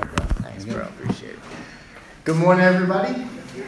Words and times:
Thanks, 0.00 0.64
bro. 0.64 0.82
Appreciate 0.84 1.34
it. 1.34 1.38
Good 2.24 2.36
morning, 2.36 2.64
everybody. 2.64 3.12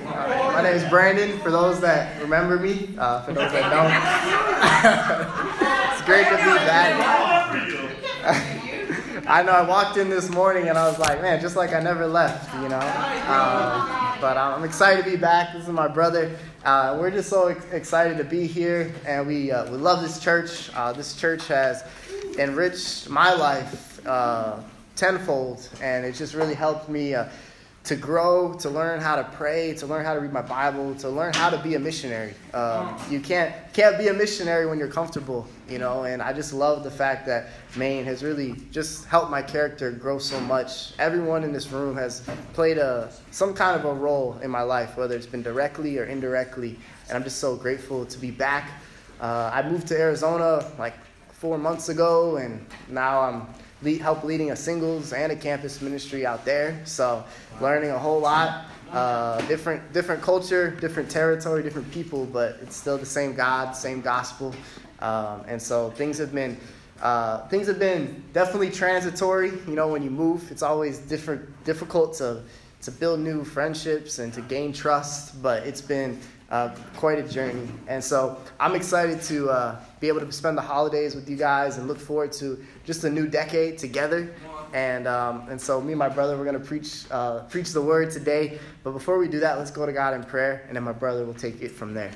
Uh, 0.07 0.53
my 0.55 0.63
name 0.63 0.75
is 0.75 0.89
Brandon. 0.89 1.39
For 1.41 1.51
those 1.51 1.83
that 1.83 2.19
remember 2.23 2.59
me, 2.59 2.95
uh, 2.97 3.21
for 3.25 3.35
those 3.35 3.53
that 3.53 3.69
don't, 3.69 3.93
it's 5.93 6.03
great 6.07 6.25
to 6.29 6.37
be 6.37 6.43
back. 6.65 6.95
I 9.27 9.43
know 9.43 9.53
I 9.53 9.69
walked 9.69 9.99
in 9.99 10.09
this 10.09 10.31
morning 10.31 10.69
and 10.69 10.79
I 10.79 10.89
was 10.89 10.99
like, 10.99 11.21
man, 11.21 11.43
just 11.43 11.57
like 11.57 11.75
I 11.75 11.81
never 11.81 12.07
left, 12.07 12.55
you 12.55 12.71
know. 12.71 12.79
Um, 12.79 14.19
but 14.19 14.39
I'm 14.39 14.65
excited 14.65 15.05
to 15.05 15.11
be 15.11 15.19
back. 15.19 15.53
This 15.53 15.65
is 15.65 15.69
my 15.69 15.89
brother. 15.89 16.35
Uh, 16.65 16.97
we're 16.99 17.11
just 17.11 17.29
so 17.29 17.49
ex- 17.49 17.71
excited 17.71 18.17
to 18.17 18.25
be 18.25 18.47
here, 18.47 18.95
and 19.07 19.27
we 19.27 19.53
uh, 19.53 19.71
we 19.71 19.77
love 19.77 20.01
this 20.01 20.19
church. 20.19 20.71
Uh, 20.75 20.93
this 20.95 21.17
church 21.17 21.47
has 21.49 21.85
enriched 22.39 23.11
my 23.11 23.35
life 23.35 24.07
uh, 24.07 24.61
tenfold, 24.97 25.69
and 25.81 26.05
it 26.05 26.15
just 26.15 26.35
really 26.35 26.55
helped 26.55 26.89
me 26.89 27.15
uh, 27.15 27.27
to 27.85 27.97
grow, 27.97 28.55
to 28.55 28.71
learn 28.71 28.99
how 28.99 29.15
to 29.15 29.25
pray, 29.25 29.75
to 29.75 29.87
learn 29.87 30.07
how 30.07 30.15
to 30.15 30.21
read 30.21 30.33
my 30.33 30.41
Bible, 30.41 30.95
to 30.95 31.11
learn 31.11 31.35
how 31.35 31.51
to 31.51 31.59
be 31.59 31.75
a 31.75 31.79
missionary. 31.79 32.35
Um, 32.55 32.97
you 33.11 33.21
can't 33.21 33.53
can't 33.75 33.99
be 33.99 34.09
a 34.09 34.13
missionary 34.13 34.67
when 34.67 34.79
you're 34.79 34.89
comfortable, 34.89 35.47
you 35.69 35.79
know. 35.79 36.05
And 36.05 36.23
I 36.23 36.33
just 36.33 36.55
love 36.55 36.83
the 36.83 36.91
fact 36.91 37.27
that 37.27 37.49
Maine 37.77 38.07
has 38.07 38.23
really 38.23 38.55
just 38.71 39.05
helped 39.05 39.31
my 39.31 39.43
character 39.43 39.91
grow 39.91 40.19
so 40.19 40.41
much. 40.41 40.99
Everyone 40.99 41.45
in 41.45 41.53
this 41.53 41.71
room 41.71 41.95
has 41.97 42.23
played 42.55 42.79
a 42.79 43.13
some 43.31 43.53
kind 43.53 43.79
of 43.79 43.85
a 43.85 43.93
role 43.93 44.39
in 44.43 44.51
my 44.51 44.63
life, 44.63 44.97
whether 44.97 45.15
it's 45.15 45.27
been 45.27 45.43
directly 45.43 45.99
or 45.99 46.05
indirectly. 46.05 46.79
And 47.09 47.19
I'm 47.19 47.25
just 47.25 47.39
so 47.39 47.55
grateful 47.55 48.07
to 48.07 48.19
be 48.19 48.31
back. 48.31 48.71
Uh, 49.21 49.51
I 49.53 49.69
moved 49.69 49.89
to 49.89 49.99
Arizona 49.99 50.71
like 50.79 50.95
four 51.33 51.59
months 51.59 51.91
ago, 51.91 52.37
and 52.37 52.65
now 52.89 53.21
I'm 53.21 53.47
lead, 53.85 54.01
help 54.01 54.25
leading 54.25 54.51
a 54.51 54.57
singles 54.57 55.13
and 55.13 55.31
a 55.31 55.37
campus 55.37 55.81
ministry 55.81 56.27
out 56.27 56.45
there. 56.45 56.81
So 56.85 57.25
learning 57.61 57.91
a 57.91 57.99
whole 57.99 58.21
lot. 58.21 58.67
Uh, 58.91 59.41
different 59.49 59.93
different 59.93 60.23
culture, 60.23 60.71
different 60.71 61.11
territory, 61.11 61.65
different 61.65 61.91
people, 61.91 62.27
but 62.27 62.59
it's 62.63 62.77
still 62.77 62.97
the 62.97 63.07
same 63.07 63.35
God, 63.35 63.73
same 63.73 64.01
gospel. 64.01 64.55
Um, 65.01 65.43
and 65.49 65.61
so 65.61 65.91
things 65.91 66.19
have 66.19 66.33
been 66.33 66.57
uh, 67.03 67.47
things 67.49 67.67
have 67.67 67.81
been 67.81 68.23
definitely 68.33 68.71
transitory. 68.71 69.51
You 69.67 69.75
know, 69.75 69.89
when 69.89 70.03
you 70.03 70.11
move, 70.11 70.49
it's 70.51 70.63
always 70.63 70.99
different 70.99 71.65
difficult 71.65 72.15
to 72.19 72.43
to 72.83 72.91
build 72.93 73.19
new 73.19 73.45
friendships 73.45 74.21
and 74.21 74.33
to 74.35 74.43
gain 74.43 74.73
trust. 74.73 75.43
But 75.43 75.67
it's 75.67 75.81
been 75.81 76.21
uh, 76.51 76.75
quite 76.97 77.19
a 77.19 77.29
journey. 77.29 77.69
And 77.89 78.03
so 78.03 78.39
I'm 78.61 78.75
excited 78.75 79.23
to 79.23 79.51
uh, 79.51 79.81
be 80.01 80.09
able 80.09 80.21
to 80.21 80.33
spend 80.33 80.57
the 80.57 80.63
holidays 80.63 81.15
with 81.15 81.29
you 81.29 81.37
guys 81.37 81.79
and 81.79 81.89
look 81.89 81.99
forward 81.99 82.33
to 82.33 82.65
just 82.85 83.05
a 83.05 83.11
new 83.11 83.27
decade 83.27 83.79
together. 83.79 84.35
And, 84.73 85.07
um, 85.07 85.49
and 85.49 85.61
so 85.61 85.81
me 85.81 85.93
and 85.93 85.99
my 85.99 86.09
brother, 86.09 86.37
we're 86.37 86.45
going 86.45 86.59
to 86.59 86.65
preach, 86.65 87.05
uh, 87.11 87.41
preach 87.45 87.71
the 87.71 87.81
word 87.83 88.11
today. 88.11 88.59
But 88.83 88.91
before 88.91 89.19
we 89.19 89.29
do 89.29 89.41
that, 89.41 89.59
let's 89.59 89.71
go 89.71 89.87
to 89.87 89.93
God 89.93 90.15
in 90.15 90.25
prayer, 90.25 90.65
and 90.67 90.77
then 90.77 90.83
my 90.83 90.93
brother 90.93 91.25
will 91.25 91.35
take 91.35 91.63
it 91.63 91.71
from 91.71 91.95
there. 91.95 92.11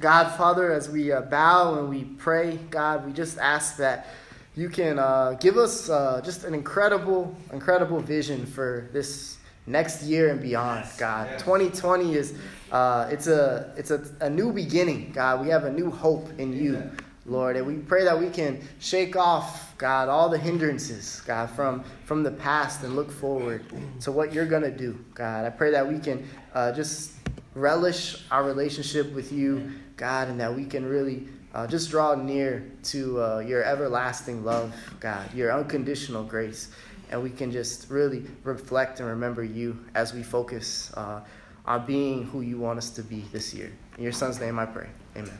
God, 0.00 0.30
Father, 0.36 0.72
as 0.72 0.88
we 0.88 1.12
uh, 1.12 1.20
bow 1.20 1.78
and 1.78 1.88
we 1.88 2.04
pray, 2.04 2.58
God, 2.70 3.06
we 3.06 3.12
just 3.12 3.38
ask 3.38 3.76
that 3.76 4.08
you 4.56 4.68
can 4.68 4.98
uh, 4.98 5.36
give 5.40 5.56
us 5.56 5.88
uh, 5.88 6.20
just 6.24 6.44
an 6.44 6.54
incredible, 6.54 7.36
incredible 7.52 8.00
vision 8.00 8.46
for 8.46 8.88
this 8.92 9.38
next 9.66 10.02
year 10.02 10.30
and 10.30 10.40
beyond, 10.40 10.86
God. 10.98 11.38
2020 11.38 12.14
is 12.14 12.34
uh, 12.70 13.08
it's 13.10 13.26
a 13.26 13.72
it's 13.76 13.90
a, 13.90 14.04
a 14.20 14.30
new 14.30 14.52
beginning, 14.52 15.12
God. 15.12 15.40
We 15.40 15.48
have 15.48 15.64
a 15.64 15.72
new 15.72 15.90
hope 15.90 16.28
in 16.38 16.52
you, 16.52 16.90
Lord, 17.26 17.56
and 17.56 17.66
we 17.66 17.76
pray 17.76 18.04
that 18.04 18.18
we 18.18 18.28
can 18.28 18.60
shake 18.78 19.16
off, 19.16 19.76
God, 19.78 20.08
all 20.08 20.28
the 20.28 20.38
hindrances, 20.38 21.22
God, 21.26 21.50
from 21.50 21.84
from 22.04 22.22
the 22.22 22.32
past 22.32 22.82
and 22.82 22.96
look 22.96 23.10
forward 23.10 23.64
to 24.00 24.12
what 24.12 24.32
you're 24.32 24.46
gonna 24.46 24.70
do, 24.70 24.98
God. 25.14 25.44
I 25.44 25.50
pray 25.50 25.70
that 25.70 25.86
we 25.86 25.98
can 25.98 26.26
uh, 26.54 26.72
just 26.72 27.12
relish 27.54 28.24
our 28.30 28.42
relationship 28.44 29.12
with 29.12 29.32
you, 29.32 29.70
God, 29.96 30.28
and 30.28 30.40
that 30.40 30.54
we 30.54 30.64
can 30.64 30.84
really. 30.84 31.28
Uh, 31.54 31.68
just 31.68 31.88
draw 31.88 32.16
near 32.16 32.68
to 32.82 33.22
uh, 33.22 33.38
your 33.38 33.62
everlasting 33.62 34.44
love, 34.44 34.74
God, 34.98 35.32
your 35.32 35.52
unconditional 35.52 36.24
grace 36.24 36.70
and 37.10 37.22
we 37.22 37.30
can 37.30 37.50
just 37.50 37.90
really 37.90 38.24
reflect 38.42 39.00
and 39.00 39.08
remember 39.08 39.44
you 39.44 39.78
as 39.94 40.14
we 40.14 40.22
focus 40.22 40.92
uh, 40.94 41.20
on 41.66 41.86
being 41.86 42.24
who 42.24 42.40
you 42.40 42.58
want 42.58 42.78
us 42.78 42.90
to 42.90 43.02
be 43.02 43.24
this 43.32 43.54
year. 43.54 43.72
In 43.96 44.02
your 44.02 44.12
son's 44.12 44.40
name 44.40 44.58
I 44.58 44.66
pray. 44.66 44.88
Amen. 45.16 45.38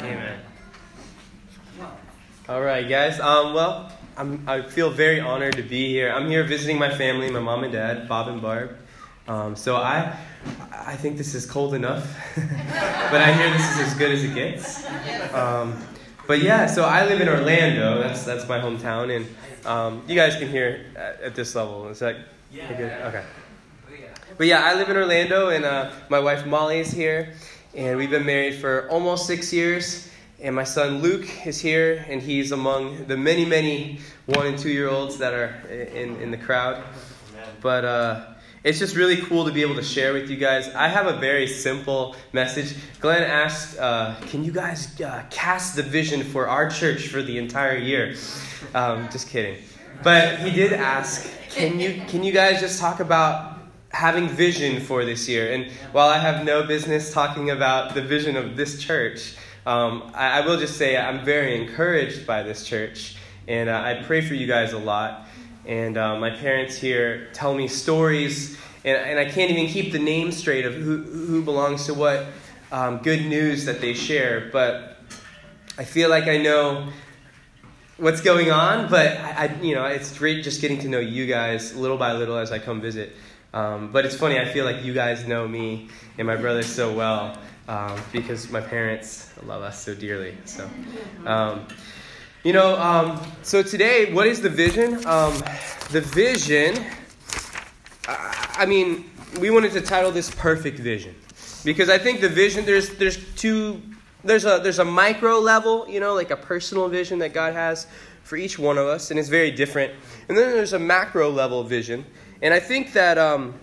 Amen. 0.00 0.40
All 2.48 2.62
right, 2.62 2.88
guys. 2.88 3.20
Um, 3.20 3.52
well, 3.54 3.92
I'm, 4.16 4.42
I 4.48 4.62
feel 4.62 4.90
very 4.90 5.20
honored 5.20 5.56
to 5.56 5.62
be 5.62 5.88
here. 5.88 6.10
I'm 6.10 6.28
here 6.28 6.44
visiting 6.44 6.78
my 6.78 6.94
family, 6.94 7.30
my 7.30 7.40
mom 7.40 7.62
and 7.64 7.72
dad, 7.72 8.08
Bob 8.08 8.28
and 8.28 8.40
Barb. 8.40 8.76
Um, 9.28 9.54
so 9.54 9.76
I, 9.76 10.16
I 10.72 10.96
think 10.96 11.18
this 11.18 11.34
is 11.34 11.44
cold 11.44 11.74
enough, 11.74 12.16
but 12.34 13.20
I 13.20 13.32
hear 13.32 13.50
this 13.50 13.70
is 13.74 13.88
as 13.88 13.94
good 13.94 14.10
as 14.10 14.24
it 14.24 14.34
gets. 14.34 14.86
Um, 15.34 15.78
but 16.26 16.42
yeah, 16.42 16.66
so 16.66 16.84
I 16.84 17.04
live 17.04 17.20
in 17.20 17.28
Orlando. 17.28 18.00
That's 18.00 18.24
that's 18.24 18.48
my 18.48 18.58
hometown, 18.58 19.14
and 19.14 19.26
um, 19.68 20.02
you 20.08 20.14
guys 20.14 20.36
can 20.36 20.48
hear 20.48 20.86
at, 20.96 21.20
at, 21.20 21.34
this 21.34 21.54
level. 21.54 21.88
Is 21.88 21.98
that 21.98 22.16
yeah. 22.50 23.04
Okay. 23.08 23.24
But 24.38 24.46
yeah, 24.46 24.64
I 24.64 24.74
live 24.74 24.88
in 24.88 24.96
Orlando, 24.96 25.50
and 25.50 25.64
uh, 25.64 25.90
my 26.08 26.20
wife 26.20 26.46
Molly 26.46 26.78
is 26.78 26.90
here, 26.90 27.34
and 27.74 27.98
we've 27.98 28.10
been 28.10 28.24
married 28.24 28.54
for 28.54 28.88
almost 28.88 29.26
six 29.26 29.52
years. 29.52 30.08
And 30.40 30.54
my 30.54 30.64
son 30.64 31.02
Luke 31.02 31.28
is 31.46 31.60
here, 31.60 32.04
and 32.08 32.22
he's 32.22 32.52
among 32.52 33.06
the 33.08 33.16
many, 33.16 33.44
many 33.44 33.98
one 34.26 34.46
and 34.46 34.58
two 34.58 34.70
year 34.70 34.88
olds 34.88 35.18
that 35.18 35.34
are 35.34 35.48
in, 35.68 36.16
in 36.22 36.30
the 36.30 36.36
crowd. 36.38 36.82
But 37.60 37.84
uh, 37.84 38.26
it's 38.64 38.78
just 38.78 38.96
really 38.96 39.16
cool 39.16 39.44
to 39.44 39.52
be 39.52 39.62
able 39.62 39.76
to 39.76 39.82
share 39.82 40.12
with 40.12 40.30
you 40.30 40.36
guys. 40.36 40.68
I 40.74 40.88
have 40.88 41.06
a 41.06 41.18
very 41.18 41.46
simple 41.46 42.16
message. 42.32 42.74
Glenn 43.00 43.22
asked, 43.22 43.78
uh, 43.78 44.14
Can 44.26 44.44
you 44.44 44.52
guys 44.52 45.00
uh, 45.00 45.24
cast 45.30 45.76
the 45.76 45.82
vision 45.82 46.22
for 46.22 46.48
our 46.48 46.68
church 46.70 47.08
for 47.08 47.22
the 47.22 47.38
entire 47.38 47.76
year? 47.76 48.14
Um, 48.74 49.08
just 49.10 49.28
kidding. 49.28 49.62
But 50.02 50.38
he 50.40 50.50
did 50.50 50.72
ask, 50.72 51.30
Can 51.50 51.78
you, 51.80 52.02
can 52.08 52.22
you 52.22 52.32
guys 52.32 52.60
just 52.60 52.80
talk 52.80 53.00
about 53.00 53.58
having 53.90 54.28
vision 54.28 54.80
for 54.80 55.04
this 55.04 55.28
year. 55.28 55.52
And 55.52 55.70
while 55.92 56.08
I 56.08 56.18
have 56.18 56.44
no 56.44 56.62
business 56.64 57.12
talking 57.12 57.50
about 57.50 57.94
the 57.94 58.02
vision 58.02 58.36
of 58.36 58.56
this 58.56 58.80
church, 58.80 59.34
um, 59.66 60.10
I, 60.14 60.40
I, 60.40 60.46
will 60.46 60.58
just 60.58 60.76
say 60.76 60.96
I'm 60.96 61.24
very 61.24 61.60
encouraged 61.60 62.26
by 62.26 62.42
this 62.42 62.66
church. 62.66 63.16
And 63.46 63.68
uh, 63.68 63.80
I 63.80 64.02
pray 64.04 64.20
for 64.20 64.34
you 64.34 64.46
guys 64.46 64.72
a 64.72 64.78
lot. 64.78 65.27
And 65.68 65.98
uh, 65.98 66.16
my 66.16 66.30
parents 66.30 66.76
here 66.76 67.28
tell 67.34 67.54
me 67.54 67.68
stories, 67.68 68.56
and, 68.84 68.96
and 68.96 69.18
I 69.18 69.26
can't 69.26 69.50
even 69.50 69.66
keep 69.66 69.92
the 69.92 69.98
name 69.98 70.32
straight 70.32 70.64
of 70.64 70.72
who, 70.72 71.02
who 71.02 71.42
belongs 71.42 71.84
to 71.86 71.94
what 71.94 72.26
um, 72.72 72.98
good 72.98 73.26
news 73.26 73.66
that 73.66 73.82
they 73.82 73.92
share. 73.92 74.48
But 74.50 74.98
I 75.76 75.84
feel 75.84 76.08
like 76.08 76.24
I 76.24 76.38
know 76.38 76.88
what's 77.98 78.22
going 78.22 78.50
on, 78.50 78.88
but 78.88 79.18
I, 79.18 79.44
I, 79.44 79.60
you 79.60 79.74
know, 79.74 79.84
it's 79.84 80.16
great 80.16 80.42
just 80.42 80.62
getting 80.62 80.78
to 80.80 80.88
know 80.88 81.00
you 81.00 81.26
guys 81.26 81.76
little 81.76 81.98
by 81.98 82.14
little 82.14 82.38
as 82.38 82.50
I 82.50 82.58
come 82.58 82.80
visit. 82.80 83.12
Um, 83.52 83.92
but 83.92 84.06
it's 84.06 84.16
funny, 84.16 84.38
I 84.38 84.46
feel 84.46 84.64
like 84.64 84.84
you 84.84 84.94
guys 84.94 85.26
know 85.26 85.46
me 85.46 85.88
and 86.16 86.26
my 86.26 86.36
brother 86.36 86.62
so 86.62 86.92
well 86.92 87.36
um, 87.66 88.00
because 88.10 88.50
my 88.50 88.60
parents 88.60 89.30
love 89.44 89.62
us 89.62 89.84
so 89.84 89.94
dearly. 89.94 90.34
So, 90.46 90.68
um, 91.26 91.66
you 92.44 92.52
know, 92.52 92.78
um, 92.78 93.20
so 93.42 93.62
today, 93.62 94.12
what 94.12 94.26
is 94.26 94.40
the 94.40 94.48
vision? 94.48 94.94
Um, 95.06 95.34
the 95.90 96.00
vision, 96.00 96.84
I 98.06 98.66
mean, 98.66 99.10
we 99.40 99.50
wanted 99.50 99.72
to 99.72 99.80
title 99.80 100.10
this 100.10 100.30
Perfect 100.30 100.78
Vision 100.78 101.14
because 101.64 101.88
I 101.88 101.98
think 101.98 102.20
the 102.20 102.28
vision, 102.28 102.64
there's, 102.64 102.90
there's 102.90 103.18
two, 103.34 103.82
there's 104.24 104.44
a, 104.44 104.60
there's 104.62 104.78
a 104.78 104.84
micro 104.84 105.38
level, 105.38 105.88
you 105.88 106.00
know, 106.00 106.14
like 106.14 106.30
a 106.30 106.36
personal 106.36 106.88
vision 106.88 107.18
that 107.18 107.32
God 107.32 107.54
has 107.54 107.86
for 108.22 108.36
each 108.36 108.58
one 108.58 108.78
of 108.78 108.86
us, 108.86 109.10
and 109.10 109.18
it's 109.18 109.28
very 109.28 109.50
different. 109.50 109.92
And 110.28 110.36
then 110.36 110.52
there's 110.52 110.74
a 110.74 110.78
macro 110.78 111.30
level 111.30 111.64
vision 111.64 112.04
and 112.40 112.54
I 112.54 112.60
think 112.60 112.92
that 112.92 113.18
um, 113.18 113.54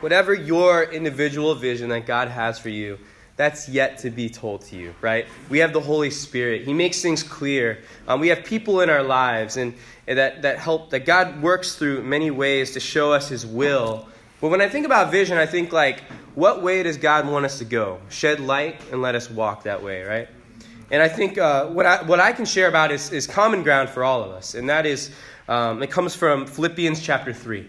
whatever 0.00 0.34
your 0.34 0.82
individual 0.82 1.54
vision 1.54 1.90
that 1.90 2.06
God 2.06 2.28
has 2.28 2.58
for 2.58 2.70
you, 2.70 2.98
that's 3.38 3.68
yet 3.68 3.98
to 3.98 4.10
be 4.10 4.28
told 4.28 4.62
to 4.62 4.76
you, 4.76 4.92
right? 5.00 5.26
We 5.48 5.60
have 5.60 5.72
the 5.72 5.80
Holy 5.80 6.10
Spirit. 6.10 6.64
He 6.64 6.74
makes 6.74 7.00
things 7.00 7.22
clear. 7.22 7.82
Um, 8.08 8.20
we 8.20 8.28
have 8.28 8.44
people 8.44 8.80
in 8.80 8.90
our 8.90 9.02
lives 9.02 9.56
and, 9.56 9.74
and 10.08 10.18
that, 10.18 10.42
that 10.42 10.58
help, 10.58 10.90
that 10.90 11.06
God 11.06 11.40
works 11.40 11.76
through 11.76 12.02
many 12.02 12.32
ways 12.32 12.72
to 12.72 12.80
show 12.80 13.12
us 13.12 13.28
His 13.28 13.46
will. 13.46 14.08
But 14.40 14.48
when 14.48 14.60
I 14.60 14.68
think 14.68 14.84
about 14.84 15.12
vision, 15.12 15.38
I 15.38 15.46
think 15.46 15.72
like, 15.72 16.00
what 16.34 16.62
way 16.62 16.82
does 16.82 16.96
God 16.96 17.28
want 17.28 17.44
us 17.44 17.58
to 17.58 17.64
go? 17.64 18.00
Shed 18.08 18.40
light 18.40 18.80
and 18.90 19.00
let 19.00 19.14
us 19.14 19.30
walk 19.30 19.62
that 19.62 19.82
way, 19.82 20.02
right? 20.02 20.28
And 20.90 21.00
I 21.00 21.08
think 21.08 21.38
uh, 21.38 21.66
what, 21.66 21.86
I, 21.86 22.02
what 22.02 22.18
I 22.18 22.32
can 22.32 22.44
share 22.44 22.68
about 22.68 22.90
is, 22.90 23.12
is 23.12 23.26
common 23.26 23.62
ground 23.62 23.88
for 23.88 24.02
all 24.02 24.22
of 24.22 24.32
us, 24.32 24.54
and 24.54 24.68
that 24.68 24.84
is 24.84 25.12
um, 25.48 25.82
it 25.82 25.90
comes 25.90 26.14
from 26.14 26.46
Philippians 26.46 27.00
chapter 27.00 27.32
3. 27.32 27.68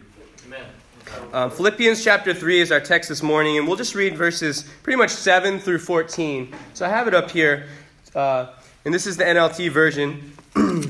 Um, 1.32 1.52
Philippians 1.52 2.04
chapter 2.04 2.34
3 2.34 2.62
is 2.62 2.72
our 2.72 2.80
text 2.80 3.10
this 3.10 3.22
morning, 3.22 3.58
and 3.58 3.68
we'll 3.68 3.76
just 3.76 3.96
read 3.96 4.18
verses 4.18 4.64
pretty 4.84 4.98
much 4.98 5.12
7 5.12 5.60
through 5.60 5.80
14. 5.80 6.54
So 6.74 6.86
I 6.86 6.90
have 6.90 7.08
it 7.08 7.14
up 7.14 7.32
here, 7.32 7.68
uh, 8.16 8.48
and 8.86 8.94
this 8.94 9.06
is 9.06 9.18
the 9.18 9.24
NLT 9.24 9.72
version. 9.72 10.34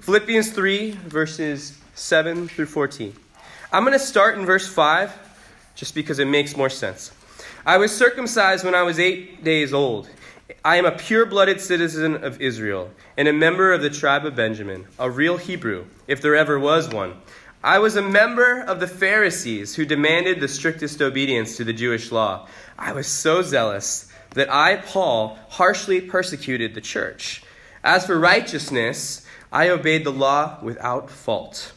Philippians 0.00 0.50
3, 0.50 0.90
verses 0.90 1.78
7 1.94 2.48
through 2.48 2.66
14. 2.66 3.14
I'm 3.72 3.84
going 3.84 3.98
to 3.98 4.04
start 4.04 4.38
in 4.38 4.44
verse 4.44 4.66
5 4.66 5.12
just 5.74 5.94
because 5.94 6.18
it 6.18 6.26
makes 6.26 6.56
more 6.56 6.70
sense. 6.70 7.12
I 7.64 7.78
was 7.78 7.96
circumcised 7.96 8.64
when 8.64 8.74
I 8.74 8.82
was 8.82 8.98
eight 8.98 9.44
days 9.44 9.72
old. 9.72 10.08
I 10.64 10.76
am 10.76 10.86
a 10.86 10.92
pure 10.92 11.26
blooded 11.26 11.60
citizen 11.60 12.24
of 12.24 12.40
Israel 12.40 12.90
and 13.16 13.28
a 13.28 13.32
member 13.32 13.72
of 13.72 13.82
the 13.82 13.90
tribe 13.90 14.26
of 14.26 14.34
Benjamin, 14.34 14.86
a 14.98 15.10
real 15.10 15.36
Hebrew, 15.36 15.86
if 16.06 16.20
there 16.20 16.34
ever 16.34 16.58
was 16.58 16.88
one. 16.88 17.14
I 17.62 17.78
was 17.78 17.96
a 17.96 18.02
member 18.02 18.60
of 18.60 18.80
the 18.80 18.86
Pharisees 18.86 19.74
who 19.74 19.84
demanded 19.84 20.40
the 20.40 20.48
strictest 20.48 21.02
obedience 21.02 21.58
to 21.58 21.64
the 21.64 21.74
Jewish 21.74 22.10
law. 22.10 22.48
I 22.78 22.92
was 22.92 23.06
so 23.06 23.42
zealous 23.42 24.10
that 24.30 24.50
I, 24.50 24.76
Paul, 24.76 25.38
harshly 25.50 26.00
persecuted 26.00 26.74
the 26.74 26.80
church. 26.80 27.42
As 27.84 28.06
for 28.06 28.18
righteousness, 28.18 29.26
I 29.52 29.68
obeyed 29.68 30.04
the 30.04 30.12
law 30.12 30.58
without 30.62 31.10
fault. 31.10 31.72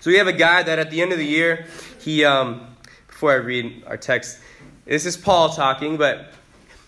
So 0.00 0.10
we 0.10 0.16
have 0.16 0.28
a 0.28 0.32
guy 0.32 0.62
that 0.62 0.78
at 0.78 0.90
the 0.90 1.02
end 1.02 1.12
of 1.12 1.18
the 1.18 1.26
year, 1.26 1.66
he, 2.00 2.24
um, 2.24 2.66
before 3.06 3.32
I 3.32 3.36
read 3.36 3.84
our 3.86 3.98
text, 3.98 4.38
this 4.86 5.04
is 5.04 5.18
Paul 5.18 5.50
talking, 5.50 5.98
but 5.98 6.32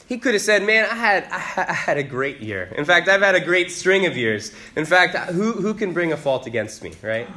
he 0.07 0.17
could 0.17 0.33
have 0.33 0.43
said, 0.43 0.63
Man, 0.63 0.85
I 0.85 0.95
had, 0.95 1.25
I 1.25 1.73
had 1.73 1.99
a 1.99 2.03
great 2.03 2.41
year. 2.41 2.73
In 2.77 2.87
fact, 2.87 3.09
I've 3.09 3.23
had 3.23 3.35
a 3.35 3.41
great 3.41 3.71
string 3.71 4.07
of 4.07 4.17
years. 4.17 4.53
In 4.77 4.87
fact, 4.87 5.17
who, 5.33 5.53
who 5.53 5.75
can 5.75 5.93
bring 5.93 6.13
a 6.13 6.17
fault 6.17 6.47
against 6.47 6.83
me, 6.83 6.93
right? 7.03 7.29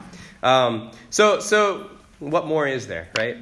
Um, 0.43 0.91
so, 1.09 1.39
so, 1.39 1.89
what 2.19 2.47
more 2.47 2.67
is 2.67 2.87
there, 2.87 3.09
right? 3.17 3.37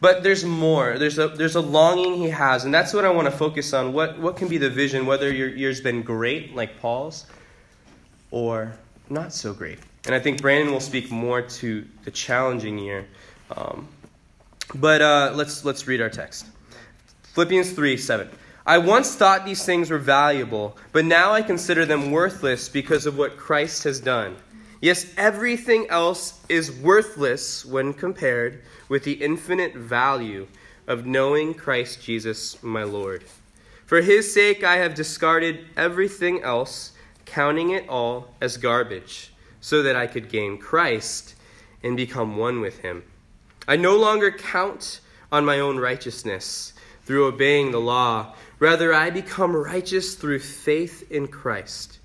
But 0.00 0.22
there's 0.22 0.44
more. 0.44 0.98
There's 0.98 1.18
a, 1.18 1.28
there's 1.28 1.56
a 1.56 1.60
longing 1.60 2.14
he 2.14 2.30
has, 2.30 2.64
and 2.64 2.72
that's 2.72 2.92
what 2.92 3.04
I 3.04 3.10
want 3.10 3.26
to 3.26 3.32
focus 3.32 3.72
on. 3.72 3.92
What, 3.92 4.18
what 4.18 4.36
can 4.36 4.48
be 4.48 4.58
the 4.58 4.70
vision, 4.70 5.06
whether 5.06 5.32
your 5.32 5.48
year's 5.48 5.80
been 5.80 6.02
great, 6.02 6.54
like 6.54 6.80
Paul's, 6.80 7.26
or 8.30 8.72
not 9.10 9.32
so 9.32 9.52
great? 9.52 9.78
And 10.06 10.14
I 10.14 10.20
think 10.20 10.40
Brandon 10.40 10.72
will 10.72 10.80
speak 10.80 11.10
more 11.10 11.42
to 11.42 11.86
the 12.04 12.10
challenging 12.10 12.78
year. 12.78 13.06
Um, 13.54 13.88
but 14.74 15.02
uh, 15.02 15.32
let's, 15.34 15.64
let's 15.64 15.86
read 15.86 16.00
our 16.00 16.10
text 16.10 16.46
Philippians 17.34 17.72
3 17.72 17.96
7. 17.96 18.28
I 18.66 18.78
once 18.78 19.14
thought 19.14 19.46
these 19.46 19.64
things 19.64 19.90
were 19.90 19.98
valuable, 19.98 20.76
but 20.92 21.06
now 21.06 21.32
I 21.32 21.40
consider 21.40 21.86
them 21.86 22.10
worthless 22.10 22.68
because 22.68 23.06
of 23.06 23.16
what 23.16 23.36
Christ 23.36 23.84
has 23.84 23.98
done. 23.98 24.36
Yes, 24.80 25.12
everything 25.16 25.86
else 25.90 26.40
is 26.48 26.70
worthless 26.70 27.64
when 27.64 27.92
compared 27.92 28.62
with 28.88 29.04
the 29.04 29.14
infinite 29.14 29.74
value 29.74 30.46
of 30.86 31.06
knowing 31.06 31.54
Christ 31.54 32.02
Jesus 32.02 32.62
my 32.62 32.84
Lord. 32.84 33.24
For 33.86 34.00
his 34.00 34.32
sake 34.32 34.62
I 34.62 34.76
have 34.76 34.94
discarded 34.94 35.66
everything 35.76 36.42
else, 36.42 36.92
counting 37.24 37.70
it 37.70 37.88
all 37.88 38.34
as 38.40 38.56
garbage, 38.56 39.32
so 39.60 39.82
that 39.82 39.96
I 39.96 40.06
could 40.06 40.28
gain 40.28 40.58
Christ 40.58 41.34
and 41.82 41.96
become 41.96 42.36
one 42.36 42.60
with 42.60 42.78
him. 42.78 43.02
I 43.66 43.76
no 43.76 43.96
longer 43.96 44.30
count 44.30 45.00
on 45.32 45.44
my 45.44 45.58
own 45.58 45.78
righteousness 45.78 46.72
through 47.04 47.26
obeying 47.26 47.72
the 47.72 47.80
law 47.80 48.34
Rather, 48.58 48.92
I 48.92 49.10
become 49.10 49.54
righteous 49.54 50.14
through 50.16 50.40
faith 50.40 51.10
in 51.10 51.28
Christ. 51.28 51.97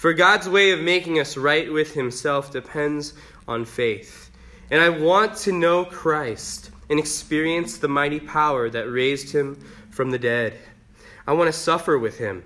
For 0.00 0.14
God's 0.14 0.48
way 0.48 0.70
of 0.70 0.80
making 0.80 1.18
us 1.18 1.36
right 1.36 1.70
with 1.70 1.92
Himself 1.92 2.50
depends 2.50 3.12
on 3.46 3.66
faith. 3.66 4.30
And 4.70 4.80
I 4.80 4.88
want 4.88 5.36
to 5.40 5.52
know 5.52 5.84
Christ 5.84 6.70
and 6.88 6.98
experience 6.98 7.76
the 7.76 7.88
mighty 7.88 8.18
power 8.18 8.70
that 8.70 8.90
raised 8.90 9.30
Him 9.30 9.62
from 9.90 10.10
the 10.10 10.18
dead. 10.18 10.56
I 11.26 11.34
want 11.34 11.48
to 11.48 11.52
suffer 11.52 11.98
with 11.98 12.16
Him, 12.16 12.42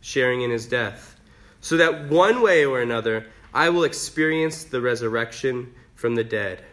sharing 0.00 0.40
in 0.40 0.50
His 0.50 0.64
death, 0.64 1.20
so 1.60 1.76
that 1.76 2.08
one 2.08 2.40
way 2.40 2.64
or 2.64 2.80
another 2.80 3.26
I 3.52 3.68
will 3.68 3.84
experience 3.84 4.64
the 4.64 4.80
resurrection 4.80 5.74
from 5.96 6.14
the 6.14 6.24
dead. 6.24 6.64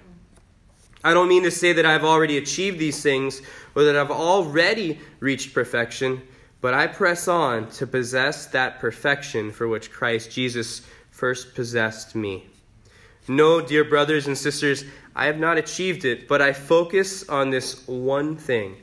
I 1.04 1.14
don't 1.14 1.28
mean 1.28 1.44
to 1.44 1.52
say 1.52 1.74
that 1.74 1.86
I've 1.86 2.06
already 2.06 2.38
achieved 2.38 2.80
these 2.80 3.04
things 3.04 3.42
or 3.76 3.84
that 3.84 3.98
I've 3.98 4.12
already 4.12 4.98
reached 5.20 5.54
perfection, 5.54 6.22
but 6.62 6.74
I 6.74 6.88
press 6.88 7.28
on 7.28 7.70
to 7.72 7.88
possess 7.88 8.46
that 8.48 8.80
perfection 8.80 9.52
for 9.52 9.68
which 9.68 9.92
Christ 9.92 10.32
Jesus 10.32 10.82
first 11.10 11.54
possessed 11.56 12.16
me. 12.16 12.46
No, 13.28 13.62
dear 13.62 13.84
brothers 13.84 14.28
and 14.28 14.38
sisters, 14.38 14.86
I 15.16 15.26
have 15.26 15.40
not 15.40 15.58
achieved 15.58 16.06
it, 16.06 16.28
but 16.28 16.42
I 16.42 16.54
focus 16.54 17.28
on 17.28 17.50
this 17.50 17.88
one 17.88 18.38
thing 18.38 18.78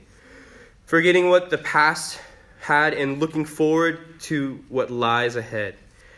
forgetting 0.89 1.29
what 1.29 1.51
the 1.51 1.59
past 1.59 2.19
had 2.61 2.95
and 2.95 3.21
looking 3.21 3.45
forward 3.45 4.19
to 4.19 4.59
what 4.71 4.91
lies 4.91 5.37
ahead. 5.37 5.75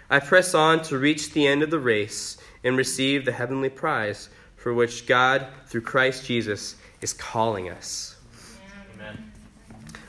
I 0.08 0.20
press 0.20 0.54
on 0.54 0.82
to 0.84 0.96
reach 0.96 1.32
the 1.32 1.44
end 1.44 1.64
of 1.64 1.70
the 1.70 1.80
race 1.80 2.36
and 2.62 2.76
receive 2.76 3.24
the 3.24 3.32
heavenly 3.32 3.68
prize 3.68 4.28
for 4.54 4.72
which 4.72 5.06
God, 5.08 5.44
through 5.66 5.80
Christ 5.80 6.24
Jesus, 6.24 6.76
is 7.00 7.12
calling 7.12 7.68
us. 7.68 8.14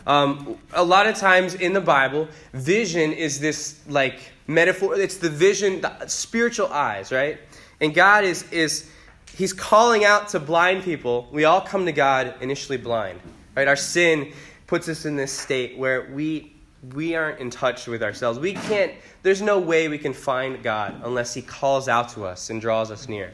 Um, 0.07 0.57
a 0.73 0.83
lot 0.83 1.07
of 1.07 1.15
times 1.15 1.53
in 1.55 1.73
the 1.73 1.81
Bible, 1.81 2.27
vision 2.53 3.13
is 3.13 3.39
this 3.39 3.79
like 3.87 4.19
metaphor. 4.47 4.99
It's 4.99 5.17
the 5.17 5.29
vision, 5.29 5.81
the 5.81 6.07
spiritual 6.07 6.67
eyes, 6.67 7.11
right? 7.11 7.39
And 7.79 7.93
God 7.93 8.23
is 8.23 8.49
is 8.51 8.89
He's 9.35 9.53
calling 9.53 10.03
out 10.03 10.29
to 10.29 10.39
blind 10.39 10.83
people. 10.83 11.29
We 11.31 11.45
all 11.45 11.61
come 11.61 11.85
to 11.85 11.91
God 11.91 12.35
initially 12.41 12.77
blind, 12.77 13.19
right? 13.55 13.67
Our 13.67 13.75
sin 13.77 14.33
puts 14.67 14.89
us 14.89 15.05
in 15.05 15.15
this 15.15 15.31
state 15.31 15.77
where 15.77 16.09
we 16.11 16.53
we 16.93 17.15
aren't 17.15 17.39
in 17.39 17.49
touch 17.49 17.87
with 17.87 18.01
ourselves. 18.01 18.39
We 18.39 18.53
can't. 18.53 18.93
There's 19.23 19.41
no 19.41 19.59
way 19.59 19.87
we 19.87 19.97
can 19.97 20.13
find 20.13 20.63
God 20.63 20.99
unless 21.03 21.33
He 21.33 21.41
calls 21.41 21.87
out 21.87 22.09
to 22.09 22.25
us 22.25 22.49
and 22.49 22.59
draws 22.59 22.89
us 22.89 23.07
near. 23.07 23.31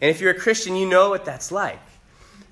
And 0.00 0.10
if 0.10 0.20
you're 0.20 0.32
a 0.32 0.38
Christian, 0.38 0.76
you 0.76 0.86
know 0.86 1.10
what 1.10 1.24
that's 1.24 1.50
like. 1.50 1.80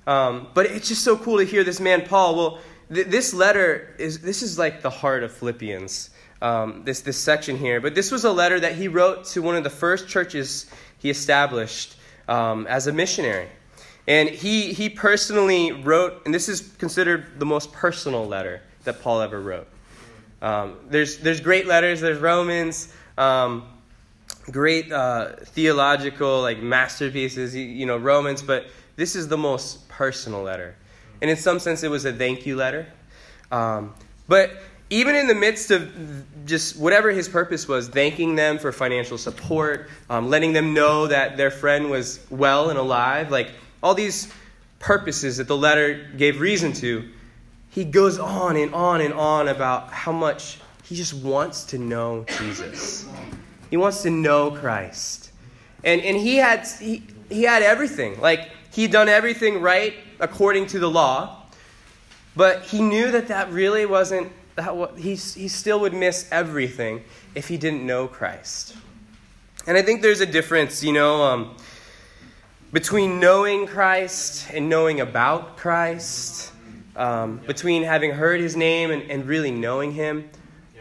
Um, 0.07 0.47
but 0.53 0.65
it's 0.65 0.87
just 0.87 1.03
so 1.03 1.15
cool 1.17 1.37
to 1.37 1.43
hear 1.45 1.63
this 1.63 1.79
man 1.79 2.05
Paul. 2.05 2.35
Well, 2.35 2.59
th- 2.93 3.07
this 3.07 3.33
letter 3.33 3.93
is 3.97 4.19
this 4.19 4.41
is 4.41 4.57
like 4.57 4.81
the 4.81 4.89
heart 4.89 5.23
of 5.23 5.31
Philippians. 5.31 6.09
Um, 6.41 6.83
this 6.83 7.01
this 7.01 7.17
section 7.17 7.55
here, 7.55 7.79
but 7.79 7.93
this 7.93 8.11
was 8.11 8.23
a 8.23 8.31
letter 8.31 8.59
that 8.59 8.73
he 8.73 8.87
wrote 8.87 9.25
to 9.25 9.43
one 9.43 9.55
of 9.55 9.63
the 9.63 9.69
first 9.69 10.07
churches 10.07 10.65
he 10.97 11.11
established 11.11 11.95
um, 12.27 12.65
as 12.65 12.87
a 12.87 12.91
missionary, 12.91 13.47
and 14.07 14.27
he 14.27 14.73
he 14.73 14.89
personally 14.89 15.71
wrote, 15.71 16.23
and 16.25 16.33
this 16.33 16.49
is 16.49 16.73
considered 16.79 17.39
the 17.39 17.45
most 17.45 17.71
personal 17.71 18.25
letter 18.25 18.61
that 18.85 19.03
Paul 19.03 19.21
ever 19.21 19.39
wrote. 19.39 19.67
Um, 20.41 20.77
there's 20.89 21.17
there's 21.17 21.41
great 21.41 21.67
letters. 21.67 22.01
There's 22.01 22.19
Romans. 22.19 22.91
Um, 23.19 23.67
great 24.49 24.91
uh, 24.91 25.35
theological 25.43 26.41
like 26.41 26.59
masterpieces, 26.59 27.55
you, 27.55 27.63
you 27.63 27.85
know, 27.85 27.97
Romans, 27.97 28.41
but 28.41 28.67
this 28.95 29.15
is 29.15 29.27
the 29.27 29.37
most 29.37 29.87
personal 29.89 30.41
letter. 30.41 30.75
And 31.21 31.29
in 31.29 31.37
some 31.37 31.59
sense, 31.59 31.83
it 31.83 31.89
was 31.89 32.05
a 32.05 32.13
thank 32.13 32.45
you 32.45 32.55
letter. 32.55 32.87
Um, 33.51 33.93
but 34.27 34.51
even 34.89 35.15
in 35.15 35.27
the 35.27 35.35
midst 35.35 35.71
of 35.71 35.89
just 36.45 36.77
whatever 36.77 37.11
his 37.11 37.29
purpose 37.29 37.67
was, 37.67 37.87
thanking 37.87 38.35
them 38.35 38.59
for 38.59 38.71
financial 38.71 39.17
support, 39.17 39.89
um, 40.09 40.29
letting 40.29 40.51
them 40.51 40.73
know 40.73 41.07
that 41.07 41.37
their 41.37 41.51
friend 41.51 41.89
was 41.89 42.19
well 42.29 42.69
and 42.69 42.77
alive, 42.77 43.31
like 43.31 43.51
all 43.81 43.93
these 43.93 44.31
purposes 44.79 45.37
that 45.37 45.47
the 45.47 45.55
letter 45.55 46.09
gave 46.17 46.41
reason 46.41 46.73
to, 46.73 47.07
he 47.69 47.85
goes 47.85 48.19
on 48.19 48.57
and 48.57 48.73
on 48.73 48.99
and 48.99 49.13
on 49.13 49.47
about 49.47 49.91
how 49.91 50.11
much 50.11 50.59
he 50.83 50.95
just 50.95 51.13
wants 51.13 51.63
to 51.65 51.77
know 51.77 52.25
Jesus. 52.37 53.07
He 53.69 53.77
wants 53.77 54.01
to 54.03 54.09
know 54.09 54.51
Christ. 54.51 55.31
And, 55.85 56.01
and 56.01 56.17
he, 56.17 56.35
had, 56.35 56.67
he, 56.67 57.03
he 57.29 57.43
had 57.43 57.63
everything. 57.63 58.19
Like, 58.19 58.49
he'd 58.71 58.91
done 58.91 59.09
everything 59.09 59.61
right 59.61 59.93
according 60.19 60.67
to 60.67 60.79
the 60.79 60.89
law, 60.89 61.45
but 62.35 62.63
he 62.63 62.81
knew 62.81 63.11
that 63.11 63.27
that 63.27 63.51
really 63.51 63.85
wasn't, 63.85 64.31
that 64.55 64.97
he, 64.97 65.15
he 65.15 65.47
still 65.47 65.79
would 65.81 65.93
miss 65.93 66.27
everything 66.31 67.03
if 67.35 67.47
he 67.47 67.57
didn't 67.57 67.85
know 67.85 68.07
Christ. 68.07 68.75
And 69.67 69.77
I 69.77 69.81
think 69.81 70.01
there's 70.01 70.21
a 70.21 70.25
difference, 70.25 70.83
you 70.83 70.93
know, 70.93 71.21
um, 71.23 71.55
between 72.71 73.19
knowing 73.19 73.67
Christ 73.67 74.49
and 74.51 74.69
knowing 74.69 75.01
about 75.01 75.57
Christ, 75.57 76.51
um, 76.95 77.37
between 77.45 77.83
having 77.83 78.11
heard 78.11 78.39
his 78.39 78.55
name 78.55 78.91
and, 78.91 79.09
and 79.11 79.25
really 79.25 79.51
knowing 79.51 79.91
him. 79.91 80.29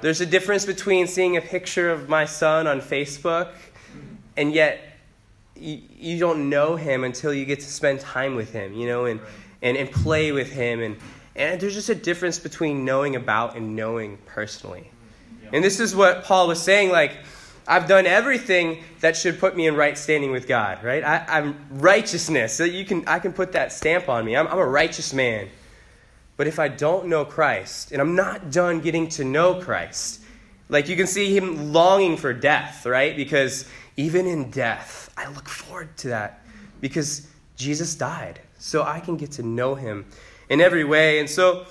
There's 0.01 0.21
a 0.21 0.27
difference 0.27 0.65
between 0.65 1.07
seeing 1.07 1.37
a 1.37 1.43
picture 1.43 1.91
of 1.91 2.09
my 2.09 2.25
son 2.25 2.67
on 2.67 2.81
Facebook 2.81 3.53
and 4.37 4.53
yet 4.53 4.90
you, 5.61 5.83
you 5.97 6.19
don't 6.19 6.49
know 6.49 6.77
him 6.77 7.05
until 7.05 7.33
you 7.33 7.45
get 7.45 7.61
to 7.61 7.67
spend 7.67 8.01
time 8.01 8.35
with 8.35 8.53
him, 8.53 8.75
you 8.75 8.87
know, 8.87 9.05
and, 9.05 9.21
and, 9.63 9.77
and 9.77 9.91
play 9.91 10.33
with 10.33 10.51
him. 10.51 10.81
And, 10.81 10.97
and 11.37 11.61
there's 11.61 11.75
just 11.75 11.89
a 11.89 11.95
difference 11.95 12.39
between 12.39 12.85
knowing 12.85 13.17
about 13.17 13.57
and 13.57 13.77
knowing 13.77 14.19
personally. 14.27 14.91
And 15.53 15.63
this 15.65 15.81
is 15.81 15.95
what 15.95 16.25
Paul 16.25 16.49
was 16.49 16.63
saying 16.63 16.91
like, 16.91 17.13
I've 17.67 17.87
done 17.87 18.07
everything 18.07 18.83
that 19.01 19.17
should 19.17 19.39
put 19.39 19.57
me 19.57 19.67
in 19.67 19.77
right 19.77 19.97
standing 19.97 20.33
with 20.33 20.49
God, 20.49 20.83
right? 20.83 21.05
I, 21.05 21.39
am 21.39 21.57
righteousness. 21.71 22.53
So 22.55 22.65
you 22.65 22.85
can, 22.85 23.07
I 23.07 23.19
can 23.19 23.33
put 23.33 23.53
that 23.53 23.73
stamp 23.73 24.09
on 24.09 24.25
me. 24.25 24.37
I'm, 24.37 24.49
I'm 24.49 24.59
a 24.59 24.67
righteous 24.67 25.13
man. 25.13 25.49
But 26.37 26.47
if 26.47 26.59
I 26.59 26.69
don't 26.69 27.07
know 27.07 27.25
Christ, 27.25 27.93
and 27.93 28.01
I'm 28.01 28.17
not 28.17 28.51
done 28.51 28.81
getting 28.81 29.09
to 29.11 29.25
know 29.25 29.61
Christ, 29.61 30.21
like 30.69 30.89
you 30.89 30.97
can 30.97 31.07
see 31.07 31.37
him 31.37 31.73
longing 31.73 32.17
for 32.17 32.33
death, 32.33 32.87
right? 32.87 33.15
Because 33.15 33.69
even 34.01 34.27
in 34.27 34.51
death. 34.51 35.13
I 35.17 35.29
look 35.29 35.49
forward 35.49 35.95
to 35.99 36.09
that 36.09 36.43
because 36.81 37.27
Jesus 37.57 37.95
died, 37.95 38.41
so 38.59 38.83
I 38.83 38.99
can 38.99 39.17
get 39.17 39.33
to 39.33 39.43
know 39.43 39.75
him 39.75 40.07
in 40.49 40.63
every 40.63 40.85
way. 40.85 41.21
And 41.21 41.29
so, 41.29 41.67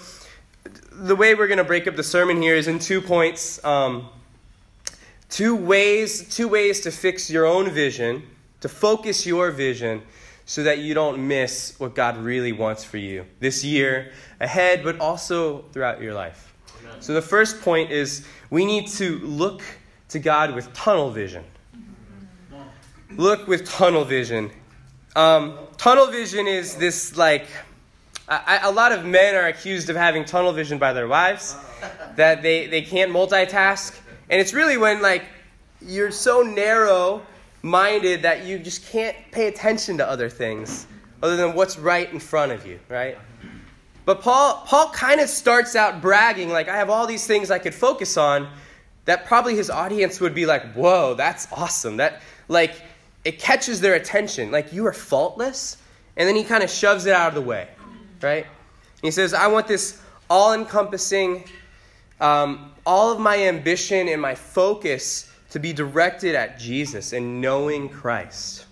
the 0.92 1.16
way 1.16 1.34
we're 1.34 1.48
going 1.48 1.58
to 1.58 1.64
break 1.64 1.88
up 1.88 1.96
the 1.96 2.04
sermon 2.04 2.40
here 2.40 2.56
is 2.56 2.68
in 2.68 2.78
two 2.78 3.02
points. 3.02 3.64
Um, 3.66 4.10
two 5.30 5.56
ways, 5.56 6.36
two 6.36 6.48
ways 6.48 6.82
to 6.82 6.92
fix 6.92 7.32
your 7.32 7.48
own 7.48 7.72
vision, 7.72 8.24
to 8.62 8.70
focus 8.70 9.26
your 9.26 9.50
vision, 9.50 10.04
so 10.46 10.62
that 10.64 10.80
you 10.80 10.94
don't 10.94 11.28
miss 11.28 11.80
what 11.80 11.96
God 11.96 12.18
really 12.18 12.52
wants 12.52 12.84
for 12.84 12.98
you 12.98 13.26
this 13.40 13.64
year 13.64 14.12
ahead, 14.40 14.84
but 14.84 15.00
also 15.00 15.64
throughout 15.72 16.00
your 16.00 16.14
life. 16.14 16.54
Amen. 16.82 17.02
So 17.02 17.14
the 17.14 17.22
first 17.22 17.62
point 17.62 17.92
is 17.92 18.26
we 18.52 18.66
need 18.66 18.88
to 18.90 19.18
look 19.20 19.64
to 20.10 20.20
God 20.20 20.54
with 20.54 20.72
tunnel 20.74 21.10
vision. 21.10 21.44
Look 23.18 23.48
with 23.48 23.68
tunnel 23.68 24.06
vision. 24.06 24.52
Um, 25.16 25.58
tunnel 25.78 26.08
vision 26.08 26.48
is 26.48 26.76
this 26.76 27.18
like 27.18 27.48
I, 28.30 28.60
a 28.64 28.72
lot 28.72 28.92
of 28.92 29.06
men 29.06 29.34
are 29.34 29.48
accused 29.48 29.90
of 29.90 29.96
having 29.96 30.24
tunnel 30.24 30.54
vision 30.54 30.78
by 30.78 30.94
their 30.94 31.08
wives, 31.08 31.56
that 32.16 32.44
they, 32.44 32.68
they 32.68 32.84
can't 32.84 33.12
multitask. 33.12 33.98
And 34.30 34.40
it's 34.40 34.54
really 34.54 34.78
when 34.78 35.02
like 35.02 35.24
you're 35.82 36.12
so 36.12 36.44
narrow 36.44 37.24
minded 37.64 38.22
that 38.22 38.46
you 38.46 38.60
just 38.60 38.88
can't 38.88 39.18
pay 39.32 39.48
attention 39.48 39.98
to 39.98 40.08
other 40.08 40.30
things 40.30 40.86
other 41.24 41.36
than 41.36 41.56
what's 41.56 41.78
right 41.80 42.12
in 42.14 42.20
front 42.20 42.52
of 42.52 42.68
you, 42.68 42.80
right? 42.88 43.18
But 44.06 44.22
Paul 44.22 44.64
Paul 44.68 44.90
kind 44.90 45.20
of 45.20 45.30
starts 45.30 45.76
out 45.76 46.00
bragging 46.00 46.50
like 46.50 46.70
I 46.70 46.78
have 46.78 46.90
all 46.92 47.08
these 47.08 47.26
things 47.26 47.50
I 47.50 47.58
could 47.58 47.74
focus 47.74 48.16
on 48.16 48.48
that 49.06 49.26
probably 49.26 49.56
his 49.56 49.72
audience 49.72 50.20
would 50.20 50.36
be 50.36 50.46
like, 50.46 50.74
"Whoa, 50.74 51.16
that's 51.16 51.52
awesome." 51.52 51.98
That 51.98 52.22
like 52.48 52.82
it 53.26 53.40
catches 53.40 53.82
their 53.82 53.96
attention. 53.96 54.52
Like 54.52 54.74
you 54.74 54.86
are 54.88 54.94
faultless, 54.94 55.78
and 56.18 56.28
then 56.28 56.36
he 56.36 56.44
kind 56.44 56.64
of 56.64 56.70
shoves 56.70 57.06
it 57.06 57.14
out 57.14 57.30
of 57.30 57.36
the 57.36 57.42
way 57.42 57.70
right? 58.22 58.46
And 58.46 59.02
he 59.02 59.12
says, 59.12 59.34
I 59.34 59.48
want 59.48 59.68
this 59.68 60.02
all 60.30 60.54
encompassing, 60.54 61.46
um, 62.20 62.74
all 62.86 63.12
of 63.12 63.20
my 63.20 63.38
ambition 63.38 64.08
and 64.08 64.22
my 64.22 64.36
focus 64.36 65.32
to 65.52 65.60
be 65.60 65.74
directed 65.74 66.36
at 66.36 66.60
Jesus 66.60 67.14
and 67.14 67.42
knowing 67.42 67.90
Christ. 67.90 68.66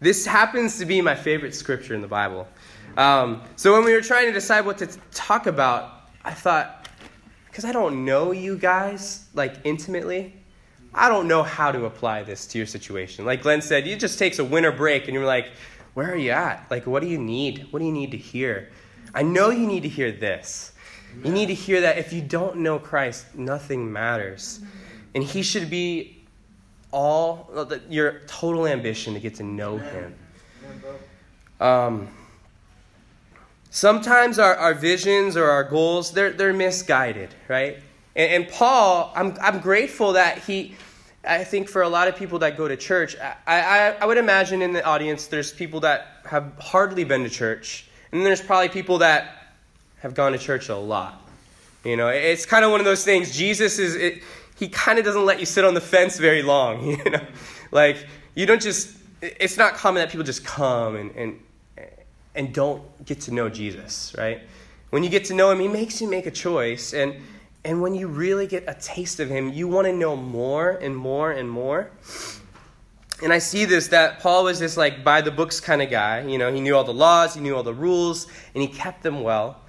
This 0.00 0.26
happens 0.26 0.78
to 0.78 0.86
be 0.86 1.00
my 1.00 1.14
favorite 1.14 1.54
scripture 1.54 1.94
in 1.94 2.00
the 2.00 2.08
Bible. 2.08 2.48
Um, 2.96 3.42
so 3.56 3.72
when 3.72 3.84
we 3.84 3.92
were 3.92 4.00
trying 4.00 4.26
to 4.26 4.32
decide 4.32 4.66
what 4.66 4.78
to 4.78 4.86
t- 4.86 5.00
talk 5.12 5.46
about, 5.46 6.10
I 6.24 6.32
thought, 6.32 6.88
because 7.46 7.64
I 7.64 7.72
don't 7.72 8.04
know 8.04 8.32
you 8.32 8.56
guys 8.56 9.26
like 9.32 9.54
intimately, 9.64 10.34
I 10.94 11.08
don't 11.08 11.26
know 11.26 11.42
how 11.42 11.72
to 11.72 11.86
apply 11.86 12.22
this 12.22 12.46
to 12.48 12.58
your 12.58 12.66
situation. 12.66 13.24
Like 13.24 13.42
Glenn 13.42 13.62
said, 13.62 13.86
it 13.86 13.98
just 13.98 14.18
takes 14.18 14.38
a 14.38 14.44
winter 14.44 14.72
break 14.72 15.06
and 15.06 15.14
you're 15.14 15.24
like, 15.24 15.50
where 15.94 16.10
are 16.10 16.16
you 16.16 16.30
at? 16.30 16.66
Like, 16.70 16.86
what 16.86 17.02
do 17.02 17.08
you 17.08 17.18
need? 17.18 17.66
What 17.70 17.78
do 17.78 17.84
you 17.84 17.92
need 17.92 18.10
to 18.10 18.16
hear? 18.16 18.70
I 19.14 19.22
know 19.22 19.50
you 19.50 19.66
need 19.66 19.82
to 19.82 19.88
hear 19.88 20.12
this. 20.12 20.72
You 21.22 21.30
need 21.30 21.46
to 21.46 21.54
hear 21.54 21.82
that 21.82 21.98
if 21.98 22.12
you 22.12 22.22
don't 22.22 22.58
know 22.58 22.78
Christ, 22.78 23.34
nothing 23.34 23.92
matters. 23.92 24.60
And 25.14 25.22
He 25.22 25.42
should 25.42 25.68
be 25.68 26.24
all 26.90 27.68
your 27.88 28.20
total 28.26 28.66
ambition 28.66 29.12
to 29.14 29.20
get 29.20 29.34
to 29.36 29.42
know 29.42 29.76
Him. 29.76 30.14
Um, 31.60 32.08
sometimes 33.70 34.38
our, 34.38 34.56
our 34.56 34.74
visions 34.74 35.36
or 35.36 35.50
our 35.50 35.64
goals, 35.64 36.12
they're, 36.12 36.30
they're 36.32 36.54
misguided, 36.54 37.34
right? 37.48 37.78
And, 38.16 38.44
and 38.44 38.52
Paul, 38.52 39.12
I'm, 39.14 39.36
I'm 39.40 39.60
grateful 39.60 40.14
that 40.14 40.38
he 40.38 40.74
I 41.24 41.44
think 41.44 41.68
for 41.68 41.82
a 41.82 41.88
lot 41.88 42.08
of 42.08 42.16
people 42.16 42.40
that 42.40 42.56
go 42.56 42.66
to 42.66 42.76
church, 42.76 43.16
I, 43.16 43.34
I, 43.46 43.96
I 44.00 44.06
would 44.06 44.18
imagine 44.18 44.60
in 44.60 44.72
the 44.72 44.84
audience 44.84 45.28
there's 45.28 45.52
people 45.52 45.80
that 45.80 46.18
have 46.24 46.52
hardly 46.58 47.04
been 47.04 47.22
to 47.22 47.30
church, 47.30 47.86
and 48.10 48.26
there's 48.26 48.40
probably 48.40 48.68
people 48.68 48.98
that 48.98 49.54
have 50.00 50.14
gone 50.14 50.32
to 50.32 50.38
church 50.38 50.68
a 50.68 50.76
lot. 50.76 51.20
You 51.84 51.96
know, 51.96 52.08
it's 52.08 52.44
kind 52.44 52.64
of 52.64 52.72
one 52.72 52.80
of 52.80 52.86
those 52.86 53.04
things. 53.04 53.36
Jesus 53.36 53.78
is, 53.78 53.94
it, 53.94 54.22
he 54.58 54.68
kind 54.68 54.98
of 54.98 55.04
doesn't 55.04 55.24
let 55.24 55.38
you 55.38 55.46
sit 55.46 55.64
on 55.64 55.74
the 55.74 55.80
fence 55.80 56.18
very 56.18 56.42
long. 56.42 56.84
You 57.04 57.10
know, 57.10 57.26
like 57.70 58.04
you 58.34 58.46
don't 58.46 58.60
just. 58.60 58.96
It's 59.20 59.56
not 59.56 59.74
common 59.74 60.00
that 60.00 60.10
people 60.10 60.24
just 60.24 60.44
come 60.44 60.96
and 60.96 61.10
and 61.12 61.40
and 62.34 62.52
don't 62.52 62.82
get 63.04 63.20
to 63.22 63.34
know 63.34 63.48
Jesus, 63.48 64.14
right? 64.18 64.40
When 64.90 65.04
you 65.04 65.10
get 65.10 65.26
to 65.26 65.34
know 65.34 65.50
him, 65.50 65.60
he 65.60 65.68
makes 65.68 66.00
you 66.00 66.08
make 66.08 66.26
a 66.26 66.30
choice, 66.30 66.92
and 66.92 67.14
and 67.64 67.80
when 67.80 67.94
you 67.94 68.08
really 68.08 68.46
get 68.46 68.64
a 68.66 68.74
taste 68.74 69.20
of 69.20 69.28
him, 69.28 69.52
you 69.52 69.68
want 69.68 69.86
to 69.86 69.92
know 69.92 70.16
more 70.16 70.70
and 70.70 70.96
more 70.96 71.30
and 71.30 71.48
more. 71.48 71.90
And 73.22 73.32
I 73.32 73.38
see 73.38 73.64
this 73.64 73.88
that 73.88 74.18
Paul 74.18 74.44
was 74.44 74.58
this 74.58 74.76
like 74.76 75.04
by 75.04 75.20
the 75.20 75.30
books 75.30 75.60
kind 75.60 75.80
of 75.80 75.88
guy. 75.88 76.22
You 76.22 76.38
know, 76.38 76.52
he 76.52 76.60
knew 76.60 76.74
all 76.74 76.82
the 76.82 76.94
laws, 76.94 77.34
he 77.34 77.40
knew 77.40 77.54
all 77.54 77.62
the 77.62 77.74
rules, 77.74 78.26
and 78.54 78.62
he 78.62 78.68
kept 78.68 79.02
them 79.04 79.22
well. 79.22 79.60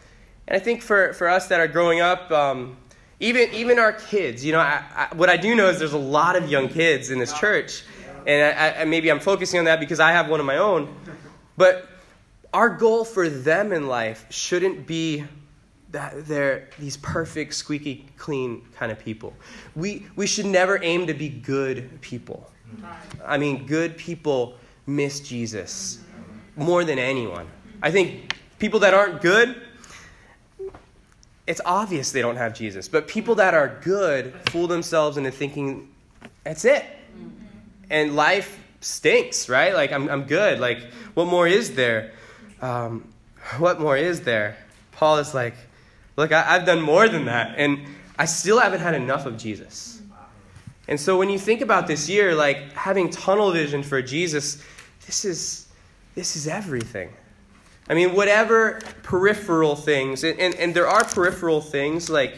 And 0.47 0.57
I 0.57 0.59
think 0.59 0.81
for, 0.81 1.13
for 1.13 1.29
us 1.29 1.47
that 1.47 1.59
are 1.59 1.67
growing 1.67 2.01
up, 2.01 2.31
um, 2.31 2.77
even 3.19 3.53
even 3.53 3.77
our 3.77 3.93
kids, 3.93 4.43
you 4.43 4.53
know, 4.53 4.59
I, 4.59 4.83
I, 4.95 5.15
what 5.15 5.29
I 5.29 5.38
do 5.38 5.55
know 5.55 5.69
is 5.69 5.77
there's 5.77 5.93
a 5.93 5.97
lot 5.97 6.35
of 6.35 6.50
young 6.50 6.67
kids 6.67 7.12
in 7.12 7.19
this 7.19 7.31
church, 7.39 7.83
and 8.25 8.57
I, 8.57 8.85
maybe 8.85 9.12
I'm 9.12 9.19
focusing 9.19 9.59
on 9.59 9.65
that 9.65 9.79
because 9.79 10.00
I 10.00 10.12
have 10.13 10.29
one 10.29 10.39
of 10.39 10.45
my 10.47 10.57
own. 10.57 10.93
But 11.55 11.88
our 12.53 12.69
goal 12.69 13.05
for 13.05 13.29
them 13.29 13.71
in 13.71 13.88
life 13.88 14.25
shouldn't 14.31 14.88
be 14.88 15.25
that 15.93 16.25
they're 16.25 16.69
these 16.79 16.97
perfect, 16.97 17.53
squeaky 17.53 18.05
clean 18.17 18.63
kind 18.75 18.91
of 18.91 19.00
people. 19.00 19.33
We, 19.75 20.07
we 20.15 20.27
should 20.27 20.47
never 20.47 20.83
aim 20.83 21.07
to 21.07 21.13
be 21.13 21.29
good 21.29 22.01
people. 22.01 22.50
I 23.23 23.38
mean, 23.38 23.67
good 23.67 23.95
people 23.95 24.55
miss 24.88 25.19
Jesus 25.19 26.00
more 26.55 26.83
than 26.83 26.97
anyone. 26.97 27.47
I 27.81 27.91
think 27.91 28.35
people 28.57 28.79
that 28.79 28.95
aren't 28.95 29.21
good, 29.21 29.62
it's 31.45 31.62
obvious 31.63 32.12
they 32.12 32.21
don't 32.21 32.38
have 32.38 32.55
Jesus. 32.55 32.88
But 32.88 33.07
people 33.07 33.35
that 33.35 33.53
are 33.53 33.79
good 33.83 34.33
fool 34.50 34.65
themselves 34.67 35.17
into 35.17 35.29
thinking, 35.29 35.93
that's 36.43 36.65
it. 36.65 36.85
And 37.91 38.15
life 38.15 38.59
stinks, 38.81 39.47
right? 39.47 39.75
Like, 39.75 39.91
I'm, 39.91 40.09
I'm 40.09 40.23
good. 40.23 40.59
Like, 40.59 40.81
what 41.13 41.27
more 41.27 41.47
is 41.47 41.75
there? 41.75 42.13
Um, 42.62 43.13
what 43.59 43.79
more 43.79 43.95
is 43.95 44.21
there? 44.21 44.57
Paul 44.93 45.17
is 45.17 45.35
like, 45.35 45.53
Look, 46.15 46.32
I, 46.32 46.41
have 46.43 46.65
done 46.65 46.82
more 46.82 47.10
than 47.10 47.25
that, 47.25 47.55
and 47.58 47.86
I 48.17 48.25
still 48.25 48.60
haven't 48.60 48.82
had 48.82 48.93
enough 48.93 49.25
of 49.25 49.38
Jesus. 49.38 50.01
And 50.88 51.00
so 51.00 51.17
when 51.17 51.29
you 51.29 51.39
think 51.39 51.62
about 51.62 51.88
this 51.88 52.10
year, 52.10 52.36
like 52.36 52.74
having 52.74 53.10
tunnel 53.10 53.51
vision 53.51 53.84
for 53.84 54.01
Jesus, 54.01 54.62
this 55.05 55.25
is 55.25 55.67
this 56.15 56.36
is 56.36 56.48
everything. 56.48 57.10
I 57.89 57.96
mean, 57.96 58.13
whatever 58.13 58.79
peripheral 59.01 59.75
things, 59.75 60.24
and, 60.24 60.39
and, 60.39 60.55
and 60.55 60.75
there 60.75 60.88
are 60.88 61.03
peripheral 61.03 61.60
things 61.60 62.10
like, 62.10 62.38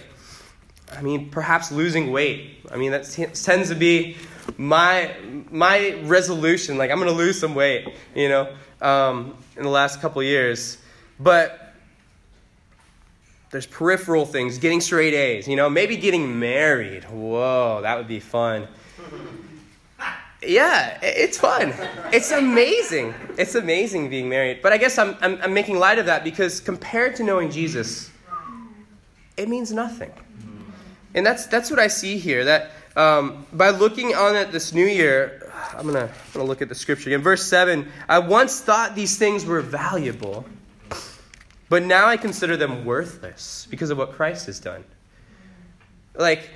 I 0.91 1.01
mean, 1.01 1.29
perhaps 1.29 1.71
losing 1.71 2.11
weight. 2.11 2.65
I 2.71 2.77
mean, 2.77 2.91
that 2.91 3.03
tends 3.33 3.69
to 3.69 3.75
be 3.75 4.15
my 4.57 5.15
my 5.49 5.99
resolution. 6.03 6.77
Like, 6.77 6.91
I'm 6.91 6.97
going 6.97 7.09
to 7.11 7.17
lose 7.17 7.39
some 7.39 7.55
weight, 7.55 7.87
you 8.15 8.29
know, 8.29 8.55
um, 8.81 9.35
in 9.57 9.63
the 9.63 9.69
last 9.69 10.01
couple 10.01 10.21
years. 10.23 10.77
But 11.19 11.64
there's 13.55 13.65
peripheral 13.65 14.25
things, 14.25 14.57
getting 14.57 14.81
straight 14.81 15.13
A's, 15.13 15.47
you 15.47 15.55
know, 15.55 15.69
maybe 15.69 15.95
getting 15.95 16.41
married. 16.41 17.05
Whoa, 17.05 17.79
that 17.83 17.97
would 17.97 18.05
be 18.05 18.19
fun. 18.19 18.67
Yeah, 20.45 20.99
it's 21.01 21.37
fun. 21.37 21.73
It's 22.11 22.31
amazing. 22.31 23.13
It's 23.37 23.55
amazing 23.55 24.09
being 24.09 24.27
married. 24.27 24.59
But 24.61 24.73
I 24.73 24.77
guess 24.77 24.97
I'm, 24.97 25.15
I'm, 25.21 25.39
I'm 25.41 25.53
making 25.53 25.79
light 25.79 25.99
of 25.99 26.07
that 26.07 26.25
because 26.25 26.59
compared 26.59 27.15
to 27.15 27.23
knowing 27.23 27.49
Jesus, 27.49 28.11
it 29.37 29.47
means 29.47 29.71
nothing. 29.71 30.11
And 31.13 31.25
that's, 31.25 31.45
that's 31.45 31.71
what 31.71 31.79
I 31.79 31.87
see 31.87 32.17
here. 32.17 32.43
That 32.43 32.71
um, 32.97 33.45
by 33.53 33.69
looking 33.69 34.13
on 34.15 34.35
at 34.35 34.51
this 34.51 34.73
new 34.73 34.85
year, 34.85 35.49
I'm 35.73 35.87
going 35.87 35.93
to 35.93 36.13
I'm 36.13 36.33
gonna 36.33 36.43
look 36.43 36.61
at 36.61 36.67
the 36.67 36.75
scripture 36.75 37.09
again. 37.09 37.21
Verse 37.21 37.45
7 37.45 37.89
I 38.09 38.19
once 38.19 38.59
thought 38.59 38.95
these 38.95 39.17
things 39.17 39.45
were 39.45 39.61
valuable 39.61 40.45
but 41.69 41.83
now 41.83 42.07
I 42.07 42.17
consider 42.17 42.57
them 42.57 42.85
worthless 42.85 43.67
because 43.69 43.89
of 43.89 43.97
what 43.97 44.11
Christ 44.11 44.45
has 44.45 44.59
done. 44.59 44.83
Like, 46.15 46.49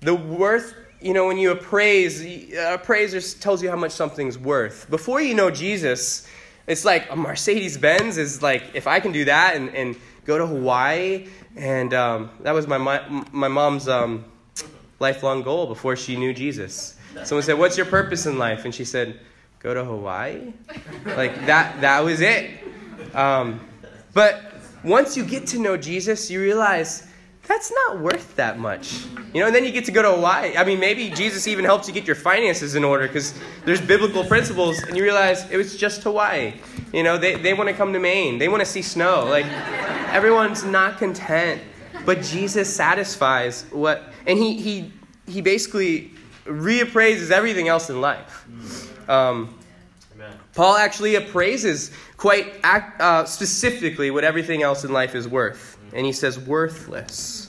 the 0.00 0.14
worth, 0.14 0.74
you 1.00 1.12
know, 1.12 1.26
when 1.26 1.38
you 1.38 1.50
appraise, 1.50 2.24
a 2.24 2.74
appraiser 2.74 3.20
tells 3.38 3.62
you 3.62 3.70
how 3.70 3.76
much 3.76 3.92
something's 3.92 4.38
worth. 4.38 4.88
Before 4.90 5.20
you 5.20 5.34
know 5.34 5.50
Jesus, 5.50 6.26
it's 6.66 6.84
like 6.84 7.10
a 7.10 7.16
Mercedes 7.16 7.76
Benz 7.76 8.16
is 8.16 8.42
like, 8.42 8.62
if 8.74 8.86
I 8.86 9.00
can 9.00 9.12
do 9.12 9.24
that 9.24 9.56
and, 9.56 9.74
and 9.74 9.96
go 10.24 10.38
to 10.38 10.46
Hawaii, 10.46 11.26
and 11.56 11.92
um, 11.92 12.30
that 12.40 12.52
was 12.52 12.66
my, 12.66 12.78
my, 12.78 13.02
my 13.32 13.48
mom's 13.48 13.88
um, 13.88 14.24
lifelong 15.00 15.42
goal 15.42 15.66
before 15.66 15.96
she 15.96 16.16
knew 16.16 16.32
Jesus. 16.32 16.96
Someone 17.24 17.42
said, 17.42 17.58
What's 17.58 17.76
your 17.76 17.86
purpose 17.86 18.26
in 18.26 18.38
life? 18.38 18.64
And 18.64 18.74
she 18.74 18.84
said, 18.84 19.18
Go 19.58 19.74
to 19.74 19.84
Hawaii? 19.84 20.52
Like, 21.04 21.46
that, 21.46 21.80
that 21.80 22.04
was 22.04 22.20
it. 22.20 22.50
Um, 23.14 23.67
but 24.18 24.52
once 24.82 25.16
you 25.16 25.24
get 25.24 25.46
to 25.46 25.60
know 25.60 25.76
Jesus, 25.76 26.28
you 26.28 26.40
realize 26.40 27.06
that's 27.46 27.70
not 27.70 28.00
worth 28.00 28.34
that 28.34 28.58
much. 28.58 29.04
You 29.32 29.40
know, 29.40 29.46
and 29.46 29.54
then 29.54 29.64
you 29.64 29.70
get 29.70 29.84
to 29.84 29.92
go 29.92 30.02
to 30.02 30.10
Hawaii. 30.10 30.56
I 30.56 30.64
mean, 30.64 30.80
maybe 30.80 31.08
Jesus 31.10 31.46
even 31.46 31.64
helps 31.64 31.86
you 31.86 31.94
get 31.94 32.04
your 32.04 32.16
finances 32.16 32.74
in 32.74 32.82
order 32.82 33.06
because 33.06 33.32
there's 33.64 33.80
biblical 33.80 34.24
principles, 34.24 34.82
and 34.82 34.96
you 34.96 35.04
realize 35.04 35.48
it 35.52 35.56
was 35.56 35.76
just 35.76 36.02
Hawaii. 36.02 36.54
You 36.92 37.04
know, 37.04 37.16
they, 37.16 37.36
they 37.36 37.54
want 37.54 37.68
to 37.68 37.76
come 37.76 37.92
to 37.92 38.00
Maine, 38.00 38.38
they 38.38 38.48
want 38.48 38.58
to 38.58 38.66
see 38.66 38.82
snow. 38.82 39.24
Like, 39.24 39.46
everyone's 40.12 40.64
not 40.64 40.98
content, 40.98 41.62
but 42.04 42.20
Jesus 42.20 42.74
satisfies 42.74 43.66
what, 43.70 44.02
and 44.26 44.36
he, 44.36 44.60
he, 44.60 44.92
he 45.28 45.40
basically 45.40 46.10
reappraises 46.44 47.30
everything 47.30 47.68
else 47.68 47.88
in 47.88 48.00
life. 48.00 48.48
Um, 49.08 49.57
Paul 50.58 50.74
actually 50.74 51.14
appraises 51.14 51.92
quite 52.16 52.52
uh, 52.64 53.24
specifically 53.26 54.10
what 54.10 54.24
everything 54.24 54.60
else 54.60 54.82
in 54.82 54.92
life 54.92 55.14
is 55.14 55.28
worth. 55.28 55.78
And 55.92 56.04
he 56.04 56.10
says, 56.10 56.36
worthless. 56.36 57.48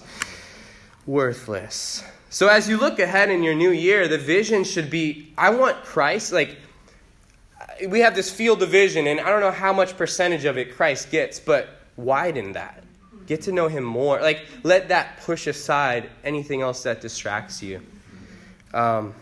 Worthless. 1.07 2.03
So 2.29 2.49
as 2.49 2.69
you 2.69 2.77
look 2.77 2.99
ahead 2.99 3.31
in 3.31 3.41
your 3.41 3.55
new 3.55 3.71
year, 3.71 4.07
the 4.07 4.19
vision 4.19 4.63
should 4.63 4.91
be 4.91 5.33
I 5.35 5.49
want 5.49 5.83
Christ. 5.83 6.31
Like, 6.31 6.59
we 7.87 8.01
have 8.01 8.13
this 8.13 8.29
field 8.29 8.61
of 8.61 8.69
vision, 8.69 9.07
and 9.07 9.19
I 9.19 9.31
don't 9.31 9.41
know 9.41 9.49
how 9.49 9.73
much 9.73 9.97
percentage 9.97 10.45
of 10.45 10.59
it 10.59 10.75
Christ 10.75 11.09
gets, 11.09 11.39
but 11.39 11.67
widen 11.95 12.51
that. 12.51 12.83
Get 13.25 13.41
to 13.41 13.51
know 13.51 13.69
him 13.69 13.83
more. 13.83 14.21
Like, 14.21 14.45
let 14.61 14.89
that 14.89 15.17
push 15.21 15.47
aside 15.47 16.11
anything 16.23 16.61
else 16.61 16.83
that 16.83 17.01
distracts 17.01 17.63
you. 17.63 17.81
Um, 18.71 19.15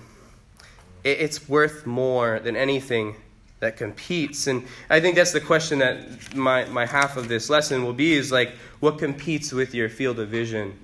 it, 1.05 1.21
it's 1.21 1.47
worth 1.47 1.85
more 1.85 2.41
than 2.41 2.57
anything 2.57 3.15
that 3.59 3.77
competes. 3.77 4.47
And 4.47 4.65
I 4.89 4.99
think 4.99 5.15
that's 5.15 5.31
the 5.31 5.41
question 5.41 5.79
that 5.79 6.35
my, 6.35 6.65
my 6.65 6.85
half 6.85 7.17
of 7.17 7.27
this 7.27 7.49
lesson 7.49 7.83
will 7.83 7.93
be 7.93 8.13
is 8.13 8.31
like, 8.31 8.49
what 8.79 8.99
competes 8.99 9.51
with 9.51 9.73
your 9.73 9.89
field 9.89 10.19
of 10.19 10.29
vision 10.29 10.77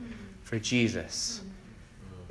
for 0.43 0.57
Jesus? 0.57 1.41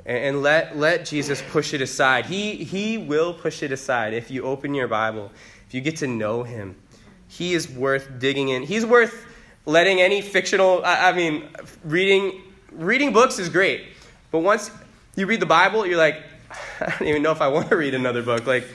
And, 0.05 0.17
and 0.17 0.41
let, 0.41 0.77
let 0.77 1.05
Jesus 1.05 1.41
push 1.49 1.73
it 1.73 1.81
aside. 1.81 2.25
He, 2.25 2.55
he 2.55 2.97
will 2.97 3.33
push 3.33 3.63
it 3.63 3.71
aside 3.71 4.13
if 4.13 4.29
you 4.29 4.43
open 4.43 4.73
your 4.73 4.87
Bible, 4.87 5.31
if 5.67 5.73
you 5.73 5.81
get 5.81 5.97
to 5.97 6.07
know 6.07 6.43
Him. 6.43 6.75
He 7.29 7.53
is 7.53 7.69
worth 7.69 8.19
digging 8.19 8.49
in. 8.49 8.63
He's 8.63 8.85
worth 8.85 9.25
letting 9.65 10.01
any 10.01 10.21
fictional, 10.21 10.83
I, 10.83 11.09
I 11.09 11.13
mean, 11.13 11.47
reading, 11.85 12.41
reading 12.71 13.13
books 13.13 13.39
is 13.39 13.47
great. 13.47 13.85
But 14.29 14.39
once 14.39 14.71
you 15.15 15.25
read 15.25 15.39
the 15.39 15.45
Bible, 15.45 15.85
you're 15.85 15.97
like, 15.97 16.21
I 16.81 16.95
don't 16.99 17.07
even 17.07 17.21
know 17.21 17.31
if 17.31 17.41
I 17.41 17.47
want 17.47 17.69
to 17.69 17.77
read 17.77 17.93
another 17.93 18.21
book. 18.21 18.45
Like, 18.45 18.67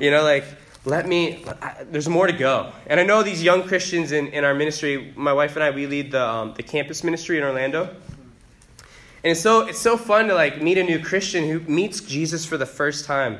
you 0.00 0.10
know, 0.10 0.22
like, 0.22 0.44
let 0.84 1.08
me, 1.08 1.44
there's 1.90 2.08
more 2.08 2.26
to 2.26 2.32
go. 2.32 2.72
And 2.86 3.00
I 3.00 3.04
know 3.04 3.22
these 3.22 3.42
young 3.42 3.66
Christians 3.66 4.12
in, 4.12 4.28
in 4.28 4.44
our 4.44 4.54
ministry, 4.54 5.12
my 5.16 5.32
wife 5.32 5.56
and 5.56 5.64
I, 5.64 5.70
we 5.70 5.86
lead 5.86 6.12
the, 6.12 6.26
um, 6.26 6.54
the 6.54 6.62
campus 6.62 7.02
ministry 7.02 7.38
in 7.38 7.44
Orlando. 7.44 7.84
And 7.84 9.30
it's 9.30 9.40
so, 9.40 9.66
it's 9.66 9.78
so 9.78 9.96
fun 9.96 10.28
to 10.28 10.34
like 10.34 10.60
meet 10.60 10.76
a 10.76 10.82
new 10.82 11.02
Christian 11.02 11.48
who 11.48 11.60
meets 11.60 12.00
Jesus 12.00 12.44
for 12.44 12.58
the 12.58 12.66
first 12.66 13.06
time. 13.06 13.38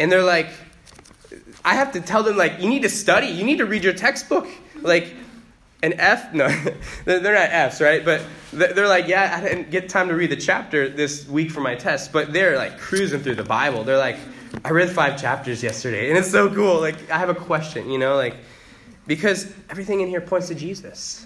And 0.00 0.10
they're 0.10 0.24
like, 0.24 0.48
I 1.64 1.74
have 1.74 1.92
to 1.92 2.00
tell 2.00 2.22
them, 2.22 2.36
like, 2.36 2.60
you 2.60 2.68
need 2.68 2.82
to 2.82 2.88
study, 2.88 3.28
you 3.28 3.44
need 3.44 3.58
to 3.58 3.66
read 3.66 3.82
your 3.82 3.92
textbook. 3.92 4.46
Like, 4.82 5.14
an 5.82 5.94
F, 5.94 6.32
no, 6.32 6.48
they're 7.04 7.34
not 7.34 7.50
Fs, 7.50 7.80
right? 7.80 8.04
But 8.04 8.22
they're 8.52 8.88
like, 8.88 9.08
yeah, 9.08 9.36
I 9.36 9.40
didn't 9.40 9.70
get 9.70 9.88
time 9.88 10.08
to 10.08 10.14
read 10.14 10.30
the 10.30 10.36
chapter 10.36 10.88
this 10.88 11.28
week 11.28 11.50
for 11.50 11.60
my 11.60 11.74
test. 11.74 12.12
But 12.12 12.32
they're 12.32 12.56
like 12.56 12.78
cruising 12.78 13.20
through 13.20 13.36
the 13.36 13.44
Bible. 13.44 13.84
They're 13.84 13.98
like, 13.98 14.16
I 14.66 14.70
read 14.70 14.90
five 14.90 15.16
chapters 15.16 15.62
yesterday, 15.62 16.08
and 16.08 16.18
it's 16.18 16.32
so 16.32 16.52
cool. 16.52 16.80
Like, 16.80 17.08
I 17.08 17.18
have 17.18 17.28
a 17.28 17.36
question, 17.36 17.88
you 17.88 17.98
know, 17.98 18.16
like, 18.16 18.34
because 19.06 19.48
everything 19.70 20.00
in 20.00 20.08
here 20.08 20.20
points 20.20 20.48
to 20.48 20.56
Jesus. 20.56 21.24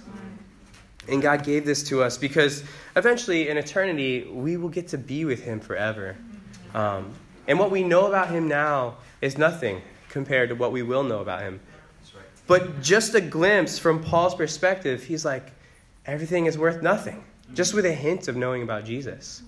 And 1.08 1.22
God 1.22 1.42
gave 1.42 1.64
this 1.64 1.82
to 1.84 2.02
us 2.02 2.18
because 2.18 2.62
eventually 2.96 3.48
in 3.48 3.56
eternity, 3.56 4.24
we 4.30 4.58
will 4.58 4.68
get 4.68 4.88
to 4.88 4.98
be 4.98 5.24
with 5.24 5.42
Him 5.42 5.58
forever. 5.58 6.18
Um, 6.74 7.14
and 7.48 7.58
what 7.58 7.70
we 7.70 7.82
know 7.82 8.08
about 8.08 8.28
Him 8.28 8.46
now 8.46 8.98
is 9.22 9.38
nothing 9.38 9.80
compared 10.10 10.50
to 10.50 10.54
what 10.54 10.70
we 10.70 10.82
will 10.82 11.02
know 11.02 11.20
about 11.20 11.40
Him. 11.40 11.60
But 12.46 12.82
just 12.82 13.14
a 13.14 13.22
glimpse 13.22 13.78
from 13.78 14.04
Paul's 14.04 14.34
perspective, 14.34 15.02
he's 15.02 15.24
like, 15.24 15.50
everything 16.04 16.44
is 16.44 16.58
worth 16.58 16.82
nothing, 16.82 17.24
just 17.54 17.72
with 17.72 17.86
a 17.86 17.94
hint 17.94 18.28
of 18.28 18.36
knowing 18.36 18.62
about 18.62 18.84
Jesus. 18.84 19.42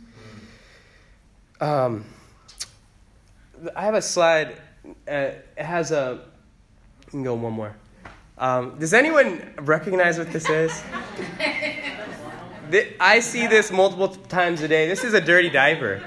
Um, 1.60 2.06
I 3.76 3.82
have 3.82 3.94
a 3.94 4.02
slide. 4.02 4.56
Uh, 5.08 5.36
it 5.56 5.64
has 5.64 5.90
a. 5.92 6.20
You 7.06 7.10
can 7.10 7.22
go 7.22 7.34
one 7.34 7.52
more. 7.52 7.76
Um, 8.38 8.78
does 8.78 8.94
anyone 8.94 9.54
recognize 9.58 10.18
what 10.18 10.32
this 10.32 10.48
is? 10.48 10.82
I 12.98 13.20
see 13.20 13.46
this 13.46 13.70
multiple 13.70 14.08
times 14.08 14.62
a 14.62 14.68
day. 14.68 14.88
This 14.88 15.04
is 15.04 15.14
a 15.14 15.20
dirty 15.20 15.50
diaper. 15.50 16.02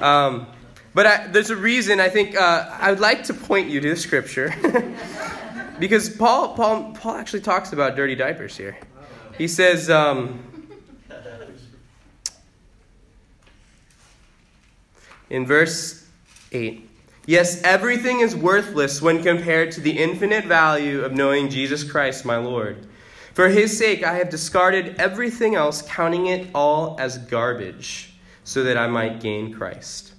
Um, 0.00 0.46
but 0.94 1.06
I, 1.06 1.26
there's 1.26 1.50
a 1.50 1.56
reason 1.56 2.00
I 2.00 2.08
think 2.08 2.36
uh, 2.36 2.70
I 2.80 2.90
would 2.90 3.00
like 3.00 3.24
to 3.24 3.34
point 3.34 3.68
you 3.68 3.80
to 3.80 3.90
the 3.90 3.96
scripture. 3.96 4.54
because 5.78 6.08
Paul, 6.08 6.54
Paul, 6.54 6.92
Paul 6.92 7.16
actually 7.16 7.42
talks 7.42 7.72
about 7.72 7.96
dirty 7.96 8.14
diapers 8.14 8.56
here. 8.56 8.78
He 9.36 9.48
says, 9.48 9.90
um, 9.90 10.42
in 15.28 15.44
verse 15.44 16.06
8, 16.52 16.85
Yes, 17.26 17.60
everything 17.62 18.20
is 18.20 18.34
worthless 18.34 19.02
when 19.02 19.22
compared 19.22 19.72
to 19.72 19.80
the 19.80 19.98
infinite 19.98 20.44
value 20.44 21.02
of 21.02 21.12
knowing 21.12 21.50
Jesus 21.50 21.84
Christ, 21.84 22.24
my 22.24 22.36
Lord. 22.36 22.86
For 23.34 23.48
his 23.48 23.76
sake, 23.76 24.04
I 24.04 24.14
have 24.14 24.30
discarded 24.30 24.96
everything 24.98 25.56
else, 25.56 25.82
counting 25.82 26.26
it 26.26 26.48
all 26.54 26.96
as 26.98 27.18
garbage, 27.18 28.14
so 28.44 28.62
that 28.62 28.78
I 28.78 28.86
might 28.86 29.20
gain 29.20 29.52
Christ 29.52 30.12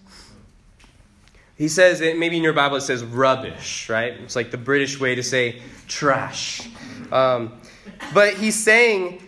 he 1.57 1.67
says, 1.67 1.99
maybe 1.99 2.37
in 2.37 2.43
your 2.43 2.53
Bible 2.53 2.77
it 2.77 2.81
says 2.81 3.03
rubbish, 3.03 3.89
right? 3.89 4.13
It's 4.13 4.35
like 4.35 4.51
the 4.51 4.57
British 4.57 4.99
way 4.99 5.15
to 5.15 5.23
say 5.23 5.59
trash. 5.87 6.69
Um, 7.11 7.59
but 8.13 8.35
he's 8.35 8.55
saying 8.55 9.23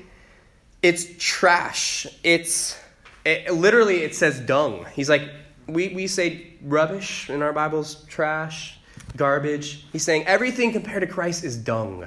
it's 0.84 1.08
trash. 1.18 2.06
It's 2.24 2.78
it, 3.26 3.52
literally, 3.52 4.04
it 4.04 4.14
says 4.14 4.40
dung. 4.40 4.86
He's 4.94 5.10
like, 5.10 5.32
we, 5.74 5.90
we 5.90 6.08
say 6.08 6.48
rubbish 6.62 7.30
in 7.30 7.42
our 7.42 7.54
Bibles, 7.54 8.04
trash, 8.06 8.80
garbage. 9.16 9.86
He's 9.92 10.04
saying 10.04 10.26
everything 10.28 10.72
compared 10.72 11.02
to 11.02 11.08
Christ 11.08 11.44
is 11.44 11.58
dung. 11.58 12.06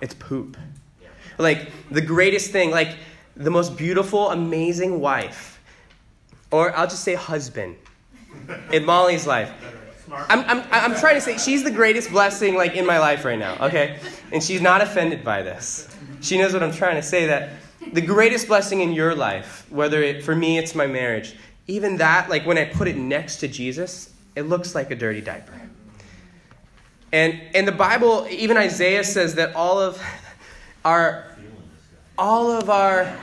It's 0.00 0.14
poop. 0.14 0.56
Like 1.38 1.70
the 1.90 2.00
greatest 2.00 2.50
thing, 2.50 2.70
like 2.70 2.96
the 3.36 3.50
most 3.50 3.76
beautiful, 3.76 4.30
amazing 4.30 5.00
wife, 5.00 5.60
or 6.50 6.76
I'll 6.76 6.86
just 6.86 7.02
say 7.02 7.14
husband 7.14 7.76
in 8.72 8.84
Molly's 8.84 9.26
life. 9.26 9.52
I'm, 10.10 10.40
I'm, 10.40 10.64
I'm 10.70 10.94
trying 10.94 11.14
to 11.14 11.20
say 11.20 11.38
she's 11.38 11.64
the 11.64 11.70
greatest 11.70 12.10
blessing 12.10 12.54
like 12.54 12.76
in 12.76 12.86
my 12.86 12.98
life 12.98 13.24
right 13.24 13.38
now, 13.38 13.56
okay? 13.66 13.98
And 14.32 14.42
she's 14.42 14.60
not 14.60 14.82
offended 14.82 15.24
by 15.24 15.42
this. 15.42 15.88
She 16.20 16.38
knows 16.38 16.52
what 16.52 16.62
I'm 16.62 16.72
trying 16.72 16.96
to 16.96 17.02
say 17.02 17.26
that 17.26 17.50
the 17.92 18.00
greatest 18.00 18.46
blessing 18.46 18.80
in 18.80 18.92
your 18.92 19.14
life, 19.14 19.66
whether 19.70 20.02
it, 20.02 20.22
for 20.22 20.36
me 20.36 20.58
it's 20.58 20.74
my 20.74 20.86
marriage, 20.86 21.36
even 21.66 21.96
that, 21.98 22.28
like 22.28 22.46
when 22.46 22.58
I 22.58 22.64
put 22.64 22.88
it 22.88 22.96
next 22.96 23.36
to 23.36 23.48
Jesus, 23.48 24.12
it 24.36 24.42
looks 24.42 24.74
like 24.74 24.90
a 24.90 24.96
dirty 24.96 25.20
diaper. 25.20 25.60
And 27.12 27.40
in 27.54 27.64
the 27.64 27.72
Bible, 27.72 28.26
even 28.28 28.56
Isaiah 28.56 29.04
says 29.04 29.36
that 29.36 29.54
all 29.54 29.80
of 29.80 30.02
our 30.84 31.26
all 32.16 32.50
of 32.50 32.70
our 32.70 33.16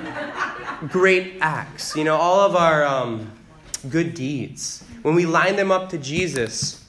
great 0.89 1.37
acts, 1.39 1.95
you 1.95 2.03
know, 2.03 2.15
all 2.15 2.41
of 2.41 2.55
our 2.55 2.85
um, 2.85 3.31
good 3.89 4.13
deeds, 4.13 4.83
when 5.01 5.15
we 5.15 5.25
line 5.25 5.55
them 5.55 5.71
up 5.71 5.89
to 5.89 5.97
Jesus, 5.97 6.81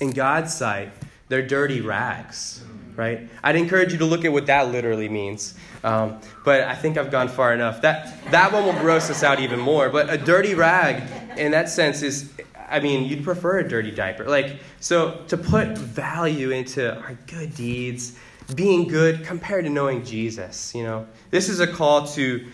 in 0.00 0.10
God's 0.10 0.54
sight, 0.54 0.90
they're 1.28 1.46
dirty 1.46 1.80
rags, 1.80 2.64
right? 3.00 3.28
I'd 3.42 3.56
encourage 3.56 3.92
you 3.92 3.98
to 3.98 4.04
look 4.04 4.26
at 4.26 4.32
what 4.32 4.44
that 4.46 4.70
literally 4.70 5.08
means. 5.08 5.54
Um, 5.82 6.20
but 6.44 6.60
I 6.60 6.74
think 6.74 6.98
I've 6.98 7.10
gone 7.10 7.28
far 7.28 7.54
enough. 7.54 7.80
That, 7.80 8.30
that 8.30 8.52
one 8.52 8.66
will 8.66 8.78
gross 8.80 9.08
us 9.08 9.22
out 9.22 9.40
even 9.40 9.58
more. 9.58 9.88
But 9.88 10.10
a 10.10 10.18
dirty 10.18 10.54
rag, 10.54 11.02
in 11.38 11.52
that 11.52 11.70
sense, 11.70 12.02
is, 12.02 12.30
I 12.68 12.78
mean, 12.80 13.06
you'd 13.08 13.24
prefer 13.24 13.60
a 13.60 13.66
dirty 13.66 13.90
diaper. 13.90 14.26
Like, 14.26 14.58
so 14.80 15.24
to 15.28 15.38
put 15.38 15.78
value 15.78 16.50
into 16.50 16.94
our 16.94 17.16
good 17.26 17.54
deeds, 17.54 18.18
being 18.54 18.86
good 18.86 19.24
compared 19.24 19.64
to 19.64 19.70
knowing 19.70 20.04
Jesus, 20.04 20.74
you 20.74 20.82
know, 20.82 21.06
this 21.30 21.48
is 21.48 21.60
a 21.60 21.66
call 21.66 22.06
to 22.08 22.46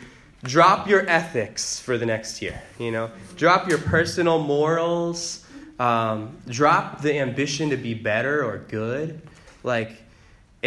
drop 0.44 0.86
your 0.86 1.08
ethics 1.08 1.80
for 1.80 1.98
the 1.98 2.06
next 2.06 2.40
year, 2.40 2.62
you 2.78 2.92
know, 2.92 3.10
drop 3.36 3.68
your 3.68 3.78
personal 3.78 4.38
morals, 4.38 5.44
um, 5.80 6.36
drop 6.48 7.00
the 7.00 7.18
ambition 7.18 7.70
to 7.70 7.76
be 7.76 7.94
better 7.94 8.44
or 8.44 8.58
good. 8.58 9.20
Like, 9.64 10.05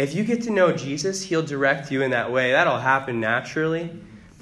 if 0.00 0.14
you 0.14 0.24
get 0.24 0.42
to 0.44 0.50
know 0.50 0.72
Jesus, 0.72 1.22
he'll 1.22 1.42
direct 1.42 1.92
you 1.92 2.00
in 2.02 2.10
that 2.12 2.32
way. 2.32 2.52
That'll 2.52 2.78
happen 2.78 3.20
naturally. 3.20 3.90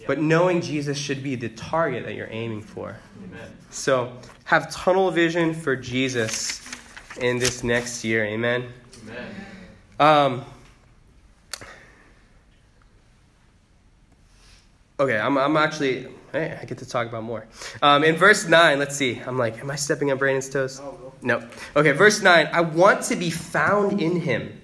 But 0.07 0.21
knowing 0.21 0.61
Jesus 0.61 0.97
should 0.97 1.23
be 1.23 1.35
the 1.35 1.49
target 1.51 2.05
that 2.05 2.15
you're 2.15 2.31
aiming 2.31 2.63
for. 2.63 2.97
Amen. 3.25 3.57
So, 3.71 4.13
have 4.45 4.71
tunnel 4.71 5.11
vision 5.11 5.53
for 5.53 5.77
Jesus 5.77 6.63
in 7.21 7.39
this 7.39 7.63
next 7.63 8.05
year. 8.05 8.25
Amen. 8.25 8.69
Amen. 9.03 9.35
Um, 10.01 10.45
okay, 14.99 15.19
I'm, 15.19 15.37
I'm 15.37 15.57
actually, 15.57 16.07
hey, 16.33 16.57
I 16.59 16.65
get 16.65 16.79
to 16.79 16.87
talk 16.87 17.09
about 17.09 17.25
more. 17.25 17.47
Um, 17.83 18.05
in 18.05 18.17
verse 18.17 18.47
9, 18.47 18.79
let's 18.79 18.97
see. 18.97 19.21
I'm 19.27 19.37
like, 19.37 19.59
am 19.59 19.71
I 19.71 19.77
stepping 19.77 20.11
on 20.11 20.19
Brandon's 20.19 20.49
toes? 20.49 20.81
No. 21.21 21.47
Okay, 21.77 21.91
verse 21.91 22.23
9. 22.23 22.49
I 22.53 22.61
want 22.61 23.03
to 23.07 23.17
be 23.17 23.29
found 23.29 24.01
in 24.01 24.21
him. 24.21 24.59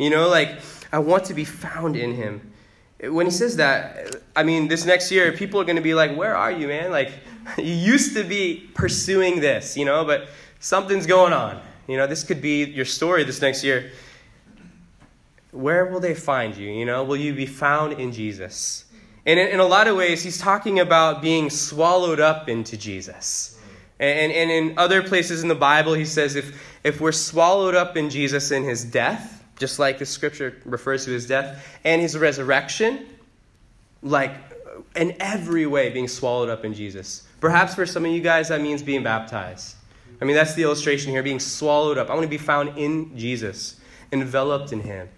You 0.00 0.08
know, 0.08 0.30
like, 0.30 0.58
I 0.92 0.98
want 0.98 1.26
to 1.26 1.34
be 1.34 1.44
found 1.44 1.94
in 1.94 2.14
him. 2.14 2.52
When 3.02 3.26
he 3.26 3.32
says 3.32 3.56
that, 3.56 4.16
I 4.34 4.44
mean, 4.44 4.66
this 4.66 4.86
next 4.86 5.12
year, 5.12 5.30
people 5.32 5.60
are 5.60 5.64
going 5.64 5.76
to 5.76 5.82
be 5.82 5.92
like, 5.92 6.16
where 6.16 6.34
are 6.34 6.50
you, 6.50 6.68
man? 6.68 6.90
Like, 6.90 7.12
you 7.58 7.74
used 7.74 8.16
to 8.16 8.24
be 8.24 8.70
pursuing 8.72 9.40
this, 9.40 9.76
you 9.76 9.84
know, 9.84 10.06
but 10.06 10.28
something's 10.58 11.04
going 11.04 11.34
on. 11.34 11.60
You 11.86 11.98
know, 11.98 12.06
this 12.06 12.24
could 12.24 12.40
be 12.40 12.64
your 12.64 12.86
story 12.86 13.24
this 13.24 13.42
next 13.42 13.62
year. 13.62 13.92
Where 15.50 15.84
will 15.84 16.00
they 16.00 16.14
find 16.14 16.56
you? 16.56 16.70
You 16.70 16.86
know, 16.86 17.04
will 17.04 17.18
you 17.18 17.34
be 17.34 17.44
found 17.44 17.92
in 17.94 18.10
Jesus? 18.10 18.86
And 19.26 19.38
in, 19.38 19.48
in 19.48 19.60
a 19.60 19.66
lot 19.66 19.86
of 19.86 19.98
ways, 19.98 20.22
he's 20.22 20.38
talking 20.38 20.80
about 20.80 21.20
being 21.20 21.50
swallowed 21.50 22.20
up 22.20 22.48
into 22.48 22.78
Jesus. 22.78 23.58
And, 23.98 24.32
and 24.32 24.50
in 24.50 24.78
other 24.78 25.02
places 25.02 25.42
in 25.42 25.48
the 25.48 25.54
Bible, 25.54 25.92
he 25.92 26.06
says 26.06 26.36
if, 26.36 26.58
if 26.84 27.02
we're 27.02 27.12
swallowed 27.12 27.74
up 27.74 27.98
in 27.98 28.08
Jesus 28.08 28.50
in 28.50 28.64
his 28.64 28.82
death, 28.82 29.39
just 29.60 29.78
like 29.78 29.98
the 29.98 30.06
scripture 30.06 30.56
refers 30.64 31.04
to 31.04 31.12
his 31.12 31.26
death, 31.26 31.78
and 31.84 32.00
his 32.00 32.18
resurrection, 32.18 33.06
like 34.02 34.32
in 34.96 35.14
every 35.20 35.66
way 35.66 35.90
being 35.90 36.08
swallowed 36.08 36.48
up 36.48 36.64
in 36.64 36.74
Jesus. 36.74 37.28
Perhaps 37.38 37.74
for 37.74 37.86
some 37.86 38.04
of 38.04 38.10
you 38.10 38.22
guys, 38.22 38.48
that 38.48 38.60
means 38.60 38.82
being 38.82 39.02
baptized. 39.02 39.76
I 40.20 40.24
mean, 40.24 40.34
that's 40.34 40.54
the 40.54 40.62
illustration 40.62 41.12
here 41.12 41.22
being 41.22 41.38
swallowed 41.38 41.98
up. 41.98 42.10
I 42.10 42.14
want 42.14 42.24
to 42.24 42.28
be 42.28 42.38
found 42.38 42.76
in 42.76 43.16
Jesus, 43.16 43.80
enveloped 44.12 44.72
in 44.72 44.80
him. 44.80 45.08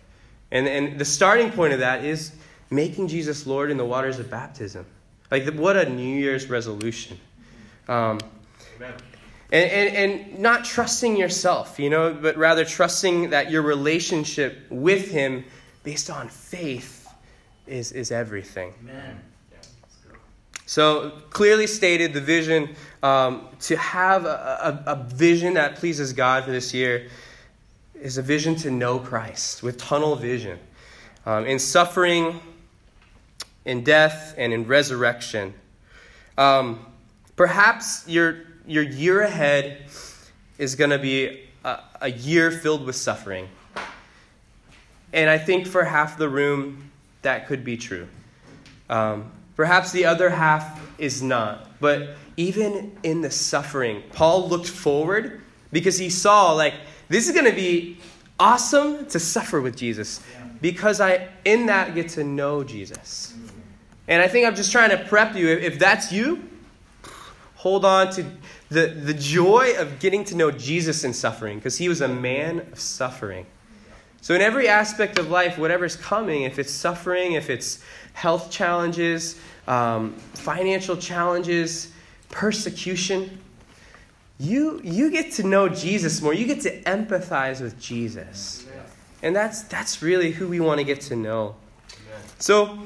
And, 0.51 0.69
and 0.69 0.99
the 0.99 1.05
starting 1.05 1.51
point 1.51 1.73
of 1.73 1.79
that 1.79 2.05
is 2.05 2.33
making 2.71 3.09
Jesus 3.09 3.47
Lord 3.47 3.71
in 3.71 3.77
the 3.77 3.85
waters 3.85 4.19
of 4.19 4.31
baptism. 4.31 4.85
Like, 5.31 5.49
what 5.55 5.77
a 5.77 5.89
New 5.89 6.19
Year's 6.19 6.51
resolution. 6.51 7.19
Um, 7.89 8.21
Amen. 8.77 8.95
And, 9.53 9.71
and, 9.71 9.97
and 9.97 10.39
not 10.39 10.65
trusting 10.65 11.17
yourself, 11.17 11.79
you 11.79 11.91
know, 11.91 12.15
but 12.15 12.37
rather 12.37 12.65
trusting 12.65 13.31
that 13.31 13.51
your 13.51 13.63
relationship 13.63 14.59
with 14.71 15.11
Him 15.11 15.45
based 15.85 16.09
on 16.09 16.29
faith 16.29 17.07
is, 17.67 17.93
is 17.93 18.11
everything. 18.11 18.73
Amen. 18.83 19.21
So, 20.65 21.11
clearly 21.29 21.67
stated 21.67 22.15
the 22.15 22.21
vision 22.23 22.77
um, 23.03 23.49
to 23.61 23.77
have 23.77 24.25
a, 24.25 24.83
a, 24.87 24.93
a, 24.93 25.05
vision 25.05 25.55
that 25.55 25.77
pleases 25.77 26.15
God 26.15 26.45
for 26.45 26.51
this 26.51 26.73
year 26.73 27.09
is 28.01 28.17
a 28.17 28.23
vision 28.23 28.55
to 28.57 28.71
know 28.71 28.99
Christ 28.99 29.63
with 29.63 29.77
tunnel 29.77 30.17
vision. 30.17 30.59
Um, 31.27 31.45
in 31.45 31.59
suffering, 31.59 32.41
in 33.67 33.85
death, 33.85 34.35
and 34.39 34.53
in 34.53 34.67
resurrection. 34.67 35.53
Um, 36.39 36.87
perhaps 37.37 38.09
your, 38.09 38.39
your 38.67 38.83
year 38.83 39.23
ahead 39.23 39.85
is 40.59 40.75
going 40.75 40.91
to 40.91 40.99
be 40.99 41.45
a, 41.65 41.79
a 42.01 42.11
year 42.11 42.51
filled 42.51 42.87
with 42.87 42.97
suffering. 42.97 43.49
And 45.13 45.29
I 45.29 45.39
think 45.39 45.67
for 45.67 45.85
half 45.85 46.17
the 46.17 46.29
room, 46.29 46.91
that 47.23 47.47
could 47.47 47.65
be 47.65 47.77
true. 47.77 48.09
Um, 48.89 49.31
Perhaps 49.57 49.93
the 49.93 50.07
other 50.07 50.31
half 50.31 50.81
is 50.99 51.23
not. 51.23 51.69
But 51.81 52.17
even 52.37 52.97
in 53.03 53.21
the 53.21 53.31
suffering, 53.31 54.03
Paul 54.13 54.49
looked 54.49 54.69
forward 54.69 55.41
because 55.73 55.99
he 55.99 56.09
saw, 56.11 56.53
like, 56.53 56.75
this 57.09 57.29
is 57.29 57.35
going 57.35 57.51
to 57.51 57.57
be 57.57 57.99
awesome 58.41 59.07
to 59.07 59.19
suffer 59.19 59.61
with 59.61 59.77
Jesus 59.77 60.21
because 60.61 61.01
I, 61.01 61.29
in 61.45 61.67
that, 61.67 61.95
get 61.95 62.09
to 62.11 62.25
know 62.25 62.65
Jesus. 62.65 63.35
And 64.09 64.23
I 64.23 64.29
think 64.29 64.47
I'm 64.47 64.55
just 64.55 64.73
trying 64.73 64.91
to 64.91 65.05
prep 65.05 65.37
you. 65.37 65.49
If, 65.49 65.75
if 65.75 65.79
that's 65.79 66.11
you, 66.11 66.49
hold 67.63 67.85
on 67.85 68.11
to 68.11 68.25
the, 68.71 68.89
the 68.89 69.15
joy 69.15 69.73
of 69.79 70.01
getting 70.01 70.25
to 70.25 70.35
know 70.35 70.51
Jesus 70.51 71.05
in 71.05 71.15
suffering 71.15 71.59
because 71.59 71.79
he 71.79 71.89
was 71.89 72.01
a 72.01 72.09
man 72.09 72.59
of 72.73 72.81
suffering. 72.81 73.47
So, 74.21 74.35
in 74.35 74.41
every 74.41 74.67
aspect 74.67 75.17
of 75.17 75.31
life, 75.31 75.59
whatever's 75.59 75.95
coming, 75.95 76.43
if 76.43 76.59
it's 76.59 76.73
suffering, 76.73 77.35
if 77.35 77.49
it's 77.49 77.81
health 78.15 78.51
challenges, 78.51 79.39
um, 79.69 80.15
financial 80.35 80.97
challenges, 80.97 81.93
persecution. 82.31 83.39
You, 84.41 84.81
you 84.83 85.13
get 85.13 85.31
to 85.35 85.45
know 85.45 85.69
Jesus 85.69 86.21
more. 86.21 86.35
You 86.35 86.47
get 86.47 86.63
to 86.63 86.83
empathize 86.83 87.61
with 87.61 87.79
Jesus. 87.81 88.67
And 89.23 89.37
that's, 89.37 89.63
that's 89.63 90.03
really 90.03 90.33
who 90.33 90.49
we 90.49 90.59
want 90.59 90.79
to 90.79 90.85
get 90.85 91.01
to 91.03 91.15
know. 91.15 91.55
So, 92.41 92.81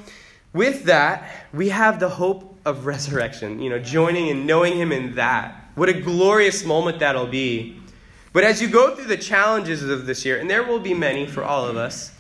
with 0.57 0.85
that, 0.85 1.31
we 1.53 1.69
have 1.69 2.01
the 2.01 2.09
hope 2.09 2.59
of 2.64 2.87
resurrection, 2.87 3.61
you 3.61 3.71
know, 3.71 3.79
joining 3.79 4.31
and 4.31 4.47
knowing 4.47 4.77
Him 4.77 4.90
in 4.90 5.14
that. 5.14 5.71
What 5.77 5.88
a 5.88 5.92
glorious 5.92 6.64
moment 6.64 6.99
that'll 6.99 7.27
be. 7.27 7.79
But 8.33 8.42
as 8.45 8.61
you 8.61 8.69
go 8.69 8.95
through 8.95 9.07
the 9.07 9.16
challenges 9.16 9.83
of 9.83 10.07
this 10.07 10.25
year, 10.25 10.38
and 10.38 10.51
there 10.51 10.64
will 10.64 10.81
be 10.81 10.95
many 10.95 11.27
for 11.27 11.45
all 11.45 11.66
of 11.66 11.77
us, 11.77 12.12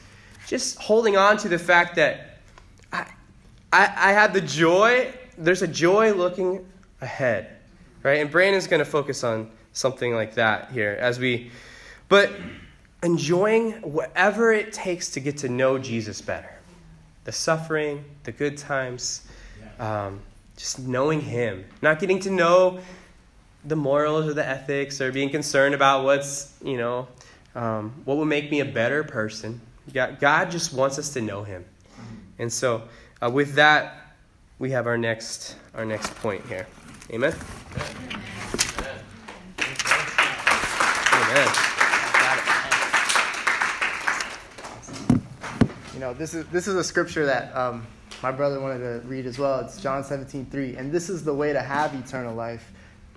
just 0.46 0.78
holding 0.78 1.16
on 1.16 1.36
to 1.38 1.48
the 1.48 1.58
fact 1.58 1.96
that 1.96 2.38
I, 2.92 3.06
I 3.72 4.12
had 4.12 4.32
the 4.32 4.40
joy, 4.40 5.12
there's 5.36 5.62
a 5.62 5.68
joy 5.68 6.12
looking 6.12 6.64
ahead, 7.00 7.56
right? 8.02 8.20
And 8.20 8.30
Brandon's 8.30 8.66
going 8.66 8.78
to 8.78 8.90
focus 8.90 9.24
on 9.24 9.50
something 9.72 10.14
like 10.14 10.34
that 10.34 10.70
here 10.70 10.96
as 11.00 11.18
we, 11.18 11.50
but 12.08 12.30
enjoying 13.02 13.72
whatever 13.82 14.52
it 14.52 14.72
takes 14.72 15.10
to 15.10 15.20
get 15.20 15.38
to 15.38 15.48
know 15.48 15.78
Jesus 15.78 16.20
better 16.20 16.55
the 17.26 17.32
suffering, 17.32 18.04
the 18.22 18.30
good 18.30 18.56
times, 18.56 19.26
um, 19.80 20.20
just 20.56 20.78
knowing 20.78 21.20
Him, 21.20 21.64
not 21.82 21.98
getting 21.98 22.20
to 22.20 22.30
know 22.30 22.78
the 23.64 23.76
morals 23.76 24.28
or 24.28 24.32
the 24.32 24.46
ethics 24.46 25.00
or 25.00 25.10
being 25.10 25.28
concerned 25.28 25.74
about 25.74 26.04
what's, 26.04 26.54
you 26.64 26.76
know, 26.78 27.08
um, 27.56 27.92
what 28.04 28.16
will 28.16 28.24
make 28.24 28.48
me 28.48 28.60
a 28.60 28.64
better 28.64 29.02
person. 29.02 29.60
God, 29.92 30.20
God 30.20 30.52
just 30.52 30.72
wants 30.72 31.00
us 31.00 31.12
to 31.14 31.20
know 31.20 31.42
Him. 31.42 31.64
And 32.38 32.52
so, 32.52 32.82
uh, 33.20 33.28
with 33.28 33.54
that, 33.54 34.14
we 34.60 34.70
have 34.70 34.86
our 34.86 34.96
next 34.96 35.56
our 35.74 35.84
next 35.84 36.14
point 36.16 36.46
here. 36.46 36.66
Amen. 37.10 37.34
Amen. 41.12 41.48
You 45.92 45.95
know, 46.06 46.14
this 46.14 46.34
is 46.34 46.46
this 46.46 46.68
is 46.68 46.76
a 46.76 46.84
scripture 46.84 47.26
that 47.26 47.54
um, 47.56 47.86
my 48.22 48.30
brother 48.30 48.60
wanted 48.60 48.78
to 48.78 49.06
read 49.08 49.26
as 49.26 49.38
well. 49.38 49.60
It's 49.60 49.80
John 49.80 50.04
17, 50.04 50.46
3. 50.46 50.76
And 50.76 50.92
this 50.92 51.10
is 51.10 51.24
the 51.24 51.34
way 51.34 51.52
to 51.52 51.60
have 51.60 51.94
eternal 51.94 52.34
life, 52.34 52.72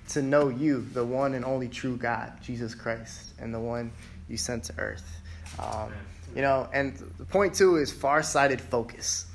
to 0.09 0.21
know 0.21 0.49
you, 0.49 0.81
the 0.93 1.05
one 1.05 1.35
and 1.35 1.45
only 1.45 1.67
true 1.67 1.97
God, 1.97 2.33
Jesus 2.41 2.73
Christ, 2.73 3.33
and 3.39 3.53
the 3.53 3.59
one 3.59 3.91
you 4.27 4.37
sent 4.37 4.63
to 4.65 4.73
earth. 4.79 5.21
Um, 5.59 5.91
you 6.35 6.41
know, 6.41 6.67
and 6.73 6.97
the 7.17 7.25
point 7.25 7.53
two 7.53 7.77
is 7.77 7.91
far-sighted 7.91 8.59
focus. 8.59 9.27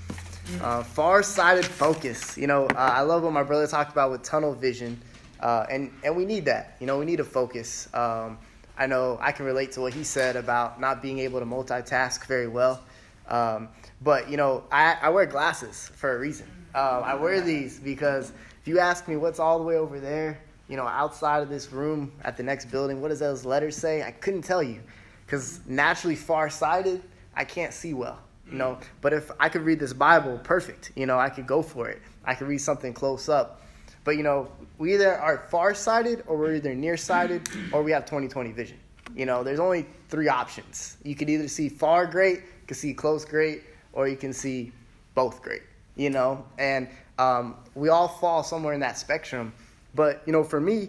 Uh, 0.61 0.83
far-sighted 0.83 1.65
focus. 1.65 2.37
You 2.37 2.47
know, 2.47 2.67
uh, 2.67 2.75
I 2.95 3.03
love 3.03 3.23
what 3.23 3.33
my 3.33 3.43
brother 3.43 3.67
talked 3.67 3.93
about 3.93 4.11
with 4.11 4.23
tunnel 4.23 4.53
vision, 4.53 5.01
uh, 5.41 5.67
and 5.71 5.93
and 6.03 6.17
we 6.17 6.25
need 6.25 6.45
that. 6.47 6.77
You 6.81 6.87
know, 6.87 6.99
we 6.99 7.05
need 7.05 7.17
to 7.17 7.25
focus. 7.25 7.89
Um, 7.95 8.39
I 8.77 8.87
know 8.87 9.17
I 9.21 9.31
can 9.31 9.47
relate 9.47 9.73
to 9.73 9.81
what 9.81 9.95
he 9.95 10.03
said 10.03 10.35
about 10.35 10.81
not 10.81 11.01
being 11.01 11.21
able 11.21 11.39
to 11.39 11.47
multitask 11.47 12.27
very 12.27 12.49
well. 12.49 12.83
Um, 13.29 13.69
but 14.03 14.31
you 14.31 14.37
know, 14.37 14.65
I, 14.71 14.97
I, 15.01 15.09
wear 15.09 15.27
glasses 15.27 15.91
for 15.95 16.15
a 16.15 16.19
reason. 16.19 16.47
Um, 16.75 17.03
I 17.05 17.15
wear 17.15 17.41
these 17.41 17.79
because 17.79 18.33
if 18.61 18.69
you 18.69 18.79
ask 18.79 19.09
me 19.09 19.17
what's 19.17 19.39
all 19.39 19.59
the 19.59 19.65
way 19.65 19.77
over 19.77 19.99
there, 19.99 20.41
you 20.69 20.77
know, 20.77 20.87
outside 20.87 21.43
of 21.43 21.49
this 21.49 21.73
room 21.73 22.13
at 22.23 22.37
the 22.37 22.43
next 22.43 22.67
building, 22.67 23.01
what 23.01 23.09
does 23.09 23.21
those 23.21 23.45
letters 23.45 23.77
say? 23.77 24.03
I 24.03 24.11
couldn't 24.11 24.43
tell 24.43 24.63
you 24.63 24.81
because 25.25 25.61
naturally 25.67 26.17
far-sighted, 26.17 27.03
I 27.35 27.45
can't 27.45 27.73
see 27.73 27.95
well 27.95 28.19
you 28.51 28.59
know. 28.59 28.79
But 29.01 29.13
if 29.13 29.31
I 29.41 29.49
could 29.49 29.63
read 29.63 29.81
this 29.81 29.93
Bible, 29.93 30.39
perfect, 30.43 30.93
you 30.97 31.07
know, 31.07 31.19
I 31.19 31.29
could 31.29 31.47
go 31.47 31.63
for 31.63 31.89
it. 31.89 32.01
I 32.25 32.35
could 32.35 32.49
read 32.49 32.59
something 32.59 32.93
close 32.93 33.29
up. 33.29 33.63
But 34.05 34.17
you 34.17 34.23
know, 34.23 34.51
we 34.79 34.95
either 34.95 35.17
are 35.17 35.47
far-sighted 35.51 36.25
or 36.27 36.37
we're 36.37 36.57
either 36.57 36.75
near-sighted 36.75 37.49
or 37.73 37.83
we 37.83 37.93
have 37.93 38.05
20/20 38.05 38.55
vision. 38.55 38.79
You 39.15 39.27
know, 39.27 39.43
there's 39.43 39.61
only 39.61 39.87
three 40.09 40.29
options. 40.29 40.97
You 41.05 41.15
could 41.15 41.31
either 41.31 41.49
see 41.49 41.69
far 41.69 42.07
great, 42.07 42.43
you 42.65 42.69
can 42.69 42.77
see 42.79 42.95
close 42.95 43.27
great, 43.27 43.63
or 43.93 44.09
you 44.09 44.17
can 44.17 44.33
see 44.33 44.73
both 45.15 45.43
great. 45.43 45.61
You 45.97 46.09
know, 46.09 46.47
and 46.59 46.89
um, 47.19 47.57
we 47.75 47.91
all 47.91 48.09
fall 48.09 48.43
somewhere 48.43 48.73
in 48.73 48.81
that 48.81 48.97
spectrum. 48.97 49.53
But 49.95 50.23
you 50.25 50.33
know, 50.33 50.43
for 50.43 50.61
me, 50.61 50.89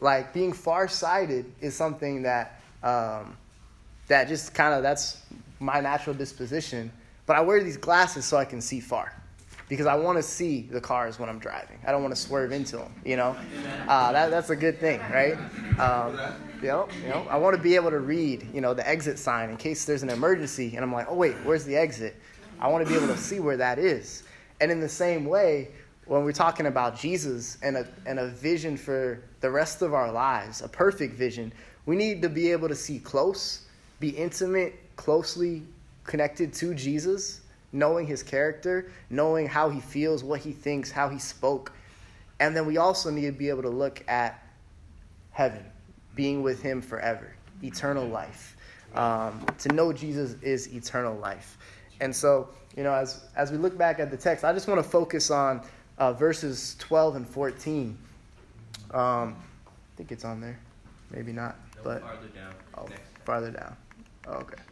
like 0.00 0.32
being 0.32 0.52
far-sighted 0.52 1.44
is 1.60 1.74
something 1.74 2.22
that 2.22 2.60
um, 2.84 3.36
that 4.06 4.28
just 4.28 4.54
kind 4.54 4.72
of 4.72 4.84
that's 4.84 5.22
my 5.58 5.80
natural 5.80 6.14
disposition. 6.14 6.92
But 7.26 7.34
I 7.34 7.40
wear 7.40 7.60
these 7.64 7.76
glasses 7.76 8.24
so 8.24 8.36
I 8.36 8.44
can 8.44 8.60
see 8.60 8.78
far 8.78 9.12
because 9.68 9.86
I 9.86 9.96
want 9.96 10.18
to 10.18 10.22
see 10.22 10.62
the 10.62 10.80
cars 10.80 11.18
when 11.18 11.28
I'm 11.28 11.40
driving. 11.40 11.80
I 11.84 11.90
don't 11.90 12.02
want 12.02 12.14
to 12.14 12.20
swerve 12.20 12.52
into 12.52 12.76
them, 12.76 12.94
you 13.04 13.16
know? 13.16 13.36
Uh, 13.88 14.12
that, 14.12 14.30
that's 14.30 14.50
a 14.50 14.54
good 14.54 14.78
thing, 14.78 15.00
right? 15.12 15.36
Um, 15.80 16.16
you, 16.62 16.68
know, 16.68 16.88
you 17.02 17.08
know, 17.08 17.26
I 17.28 17.36
want 17.36 17.56
to 17.56 17.62
be 17.62 17.74
able 17.74 17.90
to 17.90 18.00
read, 18.00 18.46
you 18.52 18.60
know, 18.60 18.74
the 18.74 18.88
exit 18.88 19.18
sign 19.18 19.50
in 19.50 19.56
case 19.56 19.84
there's 19.84 20.02
an 20.02 20.10
emergency 20.10 20.74
and 20.74 20.84
I'm 20.84 20.92
like, 20.92 21.06
oh, 21.08 21.14
wait, 21.14 21.34
where's 21.44 21.64
the 21.64 21.76
exit? 21.76 22.16
I 22.60 22.68
want 22.68 22.86
to 22.86 22.90
be 22.90 22.96
able 22.96 23.12
to 23.14 23.18
see 23.18 23.40
where 23.40 23.56
that 23.56 23.78
is. 23.78 24.22
And 24.60 24.70
in 24.70 24.80
the 24.80 24.88
same 24.88 25.26
way, 25.26 25.68
when 26.06 26.24
we're 26.24 26.32
talking 26.32 26.66
about 26.66 26.98
Jesus 26.98 27.58
and 27.62 27.76
a, 27.76 27.86
and 28.06 28.18
a 28.18 28.28
vision 28.28 28.76
for 28.76 29.22
the 29.40 29.50
rest 29.50 29.82
of 29.82 29.92
our 29.92 30.10
lives, 30.10 30.62
a 30.62 30.68
perfect 30.68 31.14
vision, 31.14 31.52
we 31.84 31.96
need 31.96 32.22
to 32.22 32.28
be 32.28 32.52
able 32.52 32.68
to 32.68 32.74
see 32.74 32.98
close, 32.98 33.66
be 34.00 34.10
intimate, 34.10 34.74
closely 34.96 35.62
connected 36.04 36.52
to 36.54 36.74
Jesus, 36.74 37.42
knowing 37.72 38.06
his 38.06 38.22
character, 38.22 38.90
knowing 39.10 39.46
how 39.46 39.68
he 39.68 39.80
feels, 39.80 40.24
what 40.24 40.40
he 40.40 40.52
thinks, 40.52 40.90
how 40.90 41.08
he 41.08 41.18
spoke. 41.18 41.72
And 42.40 42.56
then 42.56 42.66
we 42.66 42.76
also 42.76 43.10
need 43.10 43.26
to 43.26 43.32
be 43.32 43.48
able 43.48 43.62
to 43.62 43.70
look 43.70 44.04
at 44.08 44.42
heaven, 45.30 45.64
being 46.16 46.42
with 46.42 46.60
him 46.60 46.82
forever, 46.82 47.32
eternal 47.62 48.06
life. 48.08 48.56
Um, 48.94 49.44
to 49.58 49.68
know 49.68 49.92
Jesus 49.92 50.34
is 50.42 50.74
eternal 50.74 51.14
life. 51.16 51.58
And 52.00 52.14
so, 52.14 52.48
you 52.76 52.82
know, 52.82 52.92
as, 52.92 53.24
as 53.36 53.52
we 53.52 53.58
look 53.58 53.78
back 53.78 54.00
at 54.00 54.10
the 54.10 54.16
text, 54.16 54.44
I 54.44 54.52
just 54.52 54.66
want 54.66 54.82
to 54.82 54.88
focus 54.88 55.30
on 55.30 55.62
uh, 55.98 56.12
verses 56.12 56.74
12 56.78 57.16
and 57.16 57.28
14. 57.28 57.96
Um, 58.92 59.36
I 59.66 59.96
think 59.96 60.10
it's 60.10 60.24
on 60.24 60.40
there. 60.40 60.58
Maybe 61.10 61.32
not. 61.32 61.56
No, 61.76 61.82
but 61.84 62.02
farther 62.02 62.28
down. 62.28 62.54
Oh, 62.76 62.88
farther 63.24 63.50
down. 63.50 63.76
Oh, 64.26 64.32
okay. 64.32 64.62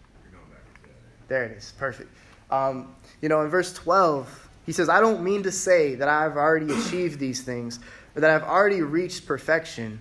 There 1.29 1.45
it 1.45 1.53
is. 1.53 1.73
Perfect. 1.79 2.11
Um, 2.51 2.95
you 3.23 3.29
know, 3.29 3.43
in 3.43 3.49
verse 3.49 3.73
12, 3.73 4.49
he 4.67 4.73
says, 4.73 4.89
I 4.89 5.01
don't 5.01 5.23
mean 5.23 5.43
to 5.43 5.53
say 5.53 5.95
that 5.95 6.09
I've 6.09 6.37
already 6.37 6.73
achieved 6.73 7.19
these 7.19 7.43
things 7.43 7.81
or 8.15 8.21
that 8.21 8.31
I've 8.31 8.49
already 8.49 8.83
reached 8.83 9.27
perfection, 9.27 10.01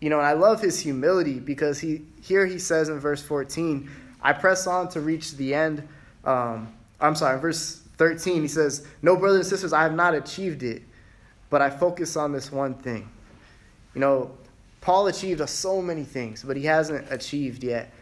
You 0.00 0.10
know, 0.10 0.18
and 0.18 0.26
I 0.26 0.32
love 0.32 0.60
his 0.60 0.80
humility 0.80 1.40
because 1.40 1.80
he 1.80 2.02
here 2.22 2.46
he 2.46 2.58
says 2.58 2.88
in 2.88 3.00
verse 3.00 3.22
14, 3.22 3.90
I 4.22 4.32
press 4.32 4.66
on 4.66 4.88
to 4.90 5.00
reach 5.00 5.36
the 5.36 5.54
end. 5.54 5.86
Um, 6.24 6.72
I'm 7.00 7.14
sorry, 7.14 7.40
verse 7.40 7.82
13, 7.96 8.42
he 8.42 8.48
says, 8.48 8.86
No, 9.02 9.16
brothers 9.16 9.40
and 9.40 9.46
sisters, 9.46 9.72
I 9.72 9.82
have 9.82 9.94
not 9.94 10.14
achieved 10.14 10.62
it, 10.62 10.82
but 11.50 11.62
I 11.62 11.70
focus 11.70 12.16
on 12.16 12.32
this 12.32 12.52
one 12.52 12.74
thing. 12.74 13.08
You 13.94 14.00
know, 14.00 14.30
Paul 14.80 15.08
achieved 15.08 15.46
so 15.48 15.82
many 15.82 16.04
things, 16.04 16.44
but 16.44 16.56
he 16.56 16.64
hasn't 16.64 17.10
achieved 17.10 17.64
yet 17.64 17.92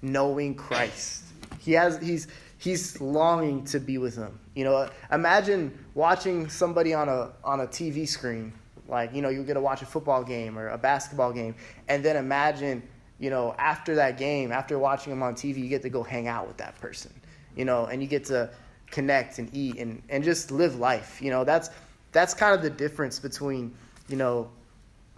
knowing 0.00 0.54
Christ. 0.54 1.24
He 1.60 1.72
has 1.72 1.98
he's 2.00 2.28
he's 2.58 3.00
longing 3.00 3.64
to 3.66 3.80
be 3.80 3.98
with 3.98 4.16
him. 4.16 4.38
You 4.54 4.64
know, 4.64 4.88
imagine 5.12 5.76
watching 5.94 6.48
somebody 6.48 6.94
on 6.94 7.08
a 7.08 7.32
on 7.42 7.60
a 7.60 7.66
TV 7.66 8.08
screen, 8.08 8.52
like 8.88 9.14
you 9.14 9.22
know 9.22 9.28
you 9.28 9.42
get 9.44 9.54
to 9.54 9.60
watch 9.60 9.82
a 9.82 9.86
football 9.86 10.22
game 10.22 10.58
or 10.58 10.68
a 10.68 10.78
basketball 10.78 11.32
game, 11.32 11.54
and 11.88 12.04
then 12.04 12.16
imagine 12.16 12.82
you 13.18 13.30
know 13.30 13.54
after 13.58 13.94
that 13.96 14.18
game, 14.18 14.52
after 14.52 14.78
watching 14.78 15.10
them 15.10 15.22
on 15.22 15.34
TV, 15.34 15.58
you 15.58 15.68
get 15.68 15.82
to 15.82 15.90
go 15.90 16.02
hang 16.02 16.28
out 16.28 16.46
with 16.46 16.56
that 16.58 16.78
person, 16.80 17.12
you 17.56 17.64
know, 17.64 17.86
and 17.86 18.02
you 18.02 18.08
get 18.08 18.24
to 18.26 18.50
connect 18.90 19.38
and 19.38 19.54
eat 19.54 19.76
and 19.76 20.02
and 20.08 20.22
just 20.22 20.50
live 20.50 20.76
life. 20.76 21.20
You 21.20 21.30
know, 21.30 21.44
that's 21.44 21.70
that's 22.12 22.34
kind 22.34 22.54
of 22.54 22.62
the 22.62 22.70
difference 22.70 23.18
between 23.18 23.74
you 24.08 24.16
know 24.16 24.50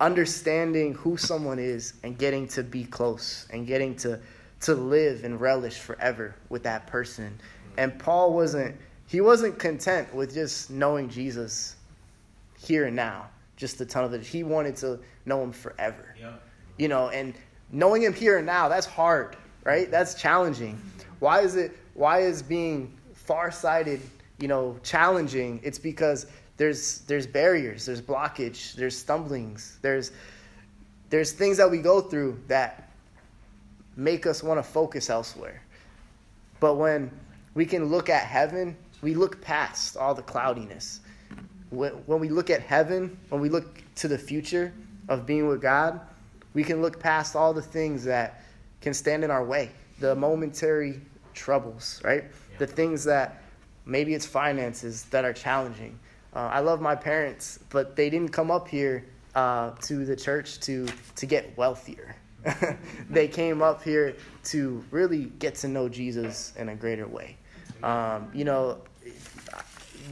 understanding 0.01 0.95
who 0.95 1.17
someone 1.17 1.59
is 1.59 1.95
and 2.03 2.19
getting 2.19 2.47
to 2.49 2.63
be 2.63 2.85
close 2.85 3.47
and 3.51 3.67
getting 3.67 3.97
to 3.97 4.21
to 4.61 4.75
live 4.75 5.25
and 5.25 5.41
relish 5.41 5.79
forever 5.79 6.35
with 6.49 6.63
that 6.63 6.87
person. 6.87 7.39
And 7.77 7.99
Paul 7.99 8.33
wasn't 8.33 8.77
he 9.07 9.21
wasn't 9.21 9.59
content 9.59 10.13
with 10.15 10.35
just 10.35 10.71
knowing 10.71 11.09
Jesus 11.09 11.77
here 12.59 12.87
and 12.87 12.97
now, 12.97 13.29
just 13.57 13.81
a 13.81 13.87
ton 13.87 14.05
of 14.05 14.13
it. 14.13 14.23
He 14.23 14.43
wanted 14.43 14.77
to 14.77 15.01
know 15.25 15.43
him 15.43 15.53
forever. 15.53 16.15
Yeah. 16.19 16.35
You 16.79 16.89
know, 16.89 17.09
and 17.09 17.35
knowing 17.73 18.03
him 18.03 18.13
here 18.13 18.37
and 18.39 18.47
now, 18.47 18.69
that's 18.69 18.87
hard, 18.87 19.37
right? 19.65 19.91
That's 19.91 20.15
challenging. 20.15 20.81
Why 21.19 21.41
is 21.41 21.57
it 21.57 21.77
why 21.95 22.21
is 22.21 22.43
being 22.43 22.97
farsighted, 23.15 24.01
you 24.39 24.49
know, 24.49 24.79
challenging? 24.83 25.61
It's 25.63 25.79
because 25.79 26.27
there's 26.57 27.01
there's 27.01 27.27
barriers, 27.27 27.87
there's 27.87 28.03
blockage, 28.03 28.75
there's 28.75 28.97
stumblings, 28.97 29.79
there's 29.83 30.13
there's 31.09 31.33
things 31.33 31.57
that 31.57 31.71
we 31.71 31.79
go 31.79 32.01
through 32.01 32.41
that 32.49 32.91
make 33.97 34.27
us 34.27 34.43
want 34.43 34.59
to 34.59 34.63
focus 34.63 35.09
elsewhere. 35.09 35.63
But 36.61 36.75
when 36.75 37.11
we 37.55 37.65
can 37.65 37.87
look 37.87 38.11
at 38.11 38.25
heaven, 38.25 38.77
we 39.03 39.15
look 39.15 39.41
past 39.41 39.97
all 39.97 40.15
the 40.15 40.23
cloudiness. 40.23 41.01
When 41.71 42.21
we 42.21 42.29
look 42.29 42.51
at 42.51 42.63
heaven, 42.63 43.19
when 43.29 43.41
we 43.41 43.49
look 43.49 43.83
to 43.97 44.09
the 44.09 44.19
future 44.19 44.73
of 45.09 45.27
being 45.27 45.49
with 45.49 45.61
God, 45.61 46.01
we 46.55 46.65
can 46.65 46.81
look 46.81 47.01
past 47.01 47.37
all 47.37 47.53
the 47.53 47.63
things 47.63 48.05
that 48.05 48.43
can 48.81 48.95
stand 48.95 49.25
in 49.25 49.31
our 49.31 49.45
way, 49.45 49.71
the 49.99 50.15
momentary 50.15 51.01
troubles, 51.35 52.01
right? 52.05 52.25
Yeah. 52.25 52.59
The 52.59 52.67
things 52.67 53.05
that 53.05 53.43
maybe 53.85 54.15
it's 54.15 54.27
finances 54.27 55.05
that 55.05 55.25
are 55.25 55.33
challenging. 55.33 55.99
Uh, 56.35 56.51
I 56.53 56.61
love 56.61 56.81
my 56.81 56.95
parents, 56.95 57.59
but 57.71 57.97
they 57.97 58.11
didn't 58.11 58.33
come 58.33 58.51
up 58.51 58.69
here 58.69 59.05
uh, 59.35 59.73
to 59.83 60.05
the 60.05 60.17
church 60.17 60.61
to 60.61 60.87
to 61.17 61.27
get 61.27 61.57
wealthier. 61.57 62.17
they 63.11 63.29
came 63.29 63.61
up 63.61 63.83
here 63.83 64.17
to 64.45 64.85
really 64.91 65.25
get 65.39 65.57
to 65.57 65.69
know 65.69 65.89
Jesus 65.89 66.53
in 66.57 66.69
a 66.69 66.75
greater 66.75 67.07
way. 67.07 67.37
Um, 67.83 68.31
you 68.33 68.45
know, 68.45 68.79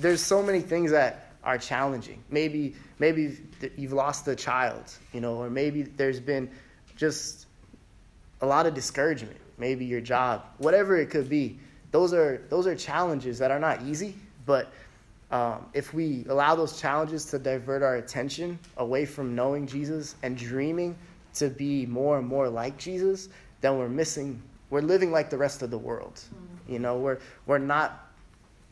there's 0.00 0.20
so 0.20 0.42
many 0.42 0.60
things 0.60 0.90
that 0.90 1.23
are 1.44 1.58
challenging. 1.58 2.22
Maybe 2.30 2.74
maybe 2.98 3.38
you've 3.76 3.92
lost 3.92 4.26
a 4.28 4.34
child, 4.34 4.92
you 5.12 5.20
know, 5.20 5.36
or 5.36 5.50
maybe 5.50 5.82
there's 5.82 6.20
been 6.20 6.50
just 6.96 7.46
a 8.40 8.46
lot 8.46 8.66
of 8.66 8.74
discouragement. 8.74 9.36
Maybe 9.58 9.84
your 9.84 10.00
job, 10.00 10.44
whatever 10.58 10.96
it 10.96 11.10
could 11.10 11.28
be. 11.28 11.58
Those 11.92 12.12
are 12.12 12.42
those 12.48 12.66
are 12.66 12.74
challenges 12.74 13.38
that 13.38 13.50
are 13.50 13.60
not 13.60 13.82
easy, 13.82 14.16
but 14.46 14.72
um, 15.30 15.66
if 15.72 15.92
we 15.94 16.24
allow 16.28 16.54
those 16.54 16.80
challenges 16.80 17.24
to 17.26 17.38
divert 17.38 17.82
our 17.82 17.96
attention 17.96 18.58
away 18.76 19.04
from 19.04 19.34
knowing 19.34 19.66
Jesus 19.66 20.14
and 20.22 20.36
dreaming 20.36 20.96
to 21.34 21.48
be 21.48 21.86
more 21.86 22.18
and 22.18 22.26
more 22.26 22.48
like 22.48 22.78
Jesus, 22.78 23.28
then 23.60 23.78
we're 23.78 23.88
missing, 23.88 24.40
we're 24.70 24.80
living 24.80 25.10
like 25.10 25.30
the 25.30 25.38
rest 25.38 25.62
of 25.62 25.70
the 25.70 25.78
world. 25.78 26.14
Mm-hmm. 26.14 26.72
You 26.72 26.78
know, 26.78 26.98
we're, 26.98 27.18
we're 27.46 27.58
not 27.58 28.03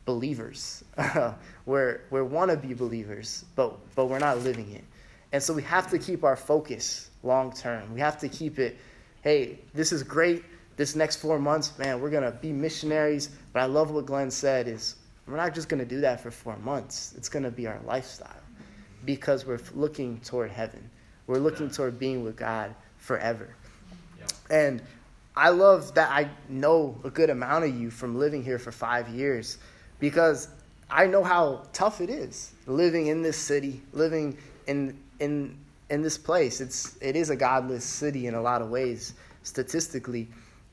believers. 0.04 0.84
we're, 1.66 2.00
we 2.10 2.22
want 2.22 2.50
to 2.50 2.56
be 2.56 2.74
believers, 2.74 3.44
but, 3.56 3.76
but 3.94 4.06
we're 4.06 4.18
not 4.18 4.38
living 4.38 4.70
it. 4.72 4.84
And 5.32 5.42
so 5.42 5.54
we 5.54 5.62
have 5.62 5.90
to 5.90 5.98
keep 5.98 6.24
our 6.24 6.36
focus 6.36 7.10
long 7.22 7.52
term. 7.52 7.94
We 7.94 8.00
have 8.00 8.18
to 8.18 8.28
keep 8.28 8.58
it, 8.58 8.76
hey, 9.22 9.58
this 9.74 9.92
is 9.92 10.02
great. 10.02 10.44
This 10.76 10.96
next 10.96 11.16
four 11.16 11.38
months, 11.38 11.78
man, 11.78 12.00
we're 12.00 12.10
going 12.10 12.24
to 12.24 12.32
be 12.32 12.52
missionaries. 12.52 13.30
But 13.52 13.62
I 13.62 13.66
love 13.66 13.90
what 13.90 14.06
Glenn 14.06 14.30
said 14.30 14.68
is 14.68 14.96
we're 15.26 15.36
not 15.36 15.54
just 15.54 15.68
going 15.68 15.80
to 15.80 15.86
do 15.86 16.00
that 16.00 16.20
for 16.20 16.30
four 16.30 16.56
months. 16.58 17.14
It's 17.16 17.28
going 17.28 17.44
to 17.44 17.50
be 17.50 17.66
our 17.66 17.80
lifestyle 17.86 18.30
because 19.04 19.46
we're 19.46 19.60
looking 19.74 20.20
toward 20.20 20.50
heaven. 20.50 20.90
We're 21.26 21.38
looking 21.38 21.70
toward 21.70 21.98
being 21.98 22.24
with 22.24 22.36
God 22.36 22.74
forever. 22.98 23.54
And 24.50 24.82
I 25.36 25.48
love 25.50 25.94
that 25.94 26.10
I 26.10 26.28
know 26.48 26.98
a 27.04 27.10
good 27.10 27.30
amount 27.30 27.64
of 27.64 27.74
you 27.74 27.90
from 27.90 28.18
living 28.18 28.44
here 28.44 28.58
for 28.58 28.72
five 28.72 29.08
years 29.08 29.58
because 30.02 30.48
I 30.90 31.06
know 31.06 31.22
how 31.22 31.62
tough 31.72 32.00
it 32.00 32.10
is 32.10 32.52
living 32.66 33.06
in 33.06 33.22
this 33.22 33.38
city, 33.38 33.80
living 33.92 34.36
in 34.66 34.98
in 35.20 35.56
in 35.90 36.02
this 36.02 36.18
place. 36.18 36.60
It's 36.60 36.96
it 37.00 37.14
is 37.14 37.30
a 37.30 37.36
godless 37.36 37.84
city 37.84 38.26
in 38.26 38.34
a 38.34 38.42
lot 38.42 38.60
of 38.62 38.68
ways 38.68 39.14
statistically, 39.44 40.26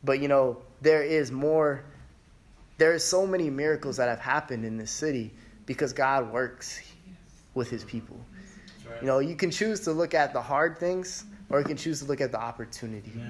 but 0.04 0.20
you 0.20 0.28
know 0.28 0.58
there 0.82 1.04
is 1.04 1.32
more. 1.32 1.86
There 2.80 2.92
are 2.92 3.00
so 3.00 3.28
many 3.28 3.52
miracles 3.52 3.98
that 3.98 4.10
have 4.10 4.20
happened 4.20 4.66
in 4.66 4.78
this 4.78 4.90
city 4.90 5.32
because 5.68 5.94
God 5.94 6.34
works 6.34 6.82
with 7.54 7.70
His 7.70 7.84
people. 7.84 8.18
You 9.02 9.08
know, 9.08 9.20
you 9.20 9.36
can 9.36 9.52
choose 9.52 9.82
to 9.82 9.92
look 9.92 10.14
at 10.16 10.34
the 10.34 10.42
hard 10.42 10.80
things 10.80 11.26
or 11.50 11.60
you 11.60 11.66
can 11.66 11.78
choose 11.78 12.00
to 12.00 12.06
look 12.06 12.22
at 12.22 12.32
the 12.32 12.40
opportunity. 12.40 13.12
Yeah. 13.16 13.26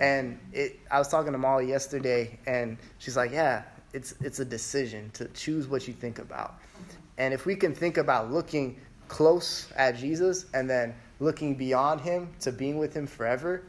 And 0.00 0.38
it, 0.52 0.78
I 0.90 0.98
was 0.98 1.08
talking 1.08 1.32
to 1.32 1.38
Molly 1.38 1.68
yesterday, 1.68 2.38
and 2.46 2.76
she's 2.98 3.16
like, 3.16 3.32
"Yeah, 3.32 3.62
it's 3.92 4.14
it's 4.20 4.40
a 4.40 4.44
decision 4.44 5.10
to 5.14 5.26
choose 5.28 5.68
what 5.68 5.86
you 5.86 5.94
think 5.94 6.18
about." 6.18 6.54
And 7.18 7.34
if 7.34 7.46
we 7.46 7.54
can 7.54 7.74
think 7.74 7.98
about 7.98 8.32
looking 8.32 8.76
close 9.08 9.70
at 9.76 9.96
Jesus 9.96 10.46
and 10.54 10.68
then 10.68 10.94
looking 11.20 11.54
beyond 11.54 12.00
Him 12.00 12.28
to 12.40 12.50
being 12.50 12.78
with 12.78 12.94
Him 12.94 13.06
forever, 13.06 13.62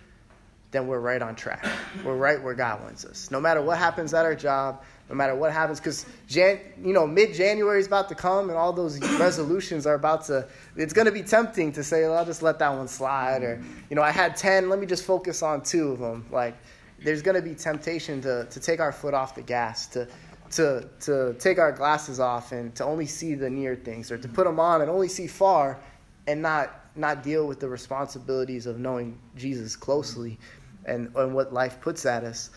then 0.71 0.88
we're 0.88 0.99
right 0.99 1.21
on 1.21 1.36
track. 1.36 1.65
We're 2.03 2.17
right 2.17 2.41
where 2.41 2.55
God 2.55 2.81
wants 2.81 3.05
us. 3.05 3.29
No 3.29 3.39
matter 3.39 3.62
what 3.62 3.77
happens 3.77 4.13
at 4.13 4.25
our 4.25 4.33
job, 4.36 4.83
no 5.07 5.15
matter 5.15 5.36
what 5.36 5.51
happens, 5.51 5.79
because 5.79 6.05
Jan, 6.27 6.59
you 6.83 6.93
know, 6.93 7.05
mid 7.05 7.33
January 7.33 7.79
is 7.79 7.88
about 7.88 8.09
to 8.09 8.15
come, 8.15 8.49
and 8.49 8.57
all 8.57 8.73
those 8.73 8.99
resolutions 9.19 9.86
are 9.86 9.93
about 9.93 10.25
to. 10.25 10.47
It's 10.75 10.93
going 10.93 11.05
to 11.05 11.12
be 11.12 11.21
tempting 11.21 11.73
to 11.73 11.83
say, 11.83 12.01
well, 12.03 12.17
"I'll 12.17 12.25
just 12.25 12.41
let 12.41 12.57
that 12.59 12.69
one 12.69 12.88
slide," 12.88 13.43
or 13.43 13.62
you 13.89 13.95
know, 13.95 14.01
I 14.01 14.12
had 14.12 14.36
ten, 14.36 14.69
let 14.69 14.79
me 14.79 14.88
just 14.88 15.03
focus 15.03 15.43
on 15.43 15.62
two 15.62 15.91
of 15.91 15.99
them. 15.99 16.25
Like, 16.31 16.55
there's 17.04 17.22
going 17.22 17.36
to 17.36 17.42
be 17.42 17.56
temptation 17.56 18.22
to 18.22 18.46
to 18.46 18.60
take 18.60 18.80
our 18.80 18.92
foot 18.92 19.13
off 19.13 19.36
the 19.36 19.42
gas, 19.42 19.88
to 19.88 20.08
to 20.52 20.88
to 21.02 21.36
take 21.39 21.60
our 21.60 21.72
glasses 21.72 22.20
off, 22.20 22.52
and 22.52 22.74
to 22.76 22.84
only 22.84 23.06
see 23.06 23.36
the 23.36 23.50
near 23.50 23.76
things, 23.76 24.12
or 24.12 24.18
to 24.18 24.28
put 24.28 24.46
them 24.46 24.60
on 24.60 24.82
and 24.82 24.89
only 24.89 25.08
see 25.08 25.28
far, 25.28 25.80
and 26.28 26.42
not 26.42 26.80
not 26.96 27.24
deal 27.24 27.48
with 27.48 27.60
the 27.60 27.68
responsibilities 27.68 28.66
of 28.66 28.80
knowing 28.80 29.18
Jesus 29.36 29.76
closely, 29.76 30.39
and 30.86 31.13
and 31.16 31.34
what 31.34 31.54
life 31.54 31.82
puts 31.82 32.06
at 32.06 32.24
us. 32.24 32.50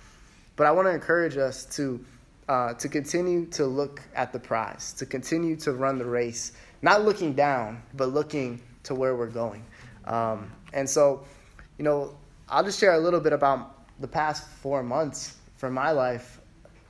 But 0.57 0.67
I 0.67 0.73
want 0.73 0.87
to 0.87 0.93
encourage 0.93 1.37
us 1.37 1.65
to 1.77 2.05
uh, 2.49 2.75
to 2.75 2.89
continue 2.89 3.47
to 3.47 3.67
look 3.67 4.01
at 4.15 4.33
the 4.33 4.39
prize, 4.39 4.93
to 4.95 5.07
continue 5.07 5.57
to 5.57 5.73
run 5.73 5.99
the 5.99 6.05
race, 6.05 6.53
not 6.83 7.05
looking 7.05 7.33
down, 7.33 7.83
but 7.95 8.09
looking 8.09 8.61
to 8.85 8.95
where 8.95 9.17
we're 9.17 9.27
going. 9.27 9.65
Um, 10.05 10.53
and 10.73 10.89
so, 10.89 11.25
you 11.79 11.85
know, 11.85 12.17
I'll 12.49 12.63
just 12.63 12.79
share 12.79 12.93
a 12.93 12.99
little 13.01 13.19
bit 13.19 13.33
about 13.33 13.76
the 14.01 14.09
past 14.09 14.49
four 14.49 14.83
months 14.83 15.37
from 15.57 15.75
my 15.75 15.91
life. 15.91 16.41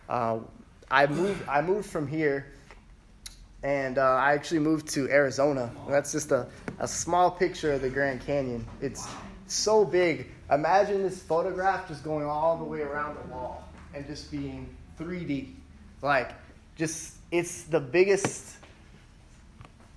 Uh, 0.08 0.38
I 0.90 1.06
moved. 1.06 1.48
I 1.48 1.62
moved 1.62 1.88
from 1.88 2.06
here, 2.06 2.52
and 3.62 3.98
uh, 3.98 4.02
I 4.02 4.32
actually 4.34 4.60
moved 4.60 4.88
to 4.90 5.08
Arizona. 5.10 5.70
That's 5.88 6.12
just 6.12 6.30
a, 6.32 6.46
a 6.78 6.86
small 6.86 7.30
picture 7.30 7.72
of 7.72 7.82
the 7.82 7.90
Grand 7.90 8.24
Canyon. 8.24 8.66
It's 8.80 9.06
so 9.46 9.84
big. 9.84 10.28
Imagine 10.50 11.02
this 11.02 11.22
photograph 11.22 11.88
just 11.88 12.04
going 12.04 12.24
all 12.24 12.56
the 12.56 12.64
way 12.64 12.82
around 12.82 13.16
the 13.16 13.34
wall 13.34 13.68
and 13.94 14.06
just 14.06 14.30
being 14.30 14.76
3D. 14.98 15.52
Like, 16.02 16.32
just, 16.76 17.14
it's 17.30 17.64
the 17.64 17.80
biggest 17.80 18.56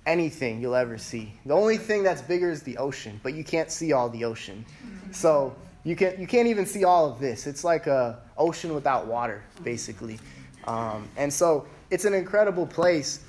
anything 0.06 0.60
you'll 0.60 0.74
ever 0.74 0.98
see. 0.98 1.32
The 1.46 1.54
only 1.54 1.76
thing 1.76 2.02
that's 2.02 2.22
bigger 2.22 2.50
is 2.50 2.62
the 2.62 2.78
ocean, 2.78 3.20
but 3.22 3.34
you 3.34 3.44
can't 3.44 3.70
see 3.70 3.92
all 3.92 4.08
the 4.08 4.24
ocean. 4.24 4.64
So, 5.12 5.54
you 5.84 5.96
can't, 5.96 6.18
you 6.18 6.26
can't 6.26 6.48
even 6.48 6.66
see 6.66 6.84
all 6.84 7.10
of 7.10 7.20
this. 7.20 7.46
It's 7.46 7.64
like 7.64 7.86
a 7.86 8.20
ocean 8.36 8.74
without 8.74 9.06
water, 9.06 9.42
basically. 9.62 10.18
Um, 10.66 11.08
and 11.16 11.32
so, 11.32 11.66
it's 11.90 12.04
an 12.04 12.14
incredible 12.14 12.66
place. 12.66 13.20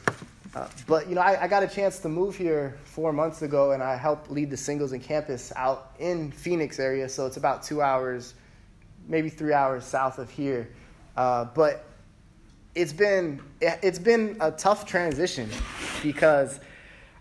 Uh, 0.53 0.67
but 0.85 1.07
you 1.07 1.15
know, 1.15 1.21
I, 1.21 1.43
I, 1.43 1.47
got 1.47 1.63
a 1.63 1.67
chance 1.67 1.99
to 1.99 2.09
move 2.09 2.35
here 2.35 2.77
four 2.83 3.13
months 3.13 3.41
ago, 3.41 3.71
and 3.71 3.81
I 3.81 3.95
helped 3.95 4.29
lead 4.29 4.49
the 4.49 4.57
singles 4.57 4.91
and 4.91 5.01
campus 5.01 5.53
out 5.55 5.93
in 5.97 6.29
Phoenix 6.31 6.77
area. 6.77 7.07
So 7.07 7.25
it's 7.25 7.37
about 7.37 7.63
two 7.63 7.81
hours, 7.81 8.33
maybe 9.07 9.29
three 9.29 9.53
hours 9.53 9.85
south 9.85 10.19
of 10.19 10.29
here. 10.29 10.69
Uh, 11.15 11.45
but 11.45 11.85
it's 12.75 12.93
been 12.93 13.41
it's 13.61 13.99
been 13.99 14.37
a 14.41 14.51
tough 14.51 14.85
transition 14.85 15.49
because 16.03 16.59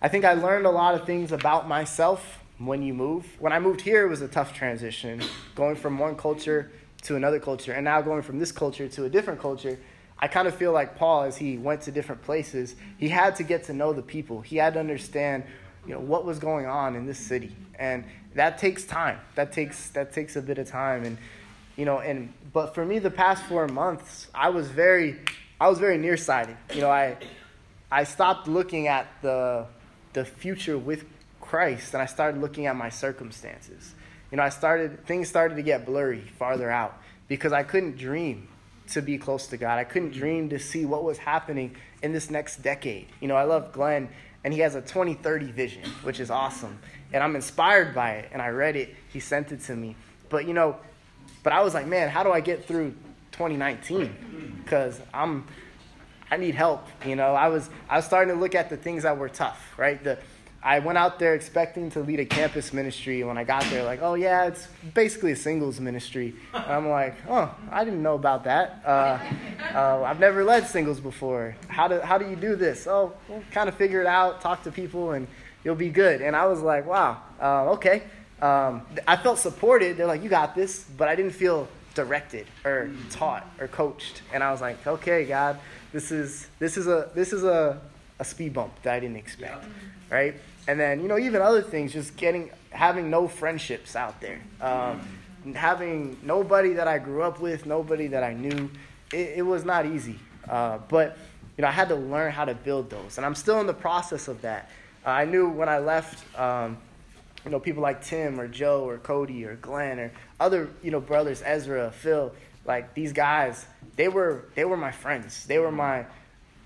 I 0.03 0.09
think 0.09 0.25
I 0.25 0.35
learned 0.35 0.67
a 0.67 0.71
lot 0.71 0.95
of 0.95 1.07
things 1.07 1.31
about 1.31 1.69
myself 1.69 2.40
when 2.61 2.83
you 2.83 2.95
move. 2.95 3.27
When 3.39 3.53
I 3.53 3.59
moved 3.59 3.81
here, 3.81 4.07
it 4.07 4.09
was 4.09 4.23
a 4.23 4.29
tough 4.29 4.55
transition, 4.55 5.23
going 5.55 5.77
from 5.77 5.99
one 5.99 6.15
culture 6.15 6.71
to 7.03 7.17
another 7.17 7.41
culture, 7.41 7.73
and 7.73 7.85
now 7.85 8.01
going 8.03 8.23
from 8.23 8.39
this 8.39 8.53
culture 8.53 8.87
to 8.89 9.05
a 9.05 9.09
different 9.09 9.41
culture. 9.41 9.79
I 10.19 10.29
kind 10.29 10.47
of 10.47 10.55
feel 10.55 10.73
like 10.73 10.97
Paul, 10.97 11.23
as 11.23 11.39
he 11.39 11.57
went 11.57 11.81
to 11.83 11.93
different 11.93 12.23
places, 12.23 12.77
he 12.99 13.09
had 13.09 13.37
to 13.37 13.43
get 13.43 13.65
to 13.65 13.73
know 13.73 13.95
the 13.95 14.03
people. 14.03 14.43
He 14.43 14.57
had 14.59 14.75
to 14.75 14.81
understand, 14.81 15.45
you 15.87 15.95
know, 15.95 16.01
what 16.01 16.27
was 16.27 16.39
going 16.39 16.67
on 16.67 16.95
in 16.95 17.07
this 17.07 17.19
city, 17.19 17.57
and 17.79 18.05
that 18.35 18.59
takes 18.59 18.85
time. 18.85 19.19
That 19.35 19.53
takes 19.53 19.89
that 19.91 20.13
takes 20.13 20.37
a 20.37 20.43
bit 20.43 20.59
of 20.59 20.69
time, 20.69 21.05
and 21.05 21.17
you 21.77 21.87
know, 21.87 22.01
and 22.01 22.33
but 22.53 22.75
for 22.75 22.85
me, 22.85 22.99
the 22.99 23.11
past 23.11 23.45
four 23.45 23.67
months, 23.69 24.29
I 24.35 24.51
was 24.51 24.69
very, 24.69 25.19
I 25.61 25.69
was 25.69 25.79
very 25.79 25.97
nearsighted. 25.97 26.57
You 26.75 26.83
know, 26.83 26.91
I, 26.91 27.17
I 27.91 28.05
stopped 28.05 28.49
looking 28.49 28.89
at 28.89 29.07
the, 29.23 29.67
the 30.13 30.25
future 30.25 30.77
with 30.77 31.05
Christ, 31.51 31.95
and 31.95 32.03
I 32.03 32.07
started 32.07 32.41
looking 32.41 32.67
at 32.67 32.77
my 32.77 32.91
circumstances. 32.91 33.97
You 34.31 34.37
know, 34.37 34.45
I 34.45 34.51
started 34.51 35.05
things 35.05 35.29
started 35.29 35.57
to 35.57 35.63
get 35.63 35.85
blurry 35.85 36.21
farther 36.39 36.71
out 36.71 36.97
because 37.27 37.53
I 37.53 37.65
couldn't 37.65 37.97
dream 37.97 38.47
to 38.91 39.03
be 39.03 39.19
close 39.19 39.49
to 39.49 39.57
God. 39.57 39.77
I 39.77 39.83
couldn't 39.83 40.13
dream 40.13 40.49
to 40.51 40.61
see 40.61 40.85
what 40.85 41.03
was 41.03 41.19
happening 41.19 41.75
in 42.05 42.13
this 42.13 42.31
next 42.31 42.63
decade. 42.63 43.09
You 43.21 43.27
know, 43.27 43.35
I 43.35 43.43
love 43.43 43.73
Glenn, 43.73 44.11
and 44.45 44.55
he 44.55 44.61
has 44.61 44.77
a 44.77 44.81
2030 44.81 45.47
vision, 45.51 45.83
which 46.05 46.21
is 46.21 46.31
awesome. 46.31 46.79
And 47.13 47.21
I'm 47.21 47.35
inspired 47.35 47.97
by 47.97 48.13
it, 48.13 48.29
and 48.33 48.41
I 48.41 48.51
read 48.51 48.77
it. 48.77 48.95
He 49.13 49.19
sent 49.19 49.51
it 49.51 49.61
to 49.63 49.75
me. 49.75 49.97
But, 50.29 50.47
you 50.47 50.55
know, 50.55 50.77
but 51.43 51.53
I 51.53 51.63
was 51.63 51.75
like, 51.75 51.89
man, 51.89 52.11
how 52.11 52.23
do 52.23 52.31
I 52.31 52.39
get 52.39 52.65
through 52.65 52.95
2019? 53.33 54.61
Because 54.63 55.01
I'm, 55.13 55.49
I 56.31 56.37
need 56.37 56.55
help. 56.55 56.87
You 57.05 57.17
know, 57.17 57.35
I 57.35 57.49
was, 57.49 57.69
I 57.89 57.97
was 57.97 58.05
starting 58.05 58.33
to 58.33 58.41
look 58.41 58.55
at 58.55 58.71
the 58.71 58.77
things 58.77 59.03
that 59.03 59.19
were 59.19 59.29
tough, 59.29 59.75
right? 59.77 60.03
The, 60.03 60.17
I 60.63 60.79
went 60.79 60.99
out 60.99 61.19
there 61.19 61.35
expecting 61.35 61.91
to 61.93 62.01
lead 62.01 62.21
a 62.21 62.25
campus 62.27 62.73
ministry. 62.73 63.25
When 63.25 63.39
I 63.39 63.45
got 63.45 63.65
there, 63.65 63.83
like, 63.85 64.01
oh 64.03 64.15
yeah, 64.15 64.45
it's 64.45 64.69
basically 64.95 65.33
a 65.33 65.37
singles 65.37 65.81
ministry. 65.81 66.35
And 66.53 66.67
I'm 66.67 66.89
like, 66.89 67.15
oh, 67.29 67.55
I 67.71 67.85
didn't 67.85 68.03
know 68.03 68.15
about 68.15 68.45
that. 68.45 68.83
Uh, 68.85 69.19
uh, 69.75 70.03
I've 70.03 70.21
never 70.21 70.45
led 70.45 70.67
singles 70.67 71.01
before. 71.01 71.57
How 71.69 71.89
do 71.89 72.01
how 72.01 72.19
do 72.19 72.29
you 72.29 72.37
do 72.37 72.57
this? 72.57 72.87
Oh, 72.87 73.13
well, 73.29 73.43
kind 73.51 73.69
of 73.69 73.75
figure 73.75 74.01
it 74.01 74.07
out. 74.07 74.41
Talk 74.41 74.63
to 74.65 74.71
people, 74.71 75.13
and 75.13 75.27
you'll 75.65 75.75
be 75.75 75.91
good. 75.91 76.21
And 76.21 76.37
I 76.37 76.47
was 76.47 76.61
like, 76.61 76.87
wow, 76.87 77.23
uh, 77.41 77.71
okay 77.73 78.03
um, 78.43 78.83
I 79.07 79.17
felt 79.17 79.39
supported. 79.39 79.97
They're 79.97 80.07
like, 80.07 80.23
you 80.23 80.29
got 80.29 80.55
this, 80.55 80.85
but 80.97 81.09
I 81.09 81.15
didn't 81.15 81.33
feel 81.33 81.69
directed 81.95 82.47
or 82.65 82.91
taught 83.11 83.47
or 83.61 83.69
coached. 83.69 84.23
And 84.33 84.43
I 84.43 84.51
was 84.51 84.61
like, 84.61 84.87
okay, 84.87 85.25
God, 85.25 85.59
this 85.93 86.11
is 86.11 86.49
this 86.59 86.77
is 86.77 86.87
a 86.87 87.11
this 87.15 87.33
is 87.33 87.45
a, 87.45 87.81
a 88.19 88.25
speed 88.25 88.55
bump 88.55 88.73
that 88.83 88.95
I 88.95 89.01
didn't 89.01 89.17
expect, 89.17 89.65
right? 90.09 90.35
And 90.69 90.79
then 90.79 91.01
you 91.01 91.09
know 91.09 91.19
even 91.19 91.43
other 91.43 91.63
things, 91.63 91.93
just 91.93 92.17
getting 92.17 92.51
having 92.71 93.11
no 93.11 93.29
friendships 93.29 93.97
out 93.97 94.21
there, 94.21 94.41
um, 94.61 95.01
having 95.55 96.17
nobody 96.23 96.75
that 96.75 96.87
I 96.87 96.99
grew 96.99 97.23
up 97.23 97.41
with, 97.41 97.67
nobody 97.67 98.09
that 98.09 98.23
I 98.23 98.35
knew. 98.35 98.71
It, 99.13 99.35
it 99.39 99.43
was 99.43 99.65
not 99.65 99.87
easy, 99.87 100.19
uh, 100.49 100.79
but 100.89 101.19
you 101.57 101.63
know 101.63 101.69
I 101.69 101.73
had 101.73 101.89
to 101.89 101.97
learn 101.97 102.33
how 102.33 102.45
to 102.45 102.55
build 102.55 102.91
those, 102.91 103.17
and 103.17 103.27
I'm 103.27 103.35
still 103.35 103.61
in 103.61 103.67
the 103.67 103.75
process 103.75 104.29
of 104.29 104.43
that. 104.43 104.71
Uh, 105.05 105.11
I 105.11 105.25
knew 105.25 105.49
when 105.49 105.69
I 105.69 105.79
left. 105.79 106.25
Um, 106.39 106.79
you 107.45 107.51
know, 107.51 107.59
people 107.59 107.83
like 107.83 108.05
Tim 108.05 108.39
or 108.39 108.47
Joe 108.47 108.87
or 108.87 108.99
Cody 108.99 109.47
or 109.47 109.57
Glenn 109.57 109.99
or 109.99 110.13
other, 110.39 110.69
you 110.83 110.91
know, 110.91 111.01
brothers, 111.01 111.43
Ezra, 111.43 111.91
Phil, 111.91 112.35
like 112.67 112.95
these 112.95 113.13
guys, 113.13 113.67
they 113.97 114.09
were 114.09 114.45
they 114.55 114.65
were 114.65 114.77
my 114.77 114.91
friends. 114.91 115.47
They 115.47 115.59
were 115.59 115.73
my 115.73 116.07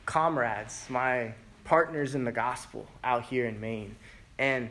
comrades, 0.07 0.87
my 0.89 1.35
partners 1.64 2.14
in 2.14 2.24
the 2.24 2.33
gospel 2.33 2.87
out 3.03 3.24
here 3.24 3.46
in 3.46 3.61
Maine. 3.61 3.96
And 4.38 4.70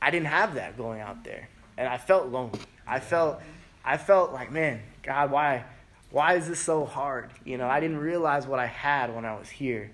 I 0.00 0.10
didn't 0.10 0.26
have 0.26 0.54
that 0.54 0.76
going 0.76 1.00
out 1.00 1.24
there. 1.24 1.48
And 1.76 1.88
I 1.88 1.98
felt 1.98 2.28
lonely. 2.28 2.60
I 2.86 3.00
felt 3.00 3.40
I 3.84 3.96
felt 3.96 4.32
like, 4.32 4.52
man, 4.52 4.80
God, 5.02 5.30
why 5.30 5.64
why 6.10 6.34
is 6.34 6.48
this 6.48 6.60
so 6.60 6.84
hard? 6.84 7.30
You 7.44 7.58
know, 7.58 7.66
I 7.66 7.80
didn't 7.80 7.98
realize 7.98 8.46
what 8.46 8.60
I 8.60 8.66
had 8.66 9.14
when 9.14 9.24
I 9.24 9.34
was 9.34 9.48
here. 9.48 9.90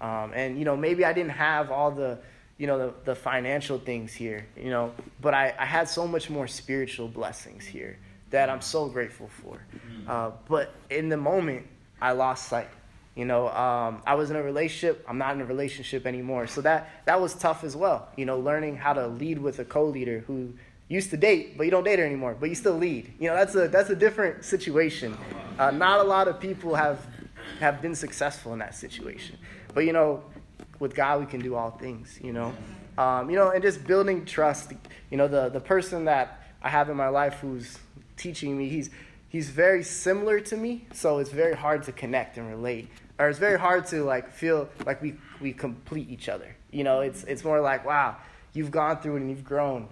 Um, 0.00 0.32
and 0.34 0.58
you 0.58 0.64
know, 0.64 0.76
maybe 0.76 1.04
I 1.04 1.12
didn't 1.12 1.32
have 1.32 1.70
all 1.70 1.90
the 1.90 2.18
you 2.60 2.66
know 2.66 2.78
the, 2.78 2.94
the 3.04 3.14
financial 3.14 3.78
things 3.78 4.12
here 4.12 4.46
you 4.54 4.68
know 4.68 4.92
but 5.22 5.32
I, 5.32 5.54
I 5.58 5.64
had 5.64 5.88
so 5.88 6.06
much 6.06 6.28
more 6.28 6.46
spiritual 6.46 7.08
blessings 7.08 7.64
here 7.64 7.96
that 8.28 8.50
i'm 8.50 8.60
so 8.60 8.86
grateful 8.86 9.30
for 9.42 9.62
mm-hmm. 9.74 10.08
uh, 10.08 10.32
but 10.46 10.74
in 10.90 11.08
the 11.08 11.16
moment 11.16 11.66
i 12.02 12.12
lost 12.12 12.48
sight 12.48 12.68
you 13.14 13.24
know 13.24 13.48
um, 13.48 14.02
i 14.06 14.14
was 14.14 14.30
in 14.30 14.36
a 14.36 14.42
relationship 14.42 15.04
i'm 15.08 15.18
not 15.18 15.34
in 15.34 15.40
a 15.40 15.44
relationship 15.44 16.06
anymore. 16.06 16.46
So 16.46 16.60
that 16.62 16.88
that 17.06 17.20
was 17.20 17.34
tough 17.34 17.64
as 17.64 17.76
well. 17.76 18.08
You 18.16 18.26
know 18.26 18.38
learning 18.38 18.76
how 18.76 18.92
to 18.92 19.06
lead 19.06 19.38
with 19.38 19.58
a 19.58 19.64
co-leader 19.64 20.24
who 20.26 20.54
used 20.88 21.10
to 21.10 21.16
date 21.16 21.56
but 21.56 21.64
you 21.64 21.70
don't 21.70 21.84
date 21.84 21.98
her 21.98 22.04
anymore 22.04 22.36
but 22.38 22.48
you 22.48 22.54
still 22.54 22.76
lead. 22.76 23.12
You 23.18 23.28
know 23.28 23.36
that's 23.36 23.54
a 23.54 23.68
that's 23.68 23.90
a 23.90 23.96
different 23.96 24.44
situation. 24.44 25.16
Uh, 25.58 25.70
not 25.70 26.00
a 26.00 26.04
lot 26.04 26.28
of 26.28 26.40
people 26.40 26.74
have 26.74 27.04
have 27.58 27.82
been 27.82 27.94
successful 27.94 28.52
in 28.52 28.58
that 28.60 28.74
situation. 28.74 29.36
But 29.74 29.84
you 29.84 29.92
know 29.92 30.22
with 30.80 30.94
God, 30.94 31.20
we 31.20 31.26
can 31.26 31.40
do 31.40 31.54
all 31.54 31.70
things, 31.70 32.18
you 32.22 32.32
know. 32.32 32.52
Um, 32.98 33.30
you 33.30 33.36
know, 33.36 33.50
and 33.50 33.62
just 33.62 33.86
building 33.86 34.24
trust. 34.24 34.72
You 35.10 35.16
know, 35.16 35.28
the, 35.28 35.48
the 35.48 35.60
person 35.60 36.06
that 36.06 36.42
I 36.62 36.70
have 36.70 36.90
in 36.90 36.96
my 36.96 37.08
life 37.08 37.34
who's 37.40 37.78
teaching 38.16 38.58
me, 38.58 38.68
he's, 38.68 38.90
he's 39.30 39.48
very 39.48 39.82
similar 39.82 40.40
to 40.40 40.56
me, 40.56 40.86
so 40.92 41.18
it's 41.18 41.30
very 41.30 41.56
hard 41.56 41.82
to 41.84 41.92
connect 41.92 42.36
and 42.36 42.46
relate. 42.48 42.88
Or 43.18 43.28
it's 43.28 43.38
very 43.38 43.58
hard 43.58 43.86
to 43.86 44.04
like 44.04 44.30
feel 44.30 44.68
like 44.84 45.00
we, 45.00 45.14
we 45.40 45.52
complete 45.52 46.10
each 46.10 46.28
other. 46.28 46.54
You 46.70 46.84
know, 46.84 47.00
it's, 47.00 47.24
it's 47.24 47.44
more 47.44 47.60
like, 47.60 47.86
wow, 47.86 48.16
you've 48.52 48.70
gone 48.70 49.00
through 49.00 49.16
it 49.16 49.20
and 49.22 49.30
you've 49.30 49.44
grown, 49.44 49.88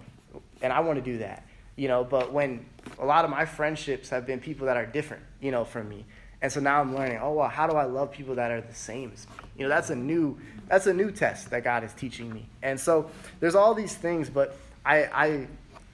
and 0.61 0.71
I 0.71 0.81
want 0.81 1.03
to 1.03 1.11
do 1.11 1.17
that. 1.19 1.45
You 1.75 1.87
know, 1.87 2.03
but 2.03 2.31
when 2.31 2.65
a 2.99 3.05
lot 3.05 3.25
of 3.25 3.31
my 3.31 3.45
friendships 3.45 4.09
have 4.09 4.25
been 4.27 4.39
people 4.39 4.67
that 4.67 4.77
are 4.77 4.85
different, 4.85 5.23
you 5.41 5.51
know, 5.51 5.63
from 5.63 5.87
me. 5.89 6.05
And 6.41 6.51
so 6.51 6.59
now 6.59 6.79
I'm 6.79 6.95
learning, 6.95 7.19
oh 7.21 7.33
well, 7.33 7.49
how 7.49 7.67
do 7.67 7.75
I 7.75 7.83
love 7.83 8.11
people 8.11 8.35
that 8.35 8.51
are 8.51 8.61
the 8.61 8.73
same 8.73 9.11
as 9.13 9.27
me? 9.29 9.35
You 9.57 9.63
know, 9.63 9.69
that's 9.69 9.89
a 9.89 9.95
new 9.95 10.37
that's 10.67 10.87
a 10.87 10.93
new 10.93 11.11
test 11.11 11.49
that 11.49 11.63
God 11.63 11.83
is 11.83 11.93
teaching 11.93 12.33
me. 12.33 12.47
And 12.61 12.79
so 12.79 13.09
there's 13.39 13.55
all 13.55 13.73
these 13.73 13.95
things, 13.95 14.29
but 14.29 14.57
I 14.85 15.03
I 15.03 15.47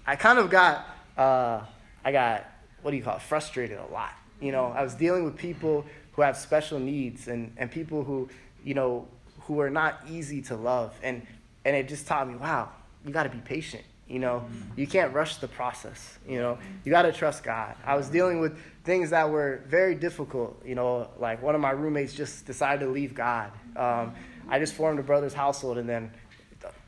I 0.05 0.15
kind 0.15 0.37
of 0.37 0.49
got 0.49 0.87
uh, 1.17 1.61
I 2.03 2.11
got, 2.11 2.45
what 2.85 2.91
do 2.91 2.97
you 2.97 3.03
call 3.03 3.15
it, 3.15 3.21
frustrated 3.23 3.79
a 3.79 3.91
lot. 3.91 4.13
You 4.39 4.51
know, 4.51 4.65
I 4.65 4.83
was 4.83 4.93
dealing 4.93 5.23
with 5.23 5.35
people 5.35 5.87
who 6.11 6.21
have 6.21 6.37
special 6.37 6.77
needs 6.77 7.27
and, 7.27 7.51
and 7.57 7.71
people 7.71 8.03
who, 8.03 8.29
you 8.63 8.75
know, 8.75 9.07
who 9.41 9.59
are 9.59 9.71
not 9.71 10.01
easy 10.07 10.39
to 10.43 10.55
love. 10.55 10.93
And, 11.01 11.25
and 11.65 11.75
it 11.75 11.87
just 11.87 12.05
taught 12.05 12.27
me, 12.27 12.35
wow, 12.35 12.69
you 13.03 13.11
got 13.11 13.23
to 13.23 13.29
be 13.29 13.39
patient. 13.39 13.83
You 14.07 14.19
know, 14.19 14.45
mm-hmm. 14.45 14.79
you 14.79 14.85
can't 14.85 15.11
rush 15.15 15.37
the 15.37 15.47
process. 15.47 16.19
You 16.29 16.37
know, 16.37 16.59
you 16.83 16.91
got 16.91 17.01
to 17.01 17.11
trust 17.11 17.43
God. 17.43 17.75
I 17.83 17.95
was 17.95 18.07
dealing 18.07 18.39
with 18.39 18.55
things 18.83 19.09
that 19.09 19.31
were 19.31 19.63
very 19.65 19.95
difficult. 19.95 20.61
You 20.63 20.75
know, 20.75 21.09
like 21.17 21.41
one 21.41 21.55
of 21.55 21.61
my 21.61 21.71
roommates 21.71 22.13
just 22.13 22.45
decided 22.45 22.85
to 22.85 22.91
leave 22.91 23.15
God. 23.15 23.51
Um, 23.75 24.13
I 24.47 24.59
just 24.59 24.75
formed 24.75 24.99
a 24.99 25.03
brother's 25.03 25.33
household, 25.33 25.79
and 25.79 25.89
then 25.89 26.11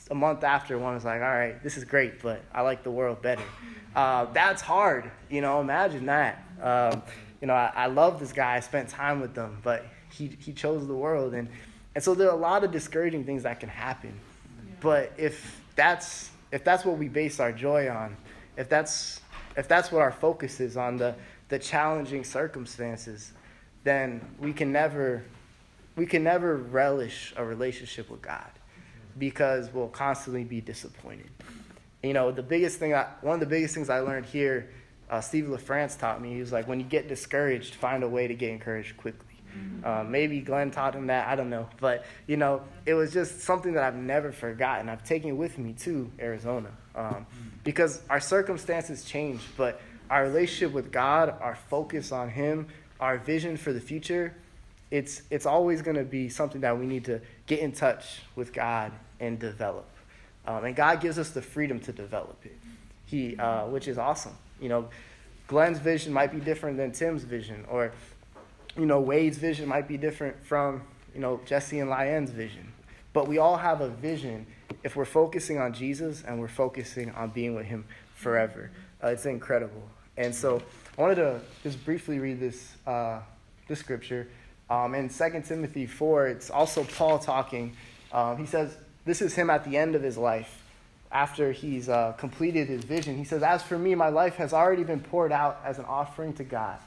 a 0.09 0.15
month 0.15 0.43
after, 0.43 0.77
one 0.77 0.93
was 0.93 1.05
like, 1.05 1.21
"All 1.21 1.27
right, 1.27 1.61
this 1.63 1.77
is 1.77 1.83
great, 1.83 2.21
but 2.21 2.41
I 2.53 2.61
like 2.61 2.83
the 2.83 2.91
world 2.91 3.21
better." 3.21 3.43
Uh, 3.95 4.25
that's 4.25 4.61
hard. 4.61 5.11
You 5.29 5.41
know, 5.41 5.59
imagine 5.61 6.05
that. 6.05 6.43
Um, 6.61 7.01
you 7.41 7.47
know, 7.47 7.53
I, 7.53 7.71
I 7.75 7.85
love 7.87 8.19
this 8.19 8.31
guy. 8.31 8.55
I 8.55 8.59
spent 8.59 8.89
time 8.89 9.19
with 9.19 9.33
them, 9.33 9.59
but 9.63 9.85
he 10.11 10.37
he 10.39 10.53
chose 10.53 10.87
the 10.87 10.95
world, 10.95 11.33
and 11.33 11.49
and 11.95 12.03
so 12.03 12.15
there 12.15 12.29
are 12.29 12.35
a 12.35 12.39
lot 12.39 12.63
of 12.63 12.71
discouraging 12.71 13.25
things 13.25 13.43
that 13.43 13.59
can 13.59 13.69
happen. 13.69 14.19
But 14.79 15.13
if 15.17 15.61
that's 15.75 16.29
if 16.51 16.63
that's 16.63 16.85
what 16.85 16.97
we 16.97 17.09
base 17.09 17.39
our 17.39 17.51
joy 17.51 17.89
on, 17.89 18.15
if 18.55 18.69
that's 18.69 19.21
if 19.55 19.67
that's 19.67 19.91
what 19.91 20.01
our 20.01 20.11
focus 20.11 20.59
is 20.59 20.77
on 20.77 20.97
the 20.97 21.15
the 21.49 21.59
challenging 21.59 22.23
circumstances, 22.23 23.33
then 23.83 24.21
we 24.39 24.53
can 24.53 24.71
never 24.71 25.23
we 25.95 26.05
can 26.05 26.23
never 26.23 26.55
relish 26.55 27.33
a 27.35 27.43
relationship 27.43 28.09
with 28.09 28.21
God 28.21 28.51
because 29.17 29.73
we'll 29.73 29.87
constantly 29.87 30.43
be 30.43 30.61
disappointed. 30.61 31.29
You 32.03 32.13
know, 32.13 32.31
the 32.31 32.43
biggest 32.43 32.79
thing 32.79 32.93
I, 32.93 33.07
one 33.21 33.35
of 33.35 33.39
the 33.39 33.45
biggest 33.45 33.73
things 33.73 33.89
I 33.89 33.99
learned 33.99 34.25
here, 34.25 34.69
uh, 35.09 35.21
Steve 35.21 35.45
LaFrance 35.45 35.97
taught 35.97 36.21
me. 36.21 36.33
He 36.33 36.39
was 36.39 36.51
like, 36.51 36.67
when 36.67 36.79
you 36.79 36.85
get 36.85 37.07
discouraged, 37.07 37.75
find 37.75 38.03
a 38.03 38.07
way 38.07 38.27
to 38.27 38.35
get 38.35 38.51
encouraged 38.51 38.97
quickly. 38.97 39.27
Uh, 39.83 40.03
maybe 40.03 40.41
Glenn 40.41 40.71
taught 40.71 40.95
him 40.95 41.07
that. 41.07 41.27
I 41.27 41.35
don't 41.35 41.49
know. 41.49 41.69
But, 41.79 42.05
you 42.25 42.37
know, 42.37 42.61
it 42.85 42.93
was 42.93 43.13
just 43.13 43.41
something 43.41 43.73
that 43.73 43.83
I've 43.83 43.95
never 43.95 44.31
forgotten. 44.31 44.89
I've 44.89 45.03
taken 45.03 45.31
it 45.31 45.33
with 45.33 45.57
me 45.57 45.73
to 45.79 46.11
Arizona 46.19 46.71
um, 46.95 47.25
because 47.63 48.01
our 48.09 48.19
circumstances 48.19 49.03
change, 49.03 49.41
but 49.55 49.79
our 50.09 50.23
relationship 50.23 50.73
with 50.73 50.91
God, 50.91 51.35
our 51.41 51.55
focus 51.69 52.11
on 52.11 52.29
Him, 52.29 52.67
our 52.99 53.17
vision 53.17 53.55
for 53.55 53.71
the 53.71 53.81
future, 53.81 54.35
it's, 54.89 55.21
it's 55.29 55.45
always 55.45 55.81
going 55.81 55.97
to 55.97 56.03
be 56.03 56.29
something 56.29 56.61
that 56.61 56.77
we 56.77 56.85
need 56.85 57.05
to 57.05 57.21
get 57.45 57.59
in 57.59 57.71
touch 57.71 58.21
with 58.35 58.53
God 58.53 58.91
and 59.19 59.39
develop. 59.39 59.89
Um, 60.45 60.65
and 60.65 60.75
God 60.75 61.01
gives 61.01 61.19
us 61.19 61.31
the 61.31 61.41
freedom 61.41 61.79
to 61.81 61.91
develop 61.91 62.37
it, 62.45 62.57
he, 63.05 63.35
uh, 63.37 63.65
which 63.67 63.87
is 63.87 63.97
awesome. 63.97 64.35
You 64.61 64.69
know, 64.69 64.89
Glenn's 65.47 65.79
vision 65.79 66.13
might 66.13 66.31
be 66.31 66.39
different 66.39 66.77
than 66.77 66.91
Tim's 66.91 67.23
vision, 67.23 67.65
or 67.69 67.91
you 68.77 68.85
know, 68.85 68.99
Wade's 68.99 69.37
vision 69.37 69.67
might 69.67 69.87
be 69.87 69.97
different 69.97 70.45
from, 70.45 70.83
you 71.13 71.19
know, 71.19 71.41
Jesse 71.45 71.79
and 71.79 71.89
Lyen's 71.89 72.29
vision. 72.29 72.71
But 73.11 73.27
we 73.27 73.39
all 73.39 73.57
have 73.57 73.81
a 73.81 73.89
vision 73.89 74.45
if 74.83 74.95
we're 74.95 75.05
focusing 75.05 75.57
on 75.57 75.73
Jesus 75.73 76.23
and 76.23 76.39
we're 76.39 76.47
focusing 76.47 77.09
on 77.11 77.29
being 77.29 77.55
with 77.55 77.65
him 77.65 77.85
forever. 78.15 78.69
Uh, 79.03 79.07
it's 79.07 79.25
incredible. 79.25 79.81
And 80.17 80.33
so 80.33 80.61
I 80.97 81.01
wanted 81.01 81.15
to 81.15 81.41
just 81.63 81.83
briefly 81.83 82.19
read 82.19 82.39
this, 82.39 82.75
uh, 82.85 83.21
this 83.67 83.79
scripture. 83.79 84.27
Um, 84.69 84.93
in 84.93 85.09
2 85.09 85.43
Timothy 85.47 85.87
4, 85.87 86.27
it's 86.27 86.49
also 86.49 86.83
Paul 86.83 87.17
talking. 87.17 87.75
Um, 88.11 88.37
he 88.37 88.45
says, 88.45 88.77
This 89.07 89.21
is 89.21 89.33
him 89.35 89.49
at 89.49 89.63
the 89.63 89.77
end 89.77 89.95
of 89.95 90.03
his 90.03 90.17
life 90.17 90.61
after 91.13 91.53
he's 91.53 91.87
uh, 91.87 92.11
completed 92.17 92.67
his 92.67 92.83
vision. 92.83 93.17
He 93.17 93.23
says, 93.23 93.41
As 93.41 93.63
for 93.63 93.79
me, 93.79 93.95
my 93.95 94.09
life 94.09 94.35
has 94.35 94.51
already 94.51 94.83
been 94.83 94.99
poured 94.99 95.31
out 95.31 95.61
as 95.63 95.79
an 95.79 95.85
offering 95.85 96.33
to 96.33 96.43
God. 96.43 96.77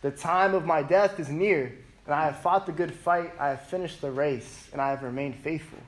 The 0.00 0.12
time 0.12 0.54
of 0.54 0.64
my 0.64 0.84
death 0.84 1.18
is 1.18 1.28
near, 1.28 1.76
and 2.06 2.14
I 2.14 2.26
have 2.26 2.38
fought 2.38 2.66
the 2.66 2.72
good 2.72 2.94
fight, 2.94 3.32
I 3.40 3.48
have 3.48 3.66
finished 3.66 4.00
the 4.00 4.12
race, 4.12 4.68
and 4.70 4.80
I 4.80 4.90
have 4.90 5.02
remained 5.02 5.34
faithful. 5.34 5.80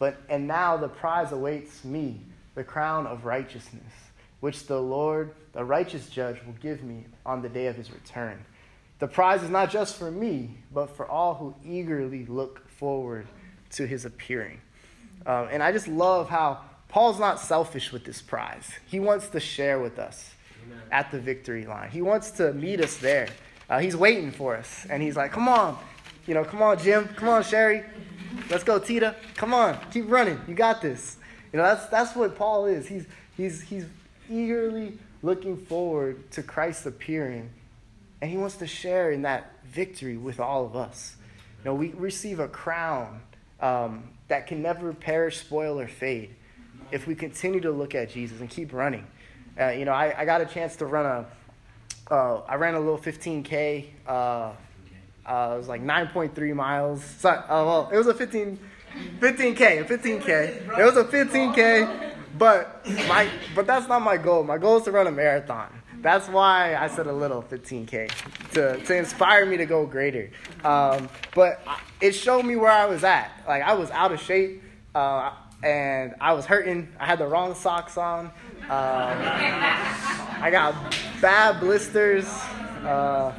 But 0.00 0.20
and 0.28 0.48
now 0.48 0.76
the 0.76 0.88
prize 0.88 1.30
awaits 1.30 1.84
me, 1.84 2.22
the 2.56 2.64
crown 2.64 3.06
of 3.06 3.24
righteousness, 3.24 3.92
which 4.40 4.66
the 4.66 4.80
Lord, 4.80 5.32
the 5.52 5.64
righteous 5.64 6.08
judge, 6.08 6.38
will 6.44 6.54
give 6.54 6.82
me 6.82 7.04
on 7.24 7.40
the 7.40 7.48
day 7.48 7.68
of 7.68 7.76
his 7.76 7.92
return. 7.92 8.44
The 8.98 9.06
prize 9.06 9.44
is 9.44 9.50
not 9.50 9.70
just 9.70 9.96
for 9.96 10.10
me, 10.10 10.58
but 10.74 10.96
for 10.96 11.06
all 11.06 11.34
who 11.34 11.54
eagerly 11.64 12.26
look 12.26 12.68
forward 12.68 13.28
to 13.74 13.86
his 13.86 14.04
appearing. 14.04 14.60
Um, 15.26 15.48
and 15.50 15.62
I 15.62 15.72
just 15.72 15.88
love 15.88 16.28
how 16.28 16.60
Paul's 16.88 17.20
not 17.20 17.38
selfish 17.38 17.92
with 17.92 18.04
this 18.04 18.20
prize. 18.20 18.70
He 18.86 19.00
wants 19.00 19.28
to 19.28 19.40
share 19.40 19.78
with 19.78 19.98
us 19.98 20.30
Amen. 20.66 20.82
at 20.90 21.10
the 21.10 21.20
victory 21.20 21.66
line, 21.66 21.90
he 21.90 22.02
wants 22.02 22.30
to 22.32 22.52
meet 22.52 22.80
us 22.80 22.96
there. 22.96 23.28
Uh, 23.68 23.78
he's 23.78 23.96
waiting 23.96 24.32
for 24.32 24.56
us. 24.56 24.86
And 24.90 25.00
he's 25.00 25.16
like, 25.16 25.30
come 25.30 25.48
on. 25.48 25.78
You 26.26 26.34
know, 26.34 26.44
come 26.44 26.60
on, 26.60 26.78
Jim. 26.78 27.08
Come 27.16 27.28
on, 27.28 27.44
Sherry. 27.44 27.84
Let's 28.50 28.64
go, 28.64 28.80
Tita. 28.80 29.14
Come 29.36 29.54
on. 29.54 29.78
Keep 29.92 30.10
running. 30.10 30.40
You 30.48 30.54
got 30.54 30.82
this. 30.82 31.16
You 31.52 31.58
know, 31.58 31.62
that's, 31.62 31.86
that's 31.86 32.16
what 32.16 32.36
Paul 32.36 32.66
is. 32.66 32.88
He's, 32.88 33.06
he's, 33.36 33.62
he's 33.62 33.86
eagerly 34.28 34.98
looking 35.22 35.56
forward 35.56 36.30
to 36.32 36.42
Christ 36.42 36.84
appearing. 36.84 37.50
And 38.20 38.30
he 38.30 38.36
wants 38.36 38.56
to 38.56 38.66
share 38.66 39.12
in 39.12 39.22
that 39.22 39.52
victory 39.64 40.16
with 40.16 40.40
all 40.40 40.66
of 40.66 40.74
us. 40.74 41.16
You 41.60 41.66
know, 41.66 41.74
we 41.74 41.88
receive 41.90 42.40
a 42.40 42.48
crown 42.48 43.20
um, 43.60 44.04
that 44.28 44.46
can 44.46 44.62
never 44.62 44.92
perish, 44.92 45.38
spoil, 45.38 45.78
or 45.78 45.88
fade 45.88 46.34
if 46.90 47.06
we 47.06 47.14
continue 47.14 47.60
to 47.60 47.70
look 47.70 47.94
at 47.94 48.10
Jesus 48.10 48.40
and 48.40 48.50
keep 48.50 48.72
running. 48.72 49.06
Uh, 49.60 49.68
you 49.68 49.84
know, 49.84 49.92
I, 49.92 50.20
I 50.20 50.24
got 50.24 50.40
a 50.40 50.46
chance 50.46 50.76
to 50.76 50.86
run 50.86 51.06
a 51.06 51.26
uh, 52.10 52.42
I 52.48 52.56
ran 52.56 52.74
a 52.74 52.80
little 52.80 52.98
15K. 52.98 53.86
Uh, 54.06 54.10
uh, 54.10 54.52
it 55.54 55.58
was 55.58 55.68
like 55.68 55.82
9.3 55.82 56.54
miles. 56.54 57.04
Sorry, 57.04 57.38
uh, 57.38 57.64
well, 57.64 57.88
it 57.92 57.96
was 57.96 58.08
a 58.08 58.14
15, 58.14 58.58
15K, 59.20 59.80
a 59.80 59.84
15K. 59.84 60.78
It 60.78 60.84
was 60.84 60.96
a 60.96 61.04
15K, 61.04 62.14
but 62.36 62.84
my, 63.06 63.28
but 63.54 63.66
that's 63.66 63.86
not 63.86 64.02
my 64.02 64.16
goal. 64.16 64.42
My 64.42 64.58
goal 64.58 64.78
is 64.78 64.84
to 64.84 64.90
run 64.90 65.06
a 65.06 65.12
marathon. 65.12 65.79
That's 66.02 66.28
why 66.28 66.76
I 66.76 66.88
said 66.88 67.06
a 67.06 67.12
little 67.12 67.42
15K 67.42 68.10
to, 68.52 68.76
to 68.84 68.96
inspire 68.96 69.44
me 69.46 69.56
to 69.58 69.66
go 69.66 69.86
greater. 69.86 70.30
Um, 70.64 71.08
but 71.34 71.62
it 72.00 72.12
showed 72.12 72.44
me 72.44 72.56
where 72.56 72.72
I 72.72 72.86
was 72.86 73.04
at. 73.04 73.30
Like 73.46 73.62
I 73.62 73.74
was 73.74 73.90
out 73.90 74.12
of 74.12 74.20
shape. 74.20 74.62
Uh, 74.94 75.32
and 75.62 76.14
I 76.20 76.32
was 76.32 76.46
hurting. 76.46 76.88
I 76.98 77.06
had 77.06 77.18
the 77.18 77.26
wrong 77.26 77.54
socks 77.54 77.98
on. 77.98 78.26
Um, 78.26 78.32
I 78.70 80.48
got 80.50 80.74
bad 81.20 81.60
blisters. 81.60 82.26
Uh, 82.26 83.32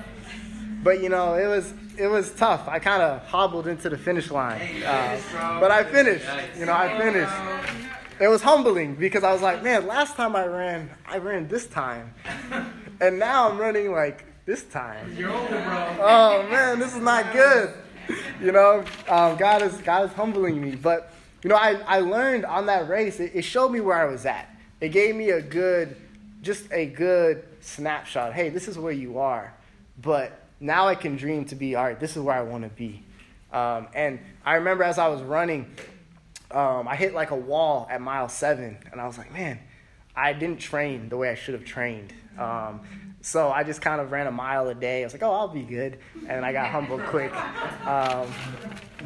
but 0.83 1.01
you 1.01 1.09
know, 1.09 1.33
it 1.35 1.47
was 1.47 1.73
it 1.97 2.07
was 2.07 2.31
tough. 2.33 2.67
I 2.67 2.79
kind 2.79 3.01
of 3.01 3.23
hobbled 3.23 3.67
into 3.67 3.89
the 3.89 3.97
finish 3.97 4.31
line, 4.31 4.83
uh, 4.83 5.19
but 5.59 5.71
I 5.71 5.83
finished. 5.83 6.25
You 6.57 6.65
know, 6.65 6.73
I 6.73 6.97
finished. 6.97 8.00
It 8.21 8.27
was 8.29 8.41
humbling 8.41 8.95
because 8.95 9.23
I 9.23 9.33
was 9.33 9.41
like, 9.41 9.63
man, 9.63 9.87
last 9.87 10.15
time 10.15 10.35
I 10.35 10.45
ran, 10.45 10.91
I 11.07 11.17
ran 11.17 11.47
this 11.47 11.65
time, 11.65 12.13
and 13.01 13.17
now 13.17 13.49
I'm 13.49 13.57
running 13.57 13.91
like 13.91 14.25
this 14.45 14.63
time. 14.65 15.17
Oh 15.99 16.47
man, 16.51 16.77
this 16.77 16.93
is 16.95 17.01
not 17.01 17.33
good. 17.33 17.73
You 18.39 18.51
know, 18.51 18.83
um, 19.07 19.37
God 19.37 19.63
is 19.63 19.75
God 19.77 20.05
is 20.05 20.13
humbling 20.13 20.61
me, 20.61 20.75
but 20.75 21.11
you 21.43 21.49
know, 21.49 21.55
I, 21.55 21.79
I 21.87 21.99
learned 22.01 22.45
on 22.45 22.67
that 22.67 22.87
race, 22.87 23.19
it, 23.19 23.31
it 23.33 23.41
showed 23.41 23.69
me 23.69 23.81
where 23.81 23.97
I 23.97 24.05
was 24.05 24.25
at. 24.25 24.47
It 24.79 24.89
gave 24.89 25.15
me 25.15 25.31
a 25.31 25.41
good, 25.41 25.95
just 26.41 26.71
a 26.71 26.85
good 26.85 27.43
snapshot. 27.61 28.33
Hey, 28.33 28.49
this 28.49 28.67
is 28.67 28.77
where 28.77 28.93
you 28.93 29.17
are. 29.17 29.53
But 30.01 30.39
now 30.59 30.87
I 30.87 30.95
can 30.95 31.15
dream 31.15 31.45
to 31.45 31.55
be, 31.55 31.75
all 31.75 31.83
right, 31.83 31.99
this 31.99 32.15
is 32.15 32.21
where 32.21 32.35
I 32.35 32.43
want 32.43 32.63
to 32.63 32.69
be. 32.69 33.03
Um, 33.51 33.87
and 33.93 34.19
I 34.45 34.55
remember 34.55 34.83
as 34.83 34.97
I 34.97 35.07
was 35.07 35.21
running, 35.21 35.65
um, 36.55 36.87
I 36.87 36.95
hit 36.95 37.13
like 37.13 37.31
a 37.31 37.35
wall 37.35 37.87
at 37.89 38.01
mile 38.01 38.29
seven, 38.29 38.77
and 38.91 38.99
I 38.99 39.07
was 39.07 39.17
like, 39.17 39.31
man, 39.33 39.59
I 40.15 40.33
didn't 40.33 40.59
train 40.59 41.09
the 41.09 41.17
way 41.17 41.29
I 41.29 41.35
should 41.35 41.53
have 41.53 41.65
trained. 41.65 42.13
Um, 42.37 42.81
so 43.21 43.51
I 43.51 43.63
just 43.63 43.81
kind 43.81 44.01
of 44.01 44.11
ran 44.11 44.27
a 44.27 44.31
mile 44.31 44.67
a 44.69 44.75
day. 44.75 45.01
I 45.01 45.05
was 45.05 45.13
like, 45.13 45.23
oh, 45.23 45.31
I'll 45.31 45.47
be 45.47 45.61
good. 45.61 45.99
And 46.27 46.43
I 46.43 46.51
got 46.51 46.69
humbled 46.69 47.03
quick. 47.05 47.33
Um, 47.85 48.27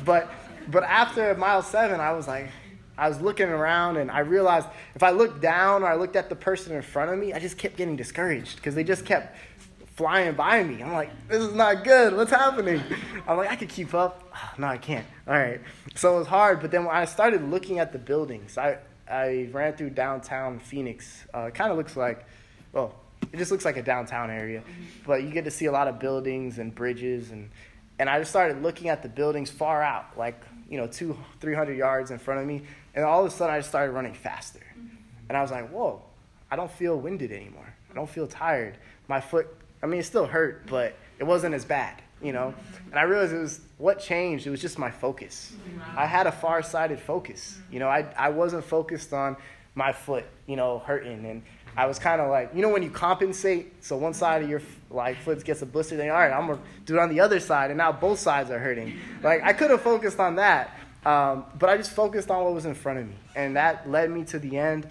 but 0.04 0.30
but 0.70 0.84
after 0.84 1.36
mile 1.36 1.62
seven, 1.62 2.00
I 2.00 2.14
was 2.14 2.28
like, 2.28 2.50
I 2.98 3.10
was 3.10 3.20
looking 3.20 3.50
around 3.50 3.98
and 3.98 4.10
I 4.10 4.20
realized 4.20 4.68
if 4.96 5.04
I 5.04 5.12
looked 5.12 5.42
down 5.42 5.84
or 5.84 5.88
I 5.88 5.96
looked 5.96 6.16
at 6.16 6.30
the 6.30 6.36
person 6.36 6.74
in 6.74 6.82
front 6.82 7.12
of 7.12 7.20
me, 7.20 7.34
I 7.34 7.40
just 7.40 7.58
kept 7.58 7.76
getting 7.78 7.96
discouraged 7.96 8.56
because 8.56 8.74
they 8.74 8.84
just 8.84 9.06
kept 9.06 9.36
flying 9.96 10.36
by 10.36 10.64
me. 10.64 10.84
I'm 10.84 10.94
like, 10.94 11.10
this 11.28 11.42
is 11.42 11.54
not 11.54 11.84
good. 11.84 12.16
What's 12.16 12.32
happening? 12.32 12.82
I'm 13.28 13.38
like, 13.38 13.50
I 13.50 13.56
could 13.56 13.70
keep 13.70 13.94
up. 13.94 14.24
Oh, 14.34 14.52
no, 14.58 14.68
I 14.68 14.78
can't. 14.78 15.06
All 15.28 15.34
right. 15.34 15.62
So 15.96 16.16
it 16.16 16.20
was 16.20 16.28
hard. 16.28 16.62
But 16.62 16.72
then 16.72 16.86
when 16.86 16.96
I 16.96 17.06
started 17.06 17.50
looking 17.50 17.80
at 17.80 17.92
the 17.92 18.00
buildings, 18.00 18.58
I, 18.58 18.78
I 19.10 19.50
ran 19.52 19.74
through 19.74 19.92
downtown 19.92 20.60
Phoenix. 20.60 21.26
Uh, 21.34 21.46
it 21.46 21.56
kind 21.56 21.72
of 21.72 21.78
looks 21.78 21.96
like, 21.96 22.26
well, 22.74 22.96
it 23.32 23.38
just 23.38 23.52
looks 23.52 23.66
like 23.66 23.78
a 23.78 23.84
downtown 23.84 24.30
area. 24.30 24.64
But 25.06 25.24
you 25.24 25.30
get 25.30 25.46
to 25.46 25.52
see 25.52 25.66
a 25.66 25.72
lot 25.72 25.88
of 25.88 26.00
buildings 26.00 26.60
and 26.60 26.76
bridges. 26.76 27.32
And, 27.32 27.50
and 27.98 28.10
I 28.10 28.20
just 28.20 28.32
started 28.32 28.62
looking 28.62 28.90
at 28.90 29.02
the 29.02 29.10
buildings 29.10 29.50
far 29.50 29.82
out, 29.82 30.18
like 30.18 30.44
you 30.70 30.78
know, 30.78 30.88
two, 30.88 31.18
300 31.40 31.78
yards 31.78 32.12
in 32.12 32.20
front 32.20 32.42
of 32.42 32.48
me. 32.48 32.64
And 32.94 33.06
all 33.06 33.22
of 33.22 33.28
a 33.28 33.36
sudden, 33.36 33.54
I 33.54 33.60
just 33.60 33.70
started 33.70 33.92
running 33.92 34.14
faster. 34.14 34.62
And 35.30 35.38
I 35.38 35.42
was 35.42 35.52
like, 35.52 35.70
whoa, 35.70 36.02
I 36.52 36.56
don't 36.56 36.72
feel 36.72 37.00
winded 37.00 37.32
anymore. 37.32 37.74
I 37.90 37.94
don't 37.94 38.10
feel 38.10 38.28
tired. 38.28 38.78
My 39.08 39.22
foot, 39.22 39.48
I 39.86 39.88
mean, 39.88 40.00
it 40.00 40.04
still 40.04 40.26
hurt, 40.26 40.66
but 40.66 40.96
it 41.20 41.26
wasn't 41.26 41.54
as 41.54 41.64
bad, 41.64 42.02
you 42.20 42.34
know? 42.34 42.56
And 42.90 43.00
I 43.00 43.04
realized 43.04 43.34
it 43.34 43.40
was 43.40 43.62
what 43.78 44.00
changed. 44.00 44.48
It 44.48 44.50
was 44.50 44.60
just 44.60 44.80
my 44.80 44.90
focus. 44.90 45.54
I 45.96 46.08
had 46.08 46.26
a 46.26 46.32
far 46.32 46.64
sighted 46.64 47.00
focus. 47.00 47.60
You 47.72 47.78
know, 47.78 47.88
I, 47.88 48.08
I 48.18 48.30
wasn't 48.30 48.64
focused 48.64 49.14
on 49.14 49.38
my 49.76 49.92
foot, 49.92 50.26
you 50.48 50.56
know, 50.56 50.80
hurting. 50.80 51.24
And 51.24 51.44
I 51.78 51.86
was 51.86 52.00
kind 52.00 52.20
of 52.20 52.32
like, 52.32 52.50
you 52.56 52.64
know, 52.64 52.70
when 52.70 52.82
you 52.82 52.90
compensate, 52.90 53.84
so 53.84 53.96
one 53.96 54.16
side 54.16 54.42
of 54.42 54.50
your 54.50 54.64
like 54.90 55.18
foot 55.18 55.46
gets 55.46 55.62
a 55.62 55.68
blister, 55.68 55.98
then 55.98 56.10
all 56.10 56.16
right, 56.16 56.32
I'm 56.32 56.48
gonna 56.48 56.60
do 56.86 56.96
it 56.96 57.00
on 57.00 57.10
the 57.10 57.20
other 57.20 57.40
side, 57.40 57.70
and 57.70 57.78
now 57.78 57.92
both 57.92 58.18
sides 58.18 58.50
are 58.50 58.58
hurting. 58.58 58.98
Like 59.22 59.44
I 59.44 59.54
could 59.54 59.70
have 59.70 59.82
focused 59.82 60.20
on 60.20 60.38
that, 60.38 60.76
um, 61.06 61.46
but 61.60 61.70
I 61.70 61.78
just 61.78 61.92
focused 61.92 62.32
on 62.32 62.44
what 62.44 62.56
was 62.56 62.66
in 62.66 62.74
front 62.74 63.00
of 63.00 63.08
me, 63.08 63.16
and 63.36 63.56
that 63.56 63.88
led 63.88 64.10
me 64.10 64.24
to 64.26 64.40
the 64.40 64.58
end 64.58 64.88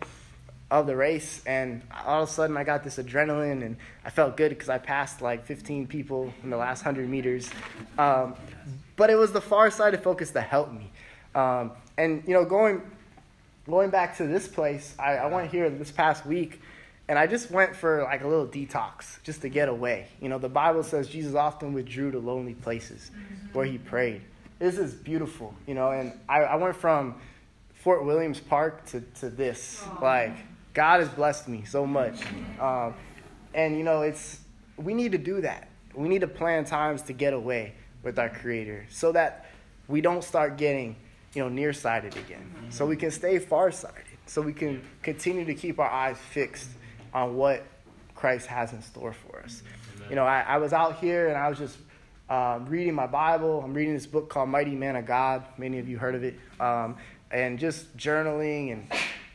of 0.80 0.86
the 0.86 0.96
race. 0.96 1.42
And 1.46 1.82
all 2.04 2.24
of 2.24 2.28
a 2.28 2.32
sudden, 2.32 2.56
I 2.56 2.64
got 2.64 2.82
this 2.82 2.96
adrenaline, 2.96 3.64
and 3.64 3.76
I 4.04 4.10
felt 4.10 4.36
good 4.36 4.50
because 4.50 4.68
I 4.68 4.78
passed 4.78 5.22
like 5.22 5.44
15 5.44 5.86
people 5.86 6.34
in 6.42 6.50
the 6.50 6.56
last 6.56 6.82
hundred 6.82 7.08
meters. 7.08 7.48
Um, 7.98 8.34
but 8.96 9.10
it 9.10 9.16
was 9.16 9.32
the 9.32 9.40
far 9.40 9.70
side 9.70 9.94
of 9.94 10.02
focus 10.02 10.32
that 10.32 10.48
helped 10.48 10.72
me. 10.72 10.90
Um, 11.34 11.72
and 11.96 12.22
you 12.26 12.34
know, 12.34 12.44
going 12.44 12.82
going 13.66 13.90
back 13.90 14.16
to 14.18 14.26
this 14.26 14.48
place, 14.48 14.94
I, 14.98 15.16
I 15.16 15.26
went 15.26 15.50
here 15.50 15.70
this 15.70 15.90
past 15.90 16.26
week 16.26 16.60
and 17.08 17.18
I 17.18 17.26
just 17.26 17.50
went 17.50 17.74
for 17.74 18.02
like 18.02 18.22
a 18.22 18.28
little 18.28 18.46
detox 18.46 19.22
just 19.22 19.42
to 19.42 19.48
get 19.48 19.68
away. 19.68 20.08
You 20.20 20.28
know, 20.28 20.38
the 20.38 20.48
Bible 20.48 20.82
says 20.82 21.08
Jesus 21.08 21.34
often 21.34 21.72
withdrew 21.72 22.10
to 22.12 22.18
lonely 22.18 22.54
places 22.54 23.10
where 23.52 23.64
he 23.64 23.78
prayed. 23.78 24.22
This 24.58 24.78
is 24.78 24.94
beautiful, 24.94 25.54
you 25.66 25.74
know, 25.74 25.90
and 25.90 26.12
I, 26.28 26.42
I 26.42 26.56
went 26.56 26.76
from 26.76 27.16
Fort 27.74 28.04
Williams 28.04 28.40
Park 28.40 28.86
to, 28.86 29.00
to 29.20 29.28
this. 29.28 29.84
Like, 30.00 30.36
God 30.74 31.00
has 31.00 31.08
blessed 31.08 31.48
me 31.48 31.64
so 31.64 31.86
much. 31.86 32.20
Um, 32.60 32.94
and, 33.54 33.78
you 33.78 33.84
know, 33.84 34.02
it's, 34.02 34.40
we 34.76 34.92
need 34.92 35.12
to 35.12 35.18
do 35.18 35.40
that. 35.40 35.68
We 35.94 36.08
need 36.08 36.20
to 36.22 36.26
plan 36.26 36.64
times 36.64 37.02
to 37.02 37.12
get 37.12 37.32
away 37.32 37.74
with 38.02 38.18
our 38.18 38.28
Creator 38.28 38.86
so 38.90 39.12
that 39.12 39.46
we 39.86 40.00
don't 40.00 40.24
start 40.24 40.56
getting, 40.56 40.96
you 41.32 41.42
know, 41.42 41.48
nearsighted 41.48 42.16
again. 42.16 42.52
So 42.70 42.84
we 42.84 42.96
can 42.96 43.12
stay 43.12 43.38
farsighted. 43.38 44.02
So 44.26 44.42
we 44.42 44.52
can 44.52 44.82
continue 45.02 45.44
to 45.44 45.54
keep 45.54 45.78
our 45.78 45.88
eyes 45.88 46.18
fixed 46.18 46.70
on 47.12 47.36
what 47.36 47.64
Christ 48.16 48.46
has 48.48 48.72
in 48.72 48.82
store 48.82 49.12
for 49.12 49.42
us. 49.42 49.62
You 50.08 50.16
know, 50.16 50.24
I, 50.24 50.40
I 50.40 50.56
was 50.56 50.72
out 50.72 50.98
here 50.98 51.28
and 51.28 51.36
I 51.36 51.48
was 51.48 51.58
just 51.58 51.76
um, 52.28 52.66
reading 52.66 52.94
my 52.94 53.06
Bible. 53.06 53.62
I'm 53.62 53.74
reading 53.74 53.94
this 53.94 54.06
book 54.06 54.28
called 54.28 54.48
Mighty 54.48 54.74
Man 54.74 54.96
of 54.96 55.06
God. 55.06 55.44
Many 55.56 55.78
of 55.78 55.88
you 55.88 55.98
heard 55.98 56.16
of 56.16 56.24
it. 56.24 56.34
Um, 56.58 56.96
and 57.30 57.58
just 57.58 57.96
journaling 57.96 58.72
and 58.72 58.86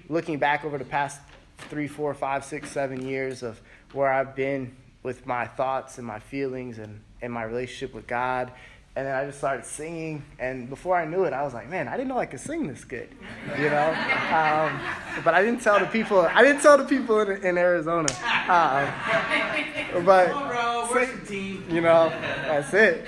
looking 0.10 0.38
back 0.40 0.66
over 0.66 0.78
the 0.78 0.86
past 0.86 1.22
three, 1.70 1.88
four, 1.88 2.14
five, 2.14 2.46
six, 2.46 2.70
seven 2.70 3.08
years 3.08 3.44
of 3.44 3.62
where 3.94 4.12
I've 4.12 4.36
been 4.36 4.76
with 5.04 5.26
my 5.26 5.46
thoughts 5.46 5.98
and 5.98 6.06
my 6.06 6.20
feelings 6.20 6.78
and, 6.78 7.02
and 7.22 7.32
my 7.32 7.44
relationship 7.44 7.94
with 7.94 8.08
God 8.08 8.52
and 9.00 9.08
then 9.08 9.16
I 9.16 9.26
just 9.26 9.38
started 9.38 9.66
singing, 9.66 10.24
and 10.40 10.68
before 10.68 10.98
I 10.98 11.06
knew 11.06 11.24
it, 11.24 11.32
I 11.32 11.44
was 11.44 11.54
like, 11.54 11.70
"Man, 11.70 11.88
I 11.88 11.96
didn't 11.96 12.10
know 12.10 12.18
I 12.18 12.26
could 12.26 12.42
sing 12.42 12.68
this 12.68 12.84
good," 12.84 13.08
you 13.58 13.70
know. 13.70 13.90
Um, 14.30 14.78
but 15.24 15.34
I 15.34 15.42
didn't 15.42 15.62
tell 15.62 15.80
the 15.80 15.86
people. 15.86 16.20
I 16.20 16.44
didn't 16.44 16.62
tell 16.62 16.78
the 16.78 16.84
people 16.84 17.22
in, 17.22 17.46
in 17.46 17.58
Arizona. 17.58 18.10
Uh, 18.50 18.92
but 20.04 20.28
sing, 21.26 21.64
you 21.70 21.80
know, 21.80 22.10
that's 22.10 22.74
it. 22.74 23.06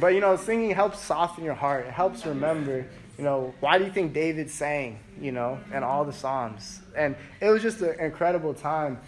But 0.00 0.14
you 0.14 0.20
know, 0.20 0.36
singing 0.36 0.70
helps 0.70 1.00
soften 1.00 1.44
your 1.44 1.54
heart. 1.54 1.86
It 1.86 1.92
helps 1.92 2.24
remember. 2.24 2.86
You 3.18 3.24
know, 3.24 3.54
why 3.60 3.78
do 3.78 3.84
you 3.84 3.90
think 3.90 4.12
David 4.12 4.50
sang? 4.50 4.98
You 5.20 5.32
know, 5.32 5.58
and 5.72 5.84
all 5.84 6.04
the 6.04 6.12
psalms, 6.12 6.82
and 6.94 7.16
it 7.40 7.48
was 7.48 7.62
just 7.62 7.80
an 7.80 7.98
incredible 7.98 8.52
time. 8.52 8.98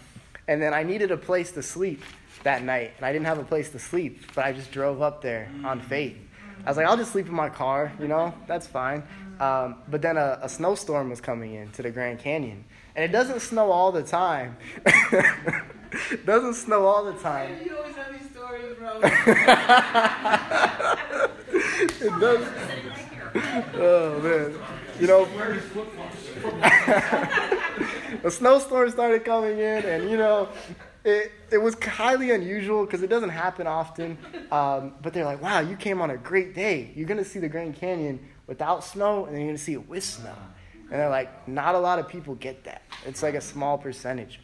And 0.47 0.59
then 0.59 0.73
I 0.73 0.81
needed 0.81 1.11
a 1.11 1.17
place 1.17 1.51
to 1.51 1.61
sleep 1.61 2.01
that 2.43 2.63
night, 2.63 2.93
and 2.97 3.05
I 3.05 3.13
didn't 3.13 3.27
have 3.27 3.37
a 3.37 3.43
place 3.43 3.69
to 3.71 3.79
sleep, 3.79 4.33
but 4.33 4.45
I 4.45 4.51
just 4.51 4.71
drove 4.71 5.01
up 5.01 5.21
there 5.21 5.51
on 5.63 5.79
faith. 5.79 6.17
I 6.65 6.69
was 6.69 6.77
like, 6.77 6.87
I'll 6.87 6.97
just 6.97 7.11
sleep 7.11 7.27
in 7.27 7.33
my 7.33 7.49
car, 7.49 7.91
you 7.99 8.07
know, 8.07 8.33
that's 8.47 8.67
fine. 8.67 9.03
Um, 9.39 9.75
but 9.87 10.01
then 10.01 10.17
a, 10.17 10.39
a, 10.41 10.49
snowstorm 10.49 11.09
was 11.09 11.21
coming 11.21 11.53
in 11.53 11.69
to 11.71 11.81
the 11.81 11.91
Grand 11.91 12.19
Canyon, 12.19 12.65
and 12.95 13.05
it 13.05 13.11
doesn't 13.11 13.39
snow 13.39 13.71
all 13.71 13.91
the 13.91 14.03
time. 14.03 14.57
it 14.85 15.63
doesn't 16.25 16.55
snow 16.55 16.85
all 16.85 17.05
the 17.05 17.13
time. 17.13 17.55
You 17.63 17.77
always 17.77 17.95
have 17.95 18.11
these 18.11 18.29
stories, 18.31 18.75
bro. 18.77 18.99
it 22.05 22.19
does. 22.19 22.47
Oh 23.75 24.19
man, 24.19 24.55
you 24.99 25.07
know. 25.07 25.23
a 28.23 28.31
snowstorm 28.31 28.89
started 28.89 29.23
coming 29.23 29.59
in, 29.59 29.85
and 29.85 30.09
you 30.09 30.17
know, 30.17 30.49
it, 31.03 31.31
it 31.51 31.57
was 31.57 31.75
highly 31.81 32.31
unusual 32.31 32.85
because 32.85 33.03
it 33.03 33.09
doesn't 33.09 33.29
happen 33.29 33.67
often. 33.67 34.17
Um, 34.51 34.93
but 35.01 35.13
they're 35.13 35.25
like, 35.25 35.41
wow, 35.41 35.59
you 35.59 35.75
came 35.75 36.01
on 36.01 36.11
a 36.11 36.17
great 36.17 36.53
day. 36.53 36.91
You're 36.95 37.07
to 37.07 37.25
see 37.25 37.39
the 37.39 37.49
Grand 37.49 37.75
Canyon 37.75 38.19
without 38.47 38.83
snow, 38.83 39.25
and 39.25 39.35
then 39.35 39.43
you're 39.43 39.53
to 39.53 39.57
see 39.57 39.73
it 39.73 39.87
with 39.87 40.03
snow. 40.03 40.35
And 40.91 40.99
they're 40.99 41.09
like, 41.09 41.47
not 41.47 41.75
a 41.75 41.79
lot 41.79 41.99
of 41.99 42.07
people 42.07 42.35
get 42.35 42.63
that. 42.63 42.81
It's 43.05 43.21
like 43.21 43.35
a 43.35 43.41
small 43.41 43.77
percentage. 43.77 44.39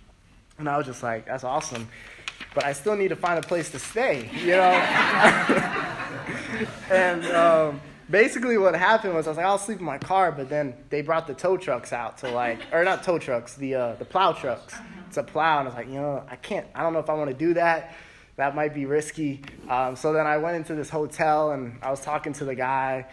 And 0.57 0.69
I 0.69 0.77
was 0.77 0.85
just 0.85 1.03
like, 1.03 1.25
that's 1.25 1.43
awesome. 1.43 1.89
But 2.53 2.65
I 2.65 2.73
still 2.73 2.95
need 2.95 3.09
to 3.09 3.15
find 3.15 3.43
a 3.43 3.47
place 3.47 3.71
to 3.71 3.79
stay, 3.79 4.29
you 4.41 4.51
know? 4.51 4.61
and 6.91 7.25
um, 7.27 7.81
basically 8.09 8.57
what 8.57 8.75
happened 8.75 9.13
was 9.13 9.27
I 9.27 9.31
was 9.31 9.37
like, 9.37 9.45
I'll 9.45 9.57
sleep 9.57 9.79
in 9.79 9.85
my 9.85 9.97
car, 9.97 10.31
but 10.31 10.49
then 10.49 10.75
they 10.89 11.01
brought 11.01 11.27
the 11.27 11.33
tow 11.33 11.57
trucks 11.57 11.93
out 11.93 12.17
to 12.19 12.29
like, 12.29 12.59
or 12.71 12.83
not 12.83 13.03
tow 13.03 13.17
trucks, 13.17 13.55
the, 13.55 13.75
uh, 13.75 13.95
the 13.95 14.05
plow 14.05 14.31
trucks 14.31 14.75
to 15.13 15.23
plow. 15.23 15.59
And 15.59 15.67
I 15.67 15.71
was 15.71 15.75
like, 15.75 15.87
you 15.87 15.95
know, 15.95 16.23
I 16.29 16.35
can't, 16.35 16.67
I 16.75 16.81
don't 16.81 16.93
know 16.93 16.99
if 16.99 17.09
I 17.09 17.13
want 17.13 17.29
to 17.29 17.35
do 17.35 17.53
that. 17.55 17.95
That 18.37 18.55
might 18.55 18.73
be 18.73 18.85
risky. 18.85 19.43
Um, 19.69 19.95
so 19.95 20.11
then 20.11 20.27
I 20.27 20.37
went 20.37 20.57
into 20.57 20.75
this 20.75 20.89
hotel 20.89 21.51
and 21.51 21.77
I 21.81 21.89
was 21.89 22.01
talking 22.01 22.33
to 22.33 22.45
the 22.45 22.55
guy. 22.55 23.07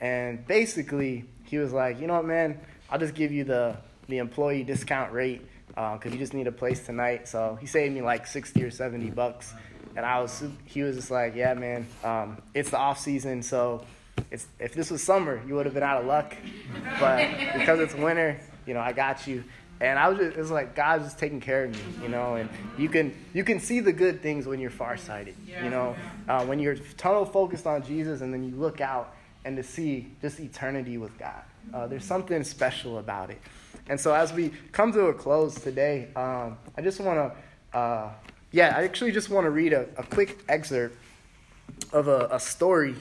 And 0.00 0.44
basically, 0.46 1.24
he 1.44 1.58
was 1.58 1.72
like, 1.72 2.00
you 2.00 2.06
know 2.06 2.14
what, 2.14 2.24
man, 2.24 2.60
I'll 2.90 2.98
just 2.98 3.14
give 3.14 3.30
you 3.30 3.44
the, 3.44 3.76
the 4.08 4.18
employee 4.18 4.64
discount 4.64 5.12
rate 5.12 5.42
because 5.68 6.06
uh, 6.06 6.10
you 6.10 6.18
just 6.18 6.34
need 6.34 6.46
a 6.46 6.52
place 6.52 6.84
tonight. 6.84 7.28
So 7.28 7.56
he 7.60 7.66
saved 7.66 7.94
me 7.94 8.02
like 8.02 8.26
60 8.26 8.62
or 8.62 8.70
70 8.70 9.10
bucks. 9.10 9.54
And 9.96 10.04
I 10.04 10.20
was, 10.20 10.42
he 10.64 10.82
was 10.82 10.96
just 10.96 11.10
like, 11.12 11.36
yeah, 11.36 11.54
man, 11.54 11.86
um, 12.02 12.42
it's 12.52 12.70
the 12.70 12.78
off 12.78 12.98
season. 12.98 13.42
So 13.42 13.84
it's, 14.30 14.46
if 14.58 14.74
this 14.74 14.90
was 14.90 15.02
summer, 15.02 15.40
you 15.46 15.54
would 15.54 15.66
have 15.66 15.74
been 15.74 15.82
out 15.82 16.00
of 16.00 16.06
luck. 16.06 16.34
But 17.00 17.28
because 17.54 17.80
it's 17.80 17.94
winter, 17.94 18.40
you 18.66 18.74
know, 18.74 18.80
I 18.80 18.92
got 18.92 19.26
you 19.26 19.44
and 19.80 19.98
I 19.98 20.08
was 20.08 20.18
just, 20.18 20.36
it's 20.36 20.50
like 20.50 20.74
God's 20.74 21.04
just 21.04 21.18
taking 21.18 21.40
care 21.40 21.64
of 21.64 21.72
me, 21.72 22.02
you 22.02 22.08
know. 22.08 22.36
And 22.36 22.48
you 22.78 22.88
can 22.88 23.14
you 23.32 23.44
can 23.44 23.60
see 23.60 23.80
the 23.80 23.92
good 23.92 24.22
things 24.22 24.46
when 24.46 24.60
you're 24.60 24.70
farsighted, 24.70 25.34
you 25.46 25.70
know, 25.70 25.96
uh, 26.28 26.44
when 26.46 26.58
you're 26.58 26.76
tunnel 26.96 27.24
focused 27.24 27.66
on 27.66 27.82
Jesus, 27.82 28.20
and 28.20 28.32
then 28.32 28.44
you 28.44 28.54
look 28.54 28.80
out 28.80 29.14
and 29.44 29.56
to 29.56 29.62
see 29.62 30.08
just 30.22 30.40
eternity 30.40 30.96
with 30.96 31.16
God. 31.18 31.42
Uh, 31.72 31.86
there's 31.86 32.04
something 32.04 32.42
special 32.44 32.98
about 32.98 33.30
it. 33.30 33.40
And 33.88 34.00
so 34.00 34.14
as 34.14 34.32
we 34.32 34.52
come 34.72 34.92
to 34.92 35.06
a 35.06 35.14
close 35.14 35.54
today, 35.54 36.08
um, 36.16 36.56
I 36.76 36.80
just 36.82 37.00
want 37.00 37.34
to, 37.72 37.78
uh, 37.78 38.10
yeah, 38.52 38.74
I 38.76 38.84
actually 38.84 39.12
just 39.12 39.28
want 39.28 39.44
to 39.44 39.50
read 39.50 39.74
a, 39.74 39.86
a, 39.98 40.02
quick 40.04 40.42
excerpt 40.48 40.96
of 41.92 42.08
a, 42.08 42.28
a 42.30 42.40
story 42.40 42.94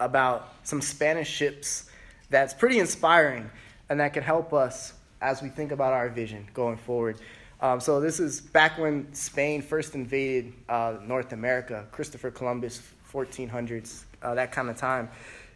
about 0.00 0.54
some 0.64 0.80
Spanish 0.80 1.28
ships 1.28 1.90
that's 2.30 2.54
pretty 2.54 2.78
inspiring 2.78 3.50
and 3.88 4.00
that 4.00 4.12
can 4.12 4.22
help 4.22 4.52
us 4.52 4.94
as 5.20 5.42
we 5.42 5.48
think 5.48 5.72
about 5.72 5.92
our 5.92 6.08
vision 6.08 6.46
going 6.54 6.76
forward. 6.76 7.18
Um, 7.60 7.80
so 7.80 8.00
this 8.00 8.20
is 8.20 8.40
back 8.40 8.78
when 8.78 9.12
Spain 9.12 9.62
first 9.62 9.94
invaded 9.94 10.52
uh, 10.68 10.98
North 11.02 11.32
America, 11.32 11.86
Christopher 11.90 12.30
Columbus, 12.30 12.82
1400s, 13.12 14.04
uh, 14.22 14.34
that 14.34 14.52
kind 14.52 14.68
of 14.68 14.76
time. 14.76 15.08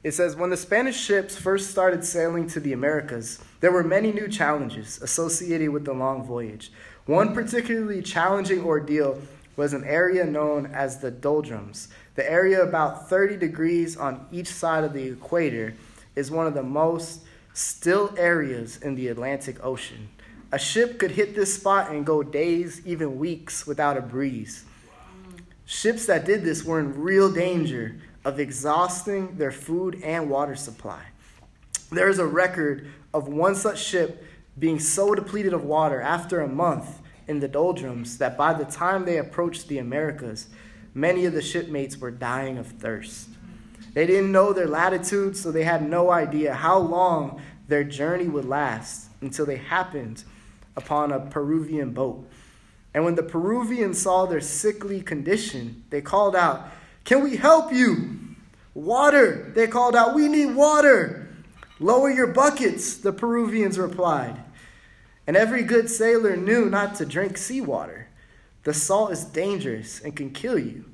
It 0.03 0.13
says, 0.13 0.35
when 0.35 0.51
the 0.51 0.57
Spanish 0.57 0.99
ships 0.99 1.37
first 1.37 1.71
started 1.71 2.05
sailing 2.05 2.49
to 2.49 2.61
the 2.61 2.73
Americas, 2.73 3.39
there 3.61 3.71
were 3.71 3.85
many 3.85 4.11
new 4.11 4.27
challenges 4.27 5.01
associated 5.01 5.71
with 5.71 5.85
the 5.85 5.93
long 5.93 6.25
voyage. 6.25 6.73
One 7.07 7.33
particularly 7.33 8.03
challenging 8.03 8.65
ordeal 8.65 9.21
was 9.55 9.75
an 9.75 9.85
area 9.85 10.25
known 10.25 10.67
as 10.67 10.99
the 10.99 11.11
doldrums. 11.13 11.89
The 12.15 12.31
area 12.31 12.63
about 12.63 13.09
30 13.09 13.37
degrees 13.37 13.97
on 13.97 14.27
each 14.31 14.49
side 14.49 14.85
of 14.85 14.93
the 14.93 15.09
equator 15.09 15.75
is 16.15 16.31
one 16.31 16.47
of 16.47 16.55
the 16.55 16.63
most 16.63 17.23
still 17.55 18.15
areas 18.19 18.77
in 18.79 18.95
the 18.95 19.09
Atlantic 19.09 19.65
Ocean. 19.65 20.09
A 20.53 20.59
ship 20.59 20.99
could 20.99 21.13
hit 21.13 21.35
this 21.35 21.55
spot 21.55 21.91
and 21.91 22.05
go 22.05 22.23
days, 22.23 22.83
even 22.85 23.19
weeks, 23.19 23.67
without 23.67 23.97
a 23.97 24.03
breeze. 24.03 24.65
Ships 25.65 26.05
that 26.07 26.27
did 26.27 26.45
this 26.45 26.65
were 26.65 26.81
in 26.81 27.01
real 27.01 27.33
danger 27.33 27.97
of 28.25 28.39
exhausting 28.39 29.37
their 29.39 29.51
food 29.51 29.99
and 30.05 30.29
water 30.29 30.55
supply. 30.55 31.03
There 31.91 32.09
is 32.09 32.19
a 32.19 32.27
record 32.27 32.89
of 33.15 33.29
one 33.29 33.55
such 33.55 33.83
ship 33.83 34.25
being 34.59 34.79
so 34.79 35.15
depleted 35.15 35.55
of 35.55 35.65
water 35.65 36.01
after 36.01 36.41
a 36.41 36.49
month 36.49 37.01
in 37.27 37.41
the 37.41 37.49
doldrums 37.49 38.19
that 38.19 38.37
by 38.37 38.53
the 38.53 38.65
time 38.67 39.05
they 39.05 39.17
approached 39.17 39.69
the 39.69 39.79
Americas, 39.79 40.49
many 40.95 41.25
of 41.25 41.33
the 41.33 41.43
shipmates 41.43 41.99
were 41.99 42.11
dying 42.11 42.59
of 42.59 42.67
thirst. 42.67 43.29
They 43.95 44.07
didn't 44.07 44.33
know 44.33 44.53
their 44.53 44.67
latitude, 44.67 45.37
so 45.37 45.51
they 45.51 45.65
had 45.65 45.89
no 45.89 46.11
idea 46.11 46.55
how 46.55 46.79
long 46.79 47.41
their 47.69 47.85
journey 47.85 48.29
would 48.29 48.45
last 48.45 49.09
until 49.21 49.47
they 49.47 49.57
happened 49.57 50.25
upon 50.77 51.13
a 51.13 51.21
Peruvian 51.21 51.93
boat. 51.93 52.29
And 52.95 53.05
when 53.05 53.15
the 53.15 53.23
Peruvians 53.23 54.01
saw 54.01 54.27
their 54.27 54.41
sickly 54.41 55.01
condition, 55.01 55.85
they 55.91 56.01
called 56.01 56.37
out, 56.37 56.69
Can 57.05 57.23
we 57.23 57.37
help 57.37 57.73
you? 57.73 58.19
Water, 58.75 59.53
they 59.55 59.67
called 59.67 59.97
out, 59.97 60.15
We 60.15 60.29
need 60.29 60.55
water. 60.55 61.29
Lower 61.79 62.11
your 62.11 62.29
buckets, 62.29 62.97
the 62.97 63.13
Peruvians 63.13 63.79
replied. 63.79 64.43
And 65.27 65.37
every 65.37 65.63
good 65.63 65.89
sailor 65.89 66.37
knew 66.37 66.67
not 66.67 66.95
to 66.97 67.07
drink 67.07 67.37
seawater. 67.37 68.02
The 68.65 68.75
salt 68.75 69.13
is 69.13 69.25
dangerous 69.25 70.01
and 70.01 70.15
can 70.15 70.31
kill 70.31 70.59
you. 70.59 70.85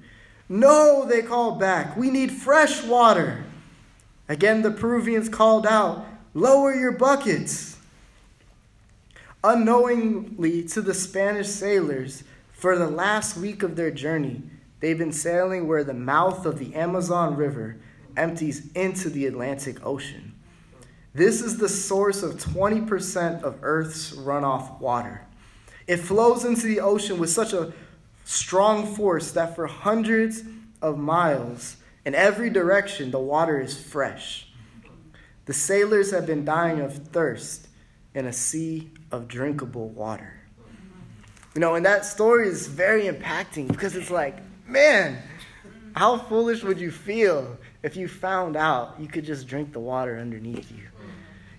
No, 0.48 1.04
they 1.06 1.22
called 1.22 1.60
back, 1.60 1.96
we 1.96 2.10
need 2.10 2.32
fresh 2.32 2.82
water. 2.82 3.44
Again, 4.28 4.62
the 4.62 4.70
Peruvians 4.70 5.28
called 5.28 5.66
out, 5.66 6.06
Lower 6.34 6.74
your 6.74 6.92
buckets. 6.92 7.78
Unknowingly 9.42 10.62
to 10.68 10.80
the 10.82 10.94
Spanish 10.94 11.48
sailors, 11.48 12.24
for 12.52 12.76
the 12.76 12.88
last 12.88 13.36
week 13.36 13.62
of 13.62 13.76
their 13.76 13.90
journey, 13.90 14.42
they've 14.80 14.98
been 14.98 15.12
sailing 15.12 15.66
where 15.66 15.84
the 15.84 15.94
mouth 15.94 16.44
of 16.44 16.58
the 16.58 16.74
Amazon 16.74 17.36
River 17.36 17.78
empties 18.16 18.70
into 18.74 19.08
the 19.08 19.26
Atlantic 19.26 19.84
Ocean. 19.86 20.34
This 21.14 21.40
is 21.40 21.58
the 21.58 21.68
source 21.68 22.22
of 22.22 22.34
20% 22.34 23.42
of 23.42 23.58
Earth's 23.62 24.12
runoff 24.12 24.80
water. 24.80 25.27
It 25.88 25.96
flows 25.96 26.44
into 26.44 26.66
the 26.66 26.80
ocean 26.80 27.18
with 27.18 27.30
such 27.30 27.54
a 27.54 27.72
strong 28.24 28.94
force 28.94 29.32
that 29.32 29.56
for 29.56 29.66
hundreds 29.66 30.44
of 30.82 30.98
miles 30.98 31.78
in 32.04 32.14
every 32.14 32.50
direction 32.50 33.10
the 33.10 33.18
water 33.18 33.58
is 33.58 33.80
fresh. 33.82 34.46
The 35.46 35.54
sailors 35.54 36.10
have 36.10 36.26
been 36.26 36.44
dying 36.44 36.80
of 36.80 36.94
thirst 37.08 37.68
in 38.14 38.26
a 38.26 38.32
sea 38.34 38.90
of 39.10 39.28
drinkable 39.28 39.88
water. 39.88 40.34
You 41.54 41.62
know, 41.62 41.74
and 41.74 41.86
that 41.86 42.04
story 42.04 42.48
is 42.48 42.66
very 42.68 43.04
impacting 43.04 43.66
because 43.66 43.96
it's 43.96 44.10
like, 44.10 44.36
man, 44.66 45.22
how 45.96 46.18
foolish 46.18 46.62
would 46.62 46.78
you 46.78 46.90
feel 46.90 47.56
if 47.82 47.96
you 47.96 48.08
found 48.08 48.56
out 48.56 48.96
you 49.00 49.08
could 49.08 49.24
just 49.24 49.48
drink 49.48 49.72
the 49.72 49.80
water 49.80 50.18
underneath 50.18 50.70
you? 50.70 50.84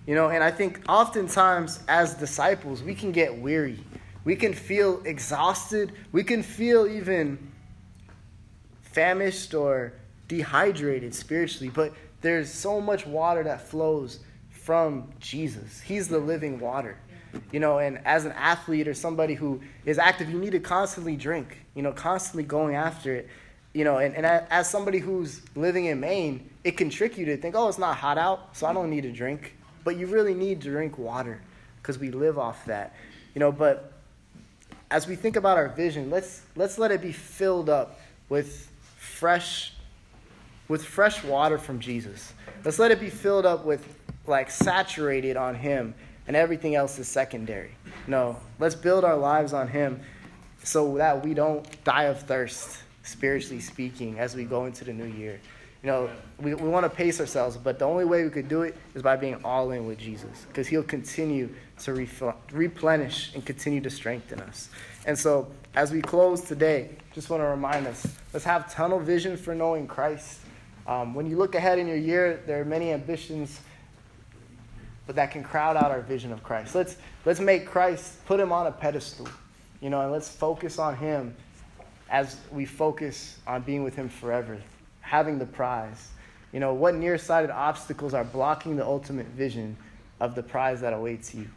You 0.06 0.14
know, 0.14 0.28
and 0.28 0.42
I 0.42 0.52
think 0.52 0.82
oftentimes 0.88 1.80
as 1.88 2.14
disciples, 2.14 2.82
we 2.82 2.94
can 2.94 3.10
get 3.10 3.36
weary. 3.36 3.80
We 4.24 4.36
can 4.36 4.52
feel 4.52 5.02
exhausted. 5.04 5.92
We 6.12 6.24
can 6.24 6.42
feel 6.42 6.86
even 6.86 7.52
famished 8.82 9.54
or 9.54 9.94
dehydrated 10.28 11.14
spiritually. 11.14 11.70
But 11.74 11.94
there's 12.20 12.52
so 12.52 12.80
much 12.80 13.06
water 13.06 13.42
that 13.44 13.68
flows 13.68 14.20
from 14.50 15.10
Jesus. 15.18 15.80
He's 15.80 16.08
the 16.08 16.18
living 16.18 16.60
water. 16.60 16.98
You 17.52 17.60
know, 17.60 17.78
and 17.78 18.00
as 18.04 18.24
an 18.24 18.32
athlete 18.32 18.88
or 18.88 18.94
somebody 18.94 19.34
who 19.34 19.60
is 19.84 19.98
active, 19.98 20.28
you 20.28 20.38
need 20.38 20.52
to 20.52 20.60
constantly 20.60 21.16
drink, 21.16 21.64
you 21.74 21.82
know, 21.82 21.92
constantly 21.92 22.42
going 22.42 22.74
after 22.74 23.14
it. 23.14 23.28
You 23.72 23.84
know, 23.84 23.98
and, 23.98 24.14
and 24.16 24.26
as 24.26 24.68
somebody 24.68 24.98
who's 24.98 25.42
living 25.54 25.84
in 25.86 26.00
Maine, 26.00 26.50
it 26.64 26.72
can 26.72 26.90
trick 26.90 27.16
you 27.16 27.24
to 27.26 27.36
think, 27.36 27.54
oh, 27.56 27.68
it's 27.68 27.78
not 27.78 27.96
hot 27.96 28.18
out, 28.18 28.56
so 28.56 28.66
I 28.66 28.72
don't 28.72 28.90
need 28.90 29.02
to 29.02 29.12
drink. 29.12 29.56
But 29.84 29.96
you 29.96 30.06
really 30.06 30.34
need 30.34 30.60
to 30.62 30.70
drink 30.70 30.98
water 30.98 31.40
because 31.80 31.98
we 31.98 32.10
live 32.10 32.36
off 32.36 32.64
that. 32.66 32.94
You 33.34 33.38
know, 33.38 33.52
but 33.52 33.92
as 34.90 35.06
we 35.06 35.14
think 35.14 35.36
about 35.36 35.56
our 35.56 35.68
vision, 35.68 36.10
let's 36.10 36.42
let's 36.56 36.78
let 36.78 36.90
it 36.90 37.00
be 37.00 37.12
filled 37.12 37.68
up 37.68 38.00
with 38.28 38.70
fresh 38.96 39.74
with 40.68 40.84
fresh 40.84 41.22
water 41.24 41.58
from 41.58 41.80
Jesus. 41.80 42.32
Let's 42.64 42.78
let 42.78 42.90
it 42.90 43.00
be 43.00 43.10
filled 43.10 43.46
up 43.46 43.64
with 43.64 43.86
like 44.26 44.50
saturated 44.50 45.36
on 45.36 45.54
him 45.54 45.94
and 46.26 46.36
everything 46.36 46.74
else 46.74 46.98
is 46.98 47.08
secondary. 47.08 47.72
No, 48.06 48.36
let's 48.58 48.74
build 48.74 49.04
our 49.04 49.16
lives 49.16 49.52
on 49.52 49.68
him 49.68 50.00
so 50.62 50.96
that 50.98 51.24
we 51.24 51.34
don't 51.34 51.66
die 51.84 52.04
of 52.04 52.20
thirst, 52.22 52.78
spiritually 53.02 53.60
speaking, 53.60 54.18
as 54.18 54.34
we 54.34 54.44
go 54.44 54.66
into 54.66 54.84
the 54.84 54.92
new 54.92 55.06
year. 55.06 55.40
You 55.82 55.86
know, 55.86 56.10
we, 56.38 56.52
we 56.52 56.68
want 56.68 56.84
to 56.84 56.90
pace 56.90 57.20
ourselves, 57.20 57.56
but 57.56 57.78
the 57.78 57.86
only 57.86 58.04
way 58.04 58.22
we 58.22 58.30
could 58.30 58.48
do 58.48 58.62
it 58.62 58.76
is 58.94 59.02
by 59.02 59.16
being 59.16 59.42
all 59.44 59.70
in 59.70 59.86
with 59.86 59.98
Jesus, 59.98 60.44
because 60.48 60.68
He'll 60.68 60.82
continue 60.82 61.48
to 61.80 61.92
replenish 62.52 63.34
and 63.34 63.44
continue 63.44 63.80
to 63.80 63.88
strengthen 63.88 64.40
us. 64.40 64.68
And 65.06 65.18
so, 65.18 65.50
as 65.74 65.90
we 65.90 66.02
close 66.02 66.42
today, 66.42 66.90
just 67.14 67.30
want 67.30 67.42
to 67.42 67.46
remind 67.46 67.86
us 67.86 68.06
let's 68.34 68.44
have 68.44 68.72
tunnel 68.72 69.00
vision 69.00 69.38
for 69.38 69.54
knowing 69.54 69.86
Christ. 69.86 70.40
Um, 70.86 71.14
when 71.14 71.30
you 71.30 71.38
look 71.38 71.54
ahead 71.54 71.78
in 71.78 71.86
your 71.86 71.96
year, 71.96 72.42
there 72.46 72.60
are 72.60 72.64
many 72.64 72.92
ambitions, 72.92 73.60
but 75.06 75.16
that 75.16 75.30
can 75.30 75.42
crowd 75.42 75.78
out 75.78 75.90
our 75.90 76.02
vision 76.02 76.30
of 76.30 76.42
Christ. 76.42 76.74
Let's, 76.74 76.96
let's 77.24 77.40
make 77.40 77.66
Christ, 77.66 78.22
put 78.26 78.38
Him 78.38 78.52
on 78.52 78.66
a 78.66 78.72
pedestal, 78.72 79.28
you 79.80 79.88
know, 79.88 80.02
and 80.02 80.12
let's 80.12 80.28
focus 80.28 80.78
on 80.78 80.94
Him 80.96 81.34
as 82.10 82.36
we 82.52 82.66
focus 82.66 83.38
on 83.46 83.62
being 83.62 83.82
with 83.82 83.94
Him 83.94 84.10
forever 84.10 84.58
having 85.10 85.40
the 85.40 85.46
prize. 85.46 86.08
You 86.52 86.60
know, 86.60 86.72
what 86.72 86.94
nearsighted 86.94 87.50
obstacles 87.50 88.14
are 88.14 88.22
blocking 88.22 88.76
the 88.76 88.86
ultimate 88.86 89.26
vision 89.26 89.76
of 90.20 90.36
the 90.36 90.42
prize 90.42 90.80
that 90.82 90.92
awaits 90.92 91.34
you? 91.34 91.48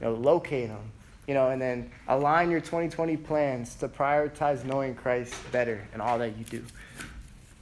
You 0.00 0.06
know, 0.06 0.14
locate 0.14 0.68
them. 0.68 0.92
You 1.26 1.34
know, 1.34 1.50
and 1.50 1.60
then 1.60 1.90
align 2.08 2.50
your 2.50 2.60
2020 2.60 3.18
plans 3.18 3.74
to 3.76 3.88
prioritize 3.88 4.64
knowing 4.64 4.94
Christ 4.94 5.34
better 5.52 5.86
in 5.92 6.00
all 6.00 6.18
that 6.18 6.38
you 6.38 6.44
do. 6.44 6.64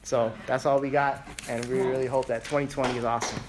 So 0.05 0.33
that's 0.47 0.67
all 0.67 0.79
we 0.79 0.91
got, 0.91 1.27
and 1.49 1.65
we 1.65 1.81
really 1.81 2.07
hope 2.07 2.27
that 2.27 2.45
2020 2.45 2.99
is 2.99 3.05
awesome. 3.05 3.41